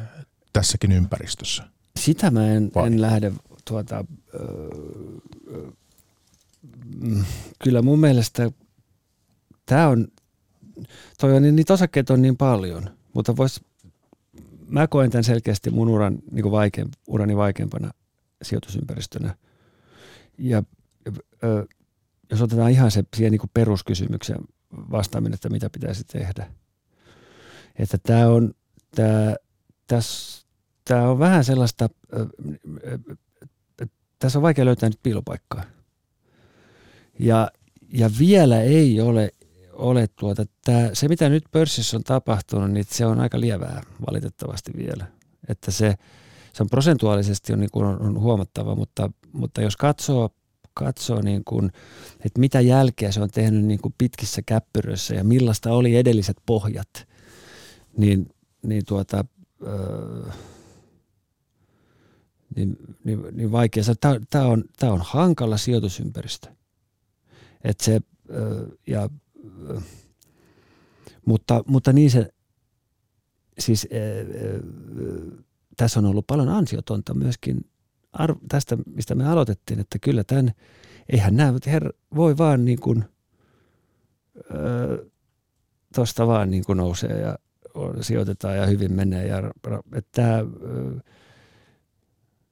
[0.56, 1.62] tässäkin ympäristössä?
[1.98, 3.32] Sitä mä en, en lähde
[3.64, 4.04] tuota,
[4.34, 5.70] öö,
[7.64, 8.50] kyllä mun mielestä
[9.66, 10.08] tämä on,
[11.20, 13.60] toi on, niin niitä osakkeita on niin paljon, mutta vois,
[14.68, 17.90] mä koen tämän selkeästi mun uran, niin vaikein, urani vaikeimpana
[18.42, 19.34] sijoitusympäristönä.
[20.38, 20.62] Ja
[22.30, 24.38] jos otetaan ihan se siihen niin kuin peruskysymyksen
[24.72, 26.50] vastaaminen, että mitä pitäisi tehdä.
[27.78, 28.54] Että tämä on,
[28.94, 29.34] tämä,
[29.86, 30.45] tässä
[30.88, 31.88] tämä on vähän sellaista,
[34.18, 35.62] tässä on vaikea löytää nyt piilopaikkaa.
[37.18, 37.50] Ja,
[37.92, 39.30] ja vielä ei ole,
[39.72, 44.72] ole tuota, tämä, se mitä nyt pörssissä on tapahtunut, niin se on aika lievää valitettavasti
[44.76, 45.06] vielä.
[45.48, 45.94] Että se,
[46.52, 50.30] se on prosentuaalisesti on, niin kuin on, on huomattava, mutta, mutta jos katsoo,
[50.74, 51.72] katsoo niin kuin,
[52.24, 57.06] että mitä jälkeä se on tehnyt niin kuin pitkissä käppyröissä ja millaista oli edelliset pohjat,
[57.96, 58.28] niin,
[58.62, 59.24] niin tuota,
[59.66, 60.30] öö,
[62.56, 63.82] niin, niin, niin vaikea.
[64.30, 66.48] Tämä on, tämä on hankala sijoitusympäristö.
[67.64, 68.00] Et se,
[68.86, 69.08] ja,
[71.24, 72.28] mutta, mutta niin se,
[73.58, 73.88] siis
[75.76, 77.70] tässä on ollut paljon ansiotonta myöskin
[78.48, 80.52] tästä, mistä me aloitettiin, että kyllä tämän,
[81.08, 83.04] eihän nämä herra, voi vaan niin kuin,
[85.94, 87.38] tuosta vaan niin kuin nousee ja
[88.00, 89.26] sijoitetaan ja hyvin menee.
[89.26, 89.38] Ja,
[89.92, 90.38] että tämä,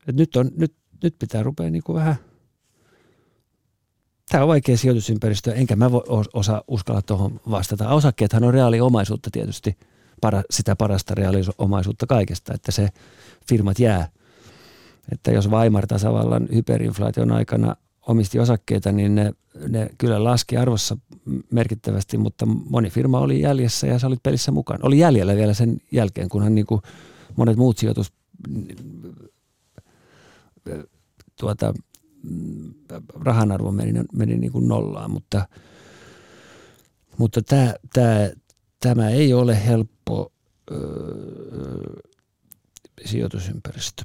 [0.08, 2.16] et nyt, on, nyt, nyt pitää rupea niin kuin vähän,
[4.28, 6.02] tämä on vaikea sijoitusympäristö, enkä mä voi
[6.32, 7.88] osaa uskalla tuohon vastata.
[7.88, 9.76] Osakkeethan on reaaliomaisuutta tietysti,
[10.20, 12.88] para, sitä parasta reaaliomaisuutta kaikesta, että se
[13.48, 14.08] firmat jää.
[15.12, 17.76] Että jos Weimar tasavallan hyperinflaation aikana
[18.06, 19.32] omisti osakkeita, niin ne,
[19.68, 20.96] ne kyllä laski arvossa
[21.50, 24.80] merkittävästi, mutta moni firma oli jäljessä ja se oli pelissä mukaan.
[24.82, 26.80] Oli jäljellä vielä sen jälkeen, kunhan niin kuin
[27.36, 28.12] monet muut sijoitus
[31.40, 31.74] tuota,
[33.14, 35.48] rahan arvo meni, meni niin kuin nollaan, mutta,
[37.18, 38.30] Mutta tämä, tämä,
[38.80, 40.32] tämä ei ole helppo
[40.70, 42.00] öö,
[43.04, 44.02] sijoitusympäristö.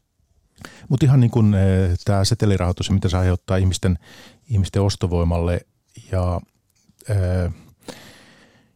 [0.90, 1.56] Mutta ihan niin kuin
[2.06, 3.98] tämä setelirahoitus, mitä se aiheuttaa ihmisten,
[4.50, 5.62] ihmisten ostovoimalle
[6.12, 6.42] ja,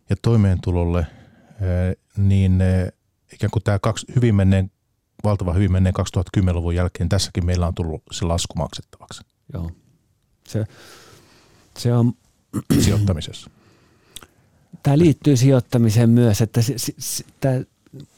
[0.10, 1.08] ja toimeentulolle,
[2.18, 2.60] niin
[3.34, 4.72] ikään kuin tämä kaksi, hyvin menneen,
[5.24, 5.96] valtava hyvin menneen
[6.40, 9.22] 2010-luvun jälkeen tässäkin meillä on tullut se lasku maksettavaksi.
[9.54, 9.72] Joo.
[10.48, 10.66] Se,
[11.78, 12.14] se on...
[12.84, 13.50] Sijoittamisessa.
[14.84, 17.62] Tämä liittyy sijoittamiseen myös, että se, se, tämä,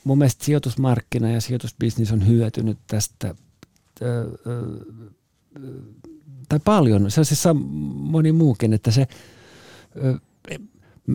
[0.04, 3.36] mun mielestä sijoitusmarkkina ja sijoitusbisnis on hyötynyt tästä
[6.50, 7.44] tai paljon, se on siis
[7.94, 9.08] moni muukin, että se,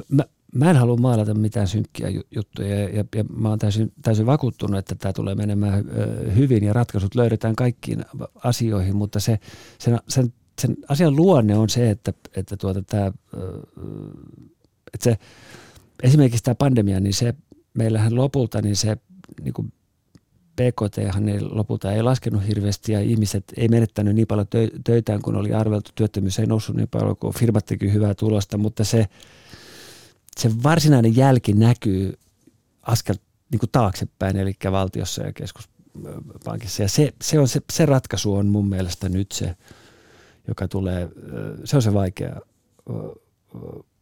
[0.09, 4.27] mä, mä en halua maalata mitään synkkiä juttuja ja, ja, ja mä oon täysin, täysin
[4.27, 5.85] vakuuttunut, että tämä tulee menemään
[6.37, 8.05] hyvin ja ratkaisut löydetään kaikkiin
[8.45, 9.39] asioihin, mutta se,
[9.79, 13.13] sen, sen, sen asian luonne on se, että, että, tuota, tämä,
[14.95, 15.19] että se,
[16.03, 17.35] esimerkiksi tämä pandemia, niin se
[17.75, 18.97] meillähän lopulta niin se
[19.43, 19.73] niin kuin
[20.57, 24.47] PKT ei lopulta ei laskenut hirveästi ja ihmiset ei menettänyt niin paljon
[24.85, 25.91] töitään kuin oli arveltu.
[25.95, 29.07] Työttömyys ei noussut niin paljon kuin firmat teki hyvää tulosta, mutta se,
[30.39, 32.19] se varsinainen jälki näkyy
[32.83, 33.15] askel
[33.51, 36.83] niin kuin taaksepäin, eli valtiossa ja keskuspankissa.
[36.83, 39.57] Ja se, se, on se, se ratkaisu on mun mielestä nyt se,
[40.49, 41.09] joka tulee,
[41.65, 42.41] se on se vaikea,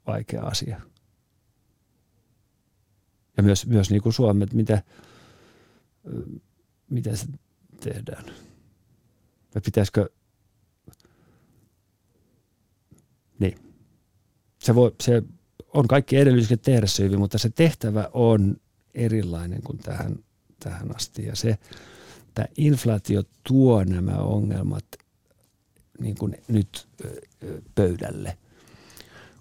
[0.06, 0.80] vaikea asia.
[3.36, 4.82] Ja myös, myös niin kuin Suomi, että mitä,
[6.90, 7.26] miten se
[7.80, 8.24] tehdään?
[9.54, 10.10] Vai pitäisikö,
[13.38, 13.58] niin,
[14.58, 15.22] se, voi, se
[15.74, 18.56] on kaikki edellytykset tehdä se hyvin, mutta se tehtävä on
[18.94, 20.16] erilainen kuin tähän,
[20.60, 21.26] tähän asti.
[21.26, 21.58] Ja se,
[22.34, 24.84] tämä inflaatio tuo nämä ongelmat
[26.00, 26.88] niin kuin nyt
[27.74, 28.38] pöydälle,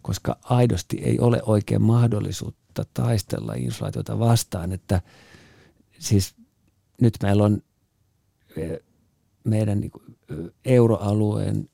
[0.02, 5.02] koska aidosti ei ole oikein mahdollisuutta taistella inflaatiota vastaan, että
[6.00, 6.36] siis
[7.02, 7.62] nyt meillä on
[9.44, 9.92] meidän niin
[10.66, 11.70] euroalueen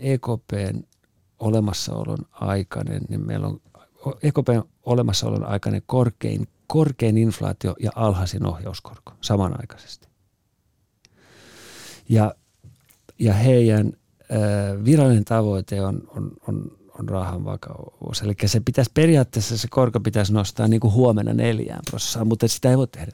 [0.00, 0.82] EKPn
[1.38, 3.60] olemassaolon aikainen, niin meillä on
[4.22, 10.08] EKPn olemassaolon aikainen korkein, korkein inflaatio ja alhaisin ohjauskorko samanaikaisesti.
[12.08, 12.34] Ja,
[13.18, 13.92] ja heidän
[14.32, 18.22] äh, virallinen tavoite on, on, on, on rahan vakaus.
[18.22, 22.70] Eli se pitäisi periaatteessa se korko pitäisi nostaa niin kuin huomenna neljään prosessaan, mutta sitä
[22.70, 23.12] ei voi tehdä.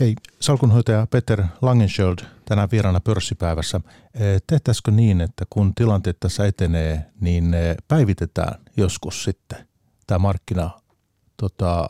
[0.00, 2.18] Hei, salkunhoitaja Peter Langenschöld
[2.48, 3.80] tänään vieraana pörssipäivässä.
[4.14, 7.56] Eh, tehtäisikö niin, että kun tilanteet tässä etenee, niin
[7.88, 9.68] päivitetään joskus sitten
[10.06, 10.70] tämä markkina
[11.36, 11.88] tota,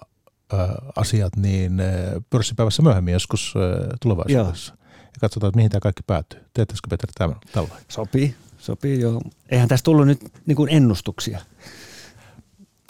[0.96, 1.82] asiat niin
[2.30, 3.54] pörssipäivässä myöhemmin joskus
[4.00, 4.72] tulevaisuudessa.
[4.72, 4.88] Joo.
[5.04, 6.40] Ja katsotaan, että mihin tämä kaikki päätyy.
[6.54, 9.20] Teettäisikö Peter tämän tällä Sopii, sopii joo.
[9.48, 11.40] Eihän tässä tullut nyt niin kuin ennustuksia.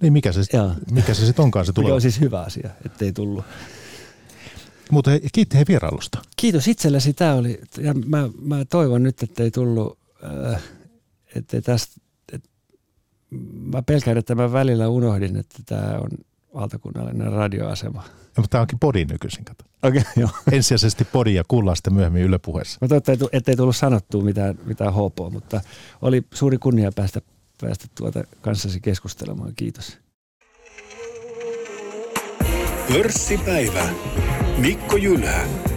[0.03, 0.41] Niin mikä se,
[0.91, 1.91] mikä se sitten onkaan se tulee?
[1.93, 3.45] Joo, siis hyvä asia, ettei tullut.
[4.91, 6.19] Mutta he, kiitti he vierailusta.
[6.37, 7.13] Kiitos itsellesi.
[7.13, 9.99] Tämä oli, ja mä, mä toivon nyt, että ei tullut,
[10.55, 10.63] äh,
[11.35, 12.01] että tästä,
[12.33, 12.51] et,
[13.73, 16.09] mä pelkään, että mä välillä unohdin, että tämä on
[16.55, 18.05] valtakunnallinen radioasema.
[18.07, 19.65] Ja, mutta tämä onkin podi nykyisin, kato.
[19.83, 20.31] Okei, okay, joo.
[20.53, 22.79] Ensisijaisesti podi ja kuullaan sitten myöhemmin Yle puheessa.
[22.81, 25.61] Mä toivon, ettei tullut sanottua mitään, mitään hopoa, mutta
[26.03, 27.21] oli suuri kunnia päästä,
[27.61, 29.53] päästä tuota kanssasi keskustelemaan.
[29.57, 29.99] Kiitos.
[32.93, 33.89] Pörssipäivä.
[34.59, 35.68] Mikko Jylhä.